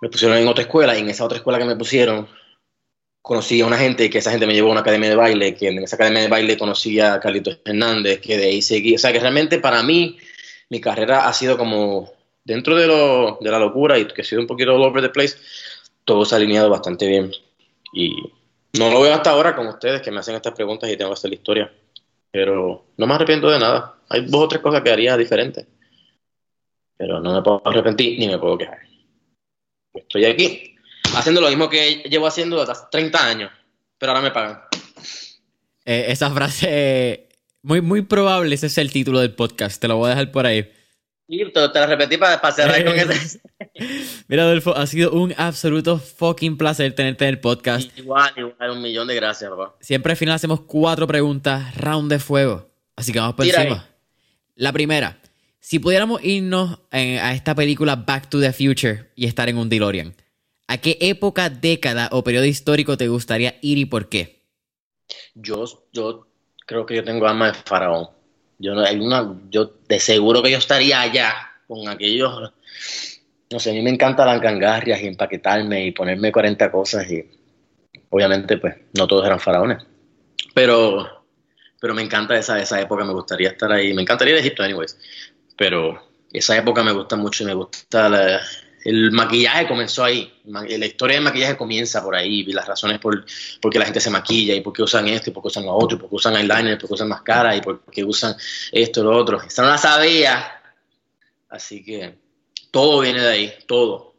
[0.00, 2.28] me pusieron en otra escuela y en esa otra escuela que me pusieron
[3.28, 5.68] conocí a una gente que esa gente me llevó a una academia de baile, que
[5.68, 8.94] en esa academia de baile conocí a Carlitos Hernández, que de ahí seguí.
[8.94, 10.16] O sea que realmente para mí
[10.70, 12.10] mi carrera ha sido como
[12.44, 15.10] dentro de, lo, de la locura y que he sido un poquito all over the
[15.10, 15.36] place,
[16.06, 17.30] todo se ha alineado bastante bien.
[17.92, 18.16] Y
[18.78, 21.18] no lo veo hasta ahora como ustedes que me hacen estas preguntas y tengo que
[21.18, 21.72] hacer la historia.
[22.30, 23.96] Pero no me arrepiento de nada.
[24.08, 25.66] Hay dos o tres cosas que haría diferentes.
[26.98, 28.80] Pero no me puedo arrepentir ni me puedo quejar.
[29.94, 30.76] Estoy aquí
[31.16, 33.52] haciendo lo mismo que llevo haciendo hasta 30 años.
[33.96, 34.60] Pero ahora me pagan.
[35.84, 37.28] Eh, esa frase
[37.62, 39.80] muy, muy probable ese es el título del podcast.
[39.80, 40.70] Te lo voy a dejar por ahí.
[41.26, 43.40] Y te, lo repetí para, cerrar con ese.
[44.28, 47.96] Mira, Adolfo, ha sido un absoluto fucking placer tenerte en el podcast.
[47.98, 49.76] Igual, igual, un millón de gracias, papá.
[49.80, 52.70] Siempre al final hacemos cuatro preguntas, round de fuego.
[52.96, 53.86] Así que vamos por encima.
[54.54, 55.18] La primera,
[55.60, 59.68] si pudiéramos irnos eh, a esta película Back to the Future y estar en un
[59.68, 60.14] DeLorean,
[60.66, 64.42] ¿a qué época, década o periodo histórico te gustaría ir y por qué?
[65.34, 66.26] Yo, yo
[66.66, 68.08] creo que yo tengo alma de faraón.
[68.58, 71.34] Yo no, hay una, yo de seguro que yo estaría allá
[71.66, 72.52] con aquellos,
[73.50, 77.24] no sé, a mí me encanta las gangarrias y empaquetarme y ponerme 40 cosas y
[78.10, 79.84] obviamente pues no todos eran faraones,
[80.54, 81.24] pero,
[81.80, 84.62] pero me encanta esa, esa época, me gustaría estar ahí, me encantaría ir a Egipto
[84.62, 84.98] anyways,
[85.58, 86.00] pero
[86.32, 88.40] esa época me gusta mucho y me gusta la,
[88.84, 90.32] el maquillaje comenzó ahí.
[90.46, 92.40] La historia del maquillaje comienza por ahí.
[92.40, 93.24] Y las razones por,
[93.60, 95.66] por qué la gente se maquilla y por qué usan esto y por qué usan
[95.66, 98.34] lo otro, y por qué usan eyeliner, por qué usan máscara y por qué usan
[98.72, 99.42] esto y lo otro.
[99.42, 100.62] Esa no la sabía.
[101.48, 102.18] Así que
[102.70, 104.14] todo viene de ahí, todo.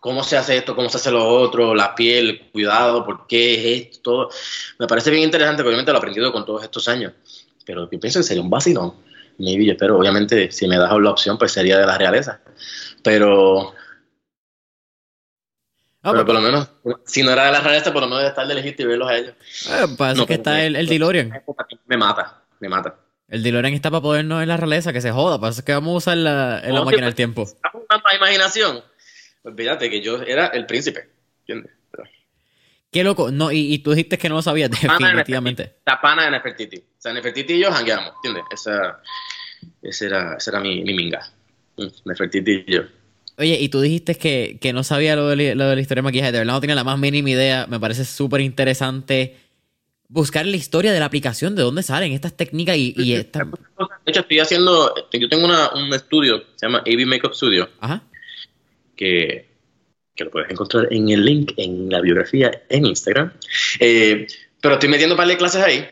[0.00, 3.88] Cómo se hace esto, cómo se hace lo otro, la piel, cuidado, por qué es
[3.88, 4.30] esto.
[4.78, 7.14] Me parece bien interesante, obviamente lo he aprendido con todos estos años.
[7.66, 9.07] Pero yo pienso que sería un vacilón.
[9.38, 12.40] Maybe, pero obviamente si me das la opción, pues sería de la realeza.
[13.02, 13.74] Pero
[16.00, 16.70] Ah, pero pues, por lo menos,
[17.04, 19.10] si no era de la realeza, por lo menos de estar de elegir y verlos
[19.10, 19.34] a ellos.
[19.68, 21.42] Eh, parece que está el, el DeLorean.
[21.86, 22.94] Me mata, me mata.
[23.26, 25.38] El DeLorean está para podernos en la realeza, que se joda.
[25.40, 27.46] Para eso es que vamos a usar la, en la máquina del tiempo.
[27.74, 28.82] Una imaginación.
[29.42, 31.10] Olvídate que yo era el príncipe.
[31.40, 31.72] ¿Entiendes?
[32.90, 33.30] Qué loco.
[33.30, 35.74] No, y, y, tú dijiste que no lo sabías, definitivamente.
[35.86, 36.76] La pana de Nefertiti.
[36.76, 38.44] O sea, Nefertiti y yo jangueamos, ¿entiendes?
[38.50, 39.00] Esa,
[39.82, 41.30] esa, era, esa era mi, mi minga.
[42.04, 42.82] Nefertiti y yo.
[43.36, 46.32] Oye, y tú dijiste que, no sabía lo de, lo de, la historia de maquillaje.
[46.32, 47.66] De verdad no tenía la más mínima idea.
[47.68, 49.36] Me parece súper interesante
[50.08, 53.46] buscar la historia de la aplicación, de dónde salen estas técnicas y, y estas...
[53.48, 54.92] De hecho, estoy haciendo...
[55.12, 57.68] Yo tengo un estudio, se llama AB Makeup Studio.
[57.78, 58.02] Ajá.
[58.96, 59.47] Que,
[60.24, 63.32] lo puedes encontrar en el link en la biografía en Instagram.
[63.80, 64.26] Eh,
[64.60, 65.88] pero estoy metiendo un par de clases ahí.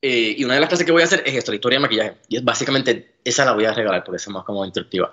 [0.00, 1.82] Eh, y una de las clases que voy a hacer es esto, la historia de
[1.82, 2.14] maquillaje.
[2.28, 5.12] Y es básicamente, esa la voy a regalar porque es más como instructiva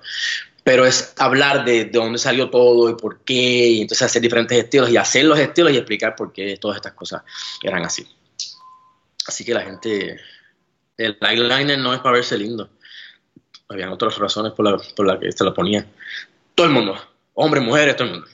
[0.65, 4.57] pero es hablar de, de, dónde salió todo y por qué, y entonces hacer diferentes
[4.57, 7.21] estilos y hacer los estilos y explicar por qué todas estas cosas
[7.61, 8.03] eran así.
[9.27, 10.19] Así que la gente,
[10.97, 12.69] el eyeliner no es para verse lindo.
[13.69, 15.85] Habían otras razones por las por la que se lo ponía.
[16.55, 16.97] Todo el mundo,
[17.35, 18.27] hombres, mujeres, todo el mundo.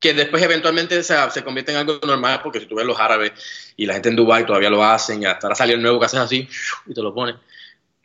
[0.00, 3.32] Que después eventualmente se, se convierte en algo normal, porque si tú ves los árabes
[3.76, 6.06] y la gente en Dubai todavía lo hacen, y hasta ahora salió el nuevo que
[6.06, 6.48] haces así
[6.86, 7.36] y te lo pones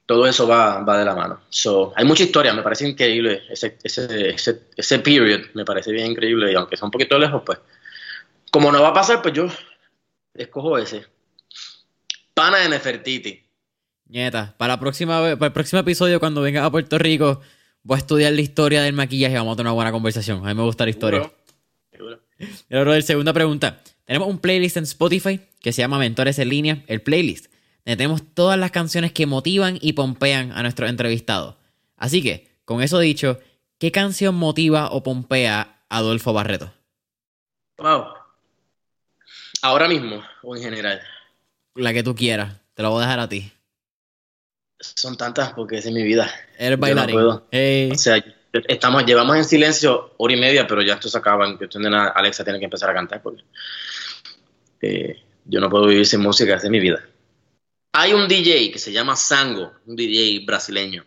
[0.06, 1.42] todo eso va, va de la mano.
[1.50, 6.12] So, hay mucha historia, me parece increíble ese, ese, ese, ese, period, me parece bien
[6.12, 7.60] increíble y aunque sea un poquito lejos, pues
[8.52, 9.48] como no va a pasar, pues yo
[10.34, 11.06] escojo ese.
[12.34, 13.44] Pana de Nefertiti.
[14.08, 17.42] Nieta, para, la próxima, para el próximo episodio cuando venga a Puerto Rico
[17.82, 20.46] voy a estudiar la historia del maquillaje y vamos a tener una buena conversación.
[20.46, 21.32] A mí me gusta la historia.
[21.96, 22.20] Seguro.
[22.70, 23.02] Seguro.
[23.02, 23.82] segunda pregunta.
[24.06, 27.48] Tenemos un playlist en Spotify que se llama Mentores en línea, el playlist
[27.86, 31.56] tenemos todas las canciones que motivan y pompean a nuestros entrevistados.
[31.96, 33.40] Así que, con eso dicho,
[33.78, 36.74] ¿qué canción motiva o pompea a Adolfo Barreto?
[37.78, 38.06] Wow.
[39.62, 41.02] Ahora mismo o en general.
[41.76, 42.56] La que tú quieras.
[42.74, 43.52] Te lo voy a dejar a ti.
[44.80, 46.30] Son tantas porque es mi vida.
[46.58, 47.18] Eres bailarín.
[47.20, 48.24] O sea,
[48.68, 51.45] estamos, llevamos en silencio hora y media, pero ya esto se acaba.
[51.48, 53.44] En cuestión de Alexa tiene que empezar a cantar porque
[54.82, 57.03] eh, yo no puedo vivir sin música, es mi vida.
[57.94, 61.06] Hay un DJ que se llama Sango, un DJ brasileño.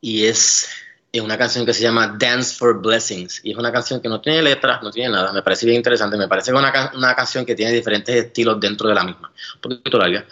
[0.00, 0.68] Y es,
[1.14, 3.40] una canción que se llama Dance for Blessings.
[3.42, 5.32] Y es una canción que no tiene letras, no tiene nada.
[5.32, 6.18] Me parece bien interesante.
[6.18, 9.32] Me parece que es una, una canción que tiene diferentes estilos dentro de la misma.
[9.54, 10.26] Un poquito larga.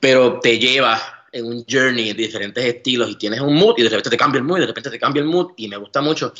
[0.00, 3.88] Pero te lleva en un journey de diferentes estilos y tienes un mood y de
[3.88, 6.00] repente te cambia el mood y de repente te cambia el mood y me gusta
[6.00, 6.32] mucho.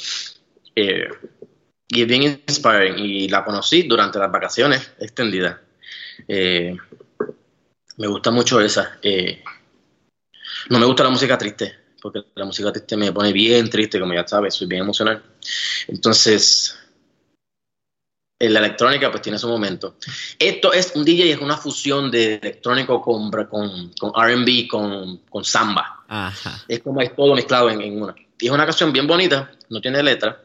[0.74, 1.08] Eh,
[1.88, 5.58] y es bien inspiring y la conocí durante las vacaciones extendidas.
[6.28, 6.76] Eh,
[7.96, 8.98] me gusta mucho esa.
[9.02, 9.42] Eh,
[10.70, 14.14] no me gusta la música triste, porque la música triste me pone bien triste, como
[14.14, 15.22] ya sabes, soy bien emocional.
[15.88, 16.83] Entonces, en
[18.38, 19.96] la electrónica pues tiene su momento.
[20.38, 25.44] Esto es un DJ, es una fusión de electrónico con, con, con RB, con, con
[25.44, 26.04] samba.
[26.68, 28.14] Es como es todo mezclado en, en, una.
[28.38, 30.42] Y es una canción bien bonita, no tiene letra.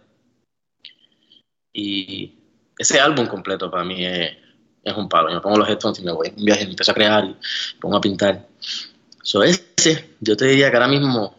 [1.74, 2.34] Y
[2.78, 4.38] ese álbum completo para mí es,
[4.84, 5.30] es un palo.
[5.30, 7.26] Yo me pongo los headphones y me voy a un viaje, me empiezo a crear
[7.26, 7.36] y
[7.80, 8.48] pongo a pintar.
[9.24, 11.38] So, ese, yo te diría que ahora mismo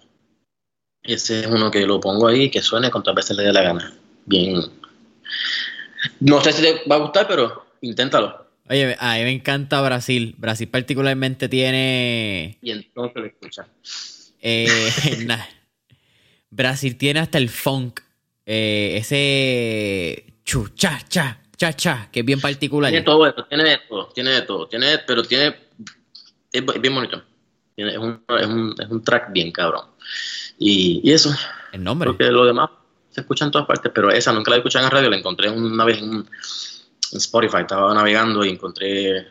[1.03, 3.95] ese es uno que lo pongo ahí que suene cuantas veces le dé la gana.
[4.27, 4.63] Bien.
[6.21, 8.47] No sé si te va a gustar, pero inténtalo.
[8.69, 10.35] Oye, a mí me encanta Brasil.
[10.39, 12.59] Brasil particularmente tiene...
[12.63, 13.67] Y entonces lo escucha.
[14.41, 14.67] Eh,
[16.51, 18.01] Brasil tiene hasta el funk.
[18.47, 22.91] Eh, ese chucha, cha, cha, cha, que es bien particular.
[22.91, 25.55] Tiene todo eso, tiene de todo, tiene de todo, tiene, pero tiene,
[26.53, 27.23] es bien bonito.
[27.77, 29.87] es, un, es, un, es un track bien cabrón.
[30.59, 31.33] Y, y eso.
[31.73, 32.11] El nombre.
[32.11, 32.71] Porque lo demás
[33.21, 35.85] se escucha en todas partes, pero esa nunca la escuché en radio, la encontré una
[35.85, 36.27] vez en,
[37.13, 39.27] Spotify, estaba navegando y encontré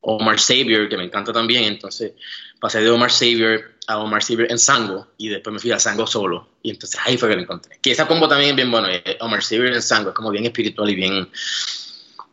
[0.00, 2.14] Omar Savior, que me encanta también, entonces
[2.58, 6.06] pasé de Omar Savior a Omar Savior en Sango y después me fui a Sango
[6.06, 7.78] solo y entonces ahí fue que lo encontré.
[7.82, 10.46] Que esa combo también es bien bueno, eh, Omar Savior en Sango es como bien
[10.46, 11.28] espiritual y bien...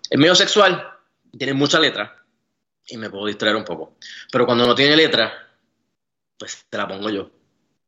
[0.09, 0.89] Es medio sexual,
[1.37, 2.23] tiene mucha letra
[2.87, 3.97] y me puedo distraer un poco,
[4.31, 5.49] pero cuando no tiene letra,
[6.37, 7.29] pues te la pongo yo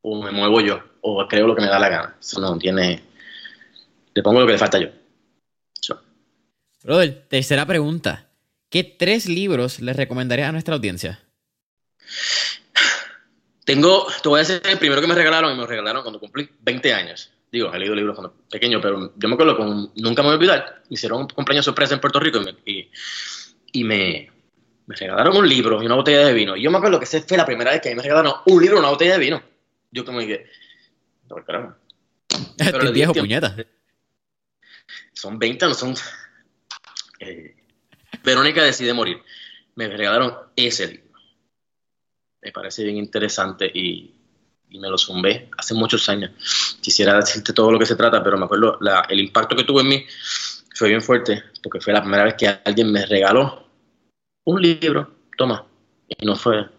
[0.02, 2.16] o me muevo yo o creo lo que me da la gana.
[2.20, 3.04] Eso no tiene...
[4.14, 4.90] Le pongo lo que le falta yo.
[5.80, 6.00] So.
[6.84, 8.28] Brother, tercera pregunta.
[8.70, 11.20] ¿Qué tres libros les recomendarías a nuestra audiencia?
[13.66, 16.20] Tengo, te voy a decir el primero que me regalaron y me lo regalaron cuando
[16.20, 17.32] cumplí 20 años.
[17.52, 20.38] Digo, he leído libros cuando pequeño, pero yo me acuerdo con, nunca me voy a
[20.38, 20.82] olvidar.
[20.90, 22.90] Me hicieron un cumpleaños sorpresa en Puerto Rico y, me,
[23.74, 24.32] y, me,
[24.88, 26.56] me, regalaron un libro y una botella de vino.
[26.56, 28.78] Y yo me acuerdo que esa fue la primera vez que me regalaron un libro
[28.78, 29.44] y una botella de vino.
[29.92, 30.50] Yo como que,
[31.30, 31.76] no, carajo.
[32.58, 33.56] Pero viejo puñeta.
[35.14, 35.96] Son 20, no son...
[37.20, 37.56] Eh,
[38.24, 39.22] Verónica decide morir.
[39.76, 41.12] Me regalaron ese libro
[42.42, 44.16] me parece bien interesante y,
[44.74, 46.32] me lo zumbé hace muchos años.
[46.80, 49.90] Quisiera decirte todo lo que se trata, pero me acuerdo el impacto que tuvo en
[49.90, 50.06] mí
[50.74, 53.68] fue bien fuerte, porque fue la primera vez que alguien me regaló
[54.46, 55.68] un libro, toma,
[56.08, 56.70] y no fue,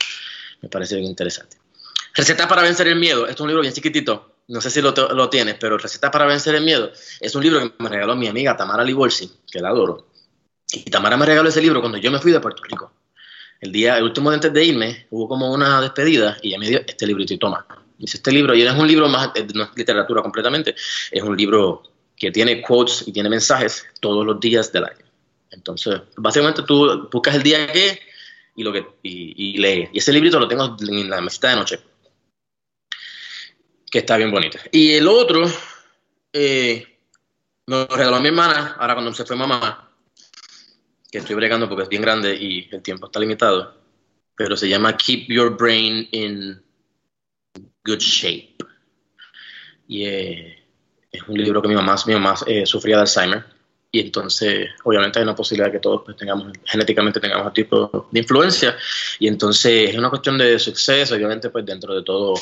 [0.63, 1.59] me parece bien interesante.
[2.15, 5.29] Recetas para vencer el miedo, es un libro bien chiquitito, no sé si lo, lo
[5.31, 8.57] tienes, pero Recetas para vencer el miedo es un libro que me regaló mi amiga
[8.57, 10.09] Tamara Libolsi, que la adoro.
[10.73, 12.93] Y Tamara me regaló ese libro cuando yo me fui de Puerto Rico
[13.63, 16.69] el día, el último día antes de irme, hubo como una despedida y ella me
[16.69, 17.65] dio este librito y toma.
[17.97, 20.75] Dice, este libro, y es un libro más, no es literatura completamente,
[21.13, 21.85] es un libro
[22.17, 25.05] que tiene quotes y tiene mensajes todos los días del año.
[25.53, 28.01] Entonces, básicamente tú buscas el día que
[28.57, 29.91] y lo que y, lees.
[29.93, 31.79] Y ese librito lo tengo en la mesita de noche,
[33.93, 34.59] que está bien bonito.
[34.73, 35.45] Y el otro,
[36.33, 36.99] eh,
[37.67, 39.91] me lo regaló mi hermana, ahora cuando se fue mamá,
[41.11, 43.77] que estoy bregando porque es bien grande y el tiempo está limitado,
[44.35, 46.63] pero se llama Keep Your Brain in
[47.85, 48.57] Good Shape.
[49.89, 50.65] Y eh,
[51.11, 53.45] es un libro que mi mamá, mi mamá eh, sufría de Alzheimer
[53.95, 58.09] y entonces obviamente hay una posibilidad de que todos pues, tengamos genéticamente tengamos un tipo
[58.11, 58.75] de influencia
[59.19, 62.33] y entonces es una cuestión de suceso obviamente pues dentro de todo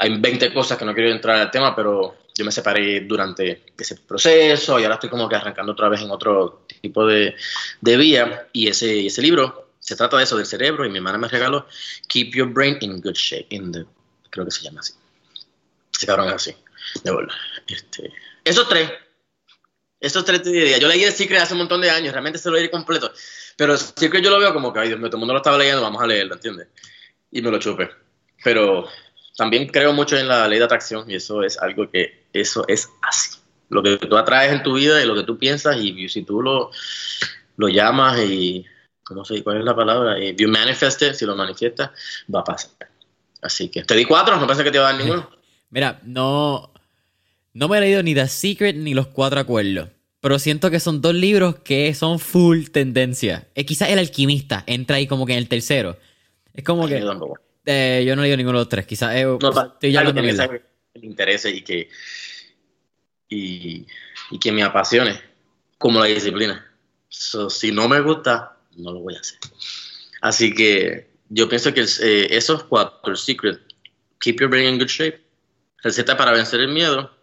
[0.00, 3.96] hay 20 cosas que no quiero entrar al tema pero yo me separé durante ese
[3.96, 7.36] proceso y ahora estoy como que arrancando otra vez en otro tipo de,
[7.82, 8.48] de vía.
[8.52, 11.66] Y ese, ese libro se trata de eso, del cerebro, y mi hermana me regaló
[12.08, 13.48] Keep Your Brain in Good Shape.
[14.30, 14.94] Creo que se llama así.
[15.94, 16.54] Ese cabrón así.
[17.04, 17.34] De verdad.
[17.66, 18.10] Este,
[18.42, 18.90] esos tres.
[20.00, 20.78] Esos tres te diría.
[20.78, 23.12] Yo leí el Secret hace un montón de años, realmente se lo leí completo.
[23.56, 25.40] Pero el Secret yo lo veo como que, ay Dios mío, todo el mundo lo
[25.40, 26.68] estaba leyendo, vamos a leerlo, ¿entiendes?
[27.30, 27.90] Y me lo chupe.
[28.42, 28.88] Pero
[29.36, 32.88] también creo mucho en la ley de atracción y eso es algo que eso es
[33.02, 33.38] así.
[33.68, 36.42] Lo que tú atraes en tu vida y lo que tú piensas y si tú
[36.42, 36.70] lo,
[37.56, 38.64] lo llamas y,
[39.04, 40.18] ¿cómo se ¿Cuál es la palabra?
[40.18, 41.90] If you manifest it, si lo manifiestas,
[42.32, 42.70] va a pasar.
[43.42, 45.30] Así que te di cuatro, no pasa que te va a dar ninguno.
[45.70, 46.72] Mira, no,
[47.52, 49.88] no me he leído ni The Secret ni Los Cuatro Acuerdos.
[50.20, 53.48] Pero siento que son dos libros que son full tendencia.
[53.54, 55.96] Eh, quizás El Alquimista entra ahí como que en el tercero.
[56.52, 57.02] Es como que.
[57.72, 58.84] Eh, yo no he leído ninguno de los tres.
[58.84, 61.88] Quizás eh, estoy ya que me interese y que.
[63.28, 63.86] Y,
[64.32, 65.20] y, que me apasione
[65.78, 66.66] como la disciplina.
[67.08, 69.38] si no me gusta, no lo voy a hacer.
[70.20, 73.60] Así que yo pienso que eh, esos cuatro, el secret,
[74.18, 75.20] keep your brain in good shape,
[75.78, 77.16] receta para vencer el miedo,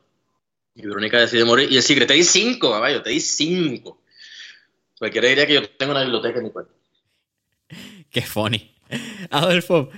[0.74, 4.02] y Verónica decide morir, y el secret, te di cinco, caballo, te di cinco.
[4.98, 6.74] Cualquiera diría que yo tengo una biblioteca en mi cuarto.
[8.10, 8.74] Qué funny.
[9.30, 9.90] Adolfo,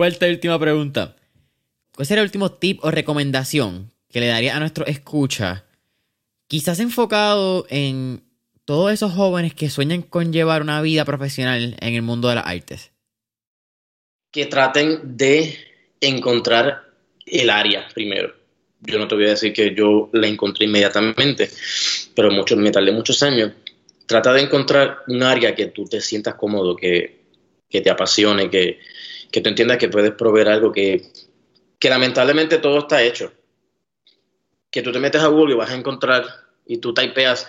[0.00, 1.14] ¿cuál es tu última pregunta?
[1.94, 5.66] ¿Cuál sería el último tip o recomendación que le daría a nuestro escucha?
[6.48, 8.22] Quizás enfocado en
[8.64, 12.46] todos esos jóvenes que sueñan con llevar una vida profesional en el mundo de las
[12.46, 12.92] artes
[14.30, 15.58] que traten de
[16.00, 16.82] encontrar
[17.26, 18.34] el área primero.
[18.80, 21.50] Yo no te voy a decir que yo la encontré inmediatamente,
[22.16, 23.52] pero mucho, me tardé muchos años.
[24.06, 27.20] Trata de encontrar un área que tú te sientas cómodo, que,
[27.68, 28.78] te apasione, que,
[29.30, 31.02] que tú entiendas que puedes proveer algo que,
[31.78, 33.32] que lamentablemente todo está hecho.
[34.70, 36.24] Que tú te metes a Google y vas a encontrar
[36.66, 37.46] y tú typeas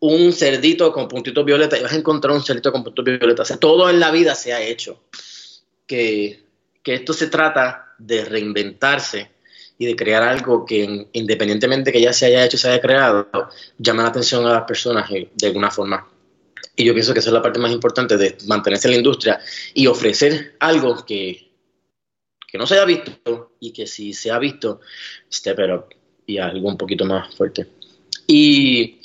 [0.00, 3.58] un cerdito con puntitos violetas y vas a encontrar un cerdito con puntitos violetas.
[3.58, 5.04] todo en la vida se ha hecho
[5.86, 6.42] que,
[6.84, 9.30] esto se trata de reinventarse
[9.78, 13.28] y de crear algo que independientemente que ya se haya hecho se haya creado,
[13.78, 16.06] llame la atención a las personas de alguna forma.
[16.76, 19.40] Y yo pienso que esa es la parte más importante de mantenerse en la industria
[19.74, 21.50] y ofrecer algo que,
[22.46, 24.80] que no se haya visto y que si se ha visto,
[25.32, 25.84] step it up
[26.26, 27.66] y algo un poquito más fuerte.
[28.26, 29.00] Y,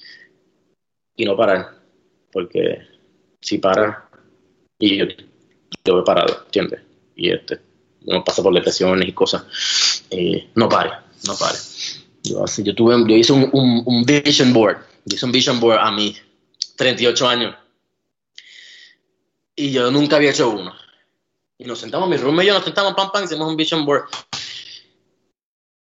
[1.16, 1.76] y no parar,
[2.32, 2.80] porque
[3.42, 4.10] si para,
[4.80, 5.06] y yo
[5.84, 6.82] yo he parado, ¿entiendes?
[7.16, 7.60] Y este,
[8.06, 9.44] uno pasa por depresiones y cosas.
[10.10, 10.92] Eh, no pare,
[11.26, 11.58] no pare.
[12.24, 16.22] Yo, yo, tuve, yo hice un, vision board, hice un vision board a mis
[16.76, 17.56] 38 años.
[19.56, 20.74] Y yo nunca había hecho uno.
[21.58, 24.06] Y nos sentamos, mi roommate y yo nos sentamos, pam, pam, hicimos un vision board.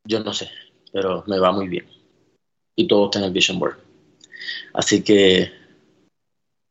[0.05, 0.51] Yo no sé,
[0.93, 1.89] pero me va muy bien.
[2.75, 3.77] Y todo está en el vision board.
[4.73, 5.53] Así que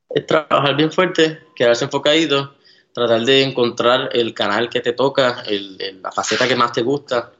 [0.09, 2.55] es trabajar bien fuerte, quedarse enfocadito
[2.93, 5.43] tratar de encontrar el canal que te toca,
[6.01, 7.33] la faceta que más te gusta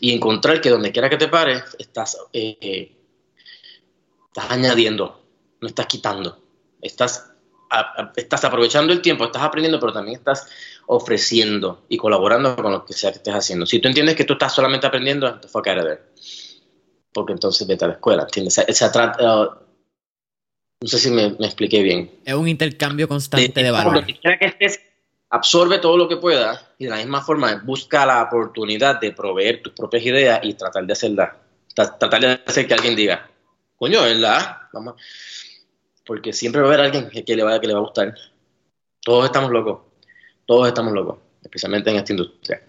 [0.00, 2.92] y encontrar que donde quiera que te pares estás, eh,
[4.26, 5.25] estás añadiendo,
[5.60, 6.42] no estás quitando,
[6.80, 7.32] estás,
[8.16, 10.48] estás aprovechando el tiempo, estás aprendiendo, pero también estás
[10.86, 13.66] ofreciendo y colaborando con lo que sea que estés haciendo.
[13.66, 16.12] Si tú entiendes que tú estás solamente aprendiendo, te fue a ver.
[17.12, 18.58] Porque entonces vete a la escuela, ¿entiendes?
[18.58, 19.66] Uh,
[20.80, 22.20] no sé si me, expliqué bien.
[22.24, 23.94] Es un intercambio constante de, valor.
[23.94, 24.80] Donde quiera que estés,
[25.30, 29.62] absorbe todo lo que puedas y de la misma forma busca la oportunidad de proveer
[29.62, 31.36] tus propias ideas y tratar de hacerla,
[31.74, 33.28] tratar de hacer que alguien diga,
[33.76, 34.58] coño, ¿verdad?
[34.72, 34.94] Vamos.
[36.06, 38.14] Porque siempre va a haber alguien que le, vaya, que le va a gustar.
[39.00, 39.80] Todos estamos locos,
[40.46, 42.62] todos estamos locos, especialmente en esta industria.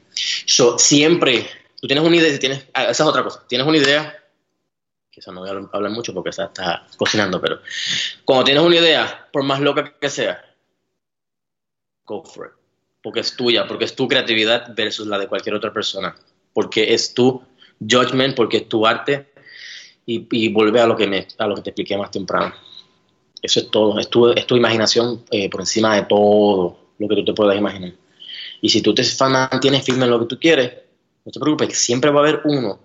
[0.46, 1.48] So, siempre,
[1.80, 4.24] tú tienes una idea, tienes, ah, esa es otra cosa, tienes una idea,
[5.10, 6.52] quizás no voy a hablar mucho porque está
[6.98, 7.60] cocinando, pero
[8.26, 10.44] cuando tienes una idea, por más loca que sea,
[12.08, 12.54] go for it.
[13.04, 16.16] Porque es tuya, porque es tu creatividad versus la de cualquier otra persona.
[16.54, 17.44] Porque es tu
[17.80, 19.32] judgment, porque es tu arte.
[20.06, 22.54] Y, y vuelve a lo, que me, a lo que te expliqué más temprano.
[23.42, 24.00] Eso es todo.
[24.00, 27.58] Es tu, es tu imaginación eh, por encima de todo lo que tú te puedas
[27.58, 27.94] imaginar.
[28.62, 30.74] Y si tú te mantienes firme en lo que tú quieres,
[31.26, 32.80] no te preocupes, siempre va a haber uno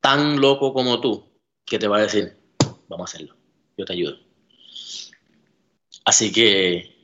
[0.00, 1.24] tan loco como tú
[1.64, 2.36] que te va a decir,
[2.88, 3.34] vamos a hacerlo,
[3.76, 4.16] yo te ayudo.
[6.04, 6.96] Así que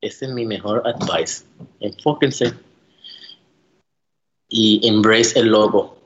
[0.00, 1.44] ese es mi mejor advice.
[1.80, 2.52] Enfóquense
[4.48, 5.98] y embrace el logo.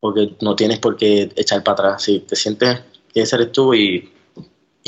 [0.00, 2.02] Porque no tienes por qué echar para atrás.
[2.04, 2.80] Si te sientes
[3.12, 4.10] que ese eres tú y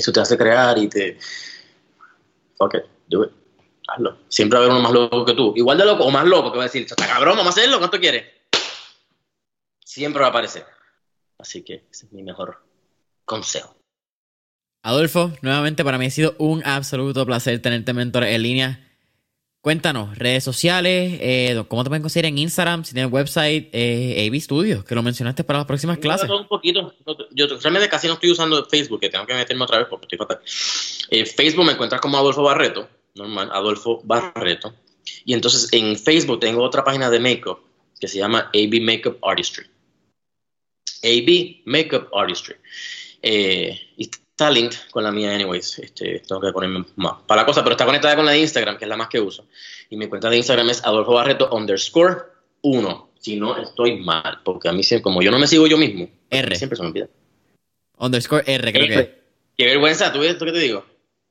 [0.01, 1.09] eso te hace crear y te.
[1.09, 3.31] It, do it.
[3.89, 4.19] Hazlo.
[4.29, 5.53] Siempre va a haber uno más loco que tú.
[5.57, 7.79] Igual de loco o más loco que va a decir, está cabrón, vamos a hacerlo,
[7.79, 8.27] ¿cuánto quieres?
[9.85, 10.67] Siempre va a aparecer.
[11.39, 12.63] Así que ese es mi mejor
[13.25, 13.77] consejo.
[14.83, 18.88] Adolfo, nuevamente para mí ha sido un absoluto placer tenerte mentor en línea.
[19.61, 24.41] Cuéntanos, redes sociales, eh, cómo te pueden conseguir en Instagram, si tienes website, eh, AB
[24.41, 26.31] Studios, que lo mencionaste para las próximas clases.
[26.31, 26.95] Un poquito.
[27.33, 30.19] Yo realmente casi no estoy usando Facebook, que tengo que meterme otra vez porque estoy
[30.19, 30.41] fatal.
[31.11, 34.75] Eh, Facebook me encuentras como Adolfo Barreto, normal, Adolfo Barreto.
[35.25, 37.59] Y entonces en Facebook tengo otra página de makeup
[37.99, 39.67] que se llama AB Makeup Artistry.
[41.03, 42.55] AB Makeup Artistry.
[43.23, 44.09] Eh, y
[44.39, 45.81] está linked con la mía, anyways.
[45.81, 48.79] Este, tengo que ponerme más para la cosa, pero está conectada con la de Instagram,
[48.79, 49.49] que es la más que uso.
[49.91, 52.23] Y mi cuenta de Instagram es Adolfo Barreto underscore
[52.63, 53.11] 1.
[53.19, 56.55] Si no, estoy mal, porque a mí, como yo no me sigo yo mismo, R.
[56.55, 57.09] siempre se me olvida.
[57.97, 59.19] Underscore R, creo que.
[59.57, 60.87] Qué vergüenza, ¿tú ves esto que te digo?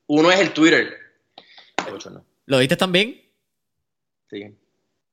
[0.08, 0.94] Uno es el Twitter.
[1.86, 2.24] El otro no.
[2.44, 3.22] ¿Lo viste también?
[4.28, 4.54] Sí.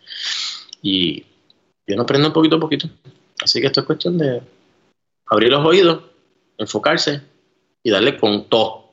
[0.80, 1.26] Y
[1.86, 2.88] yo no aprendo un poquito a poquito.
[3.44, 4.40] Así que esto es cuestión de
[5.26, 6.04] abrir los oídos,
[6.56, 7.20] enfocarse
[7.88, 8.92] y darle con todo.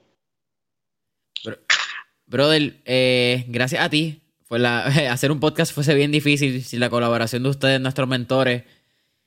[2.25, 4.21] Brother, eh, gracias a ti.
[4.45, 8.63] Fue la, hacer un podcast fuese bien difícil sin la colaboración de ustedes, nuestros mentores.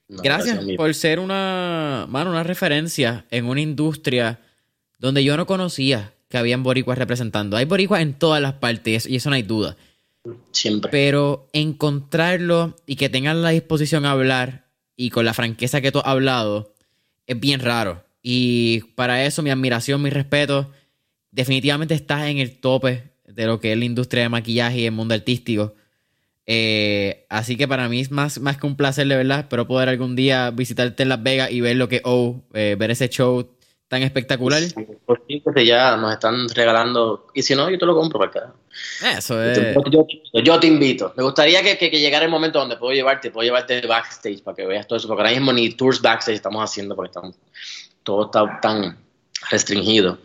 [0.08, 4.40] No, gracias, gracias por ser una, mano, una referencia en una industria
[4.98, 7.58] donde yo no conocía que habían boricuas representando.
[7.58, 9.76] Hay boricuas en todas las partes y eso no hay duda.
[10.52, 10.90] Siempre.
[10.90, 14.66] Pero encontrarlo y que tengan la disposición a hablar
[14.96, 16.72] y con la franqueza que tú has hablado
[17.26, 18.07] es bien raro.
[18.30, 20.70] Y para eso mi admiración, mi respeto,
[21.30, 24.92] definitivamente estás en el tope de lo que es la industria de maquillaje y el
[24.92, 25.72] mundo artístico.
[26.44, 29.38] Eh, así que para mí es más, más que un placer, de verdad.
[29.38, 32.90] Espero poder algún día visitarte en Las Vegas y ver lo que oh, eh, ver
[32.90, 33.48] ese show
[33.88, 34.62] tan espectacular.
[35.06, 37.28] Por fin, que ya nos están regalando.
[37.32, 38.54] Y si no, yo te lo compro para acá.
[39.16, 39.74] Eso es.
[39.90, 40.06] Yo,
[40.44, 41.14] yo, te invito.
[41.16, 44.54] Me gustaría que, que, que, llegara el momento donde puedo llevarte, puedo llevarte backstage para
[44.54, 45.08] que veas todo eso.
[45.08, 47.34] Porque ahora mismo ni tours backstage estamos haciendo porque estamos,
[48.08, 48.96] todo está tan
[49.50, 50.18] restringido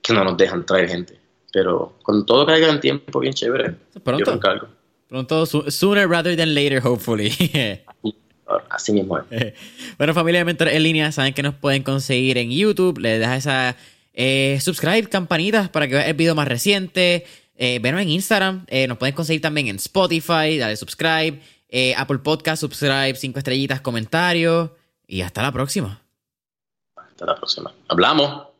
[0.00, 1.20] que no nos dejan traer gente.
[1.52, 3.74] Pero con todo caiga en tiempo, bien chévere.
[4.02, 4.24] Pronto.
[4.24, 4.68] Yo me encargo.
[5.06, 7.30] Pronto, sooner rather than later, hopefully.
[8.70, 9.52] Así mismo es.
[9.98, 12.98] Bueno, familia de Mentores en línea, saben que nos pueden conseguir en YouTube.
[13.00, 13.76] Les dejas esa
[14.14, 17.26] eh, subscribe, campanitas para que veas el video más reciente.
[17.54, 18.64] Eh, venos en Instagram.
[18.68, 20.56] Eh, nos pueden conseguir también en Spotify.
[20.56, 21.38] Dale subscribe.
[21.68, 24.70] Eh, Apple Podcast, subscribe, cinco estrellitas, comentarios.
[25.06, 26.05] Y hasta la próxima.
[27.16, 27.72] Hasta la próxima.
[27.88, 28.55] Hablamos.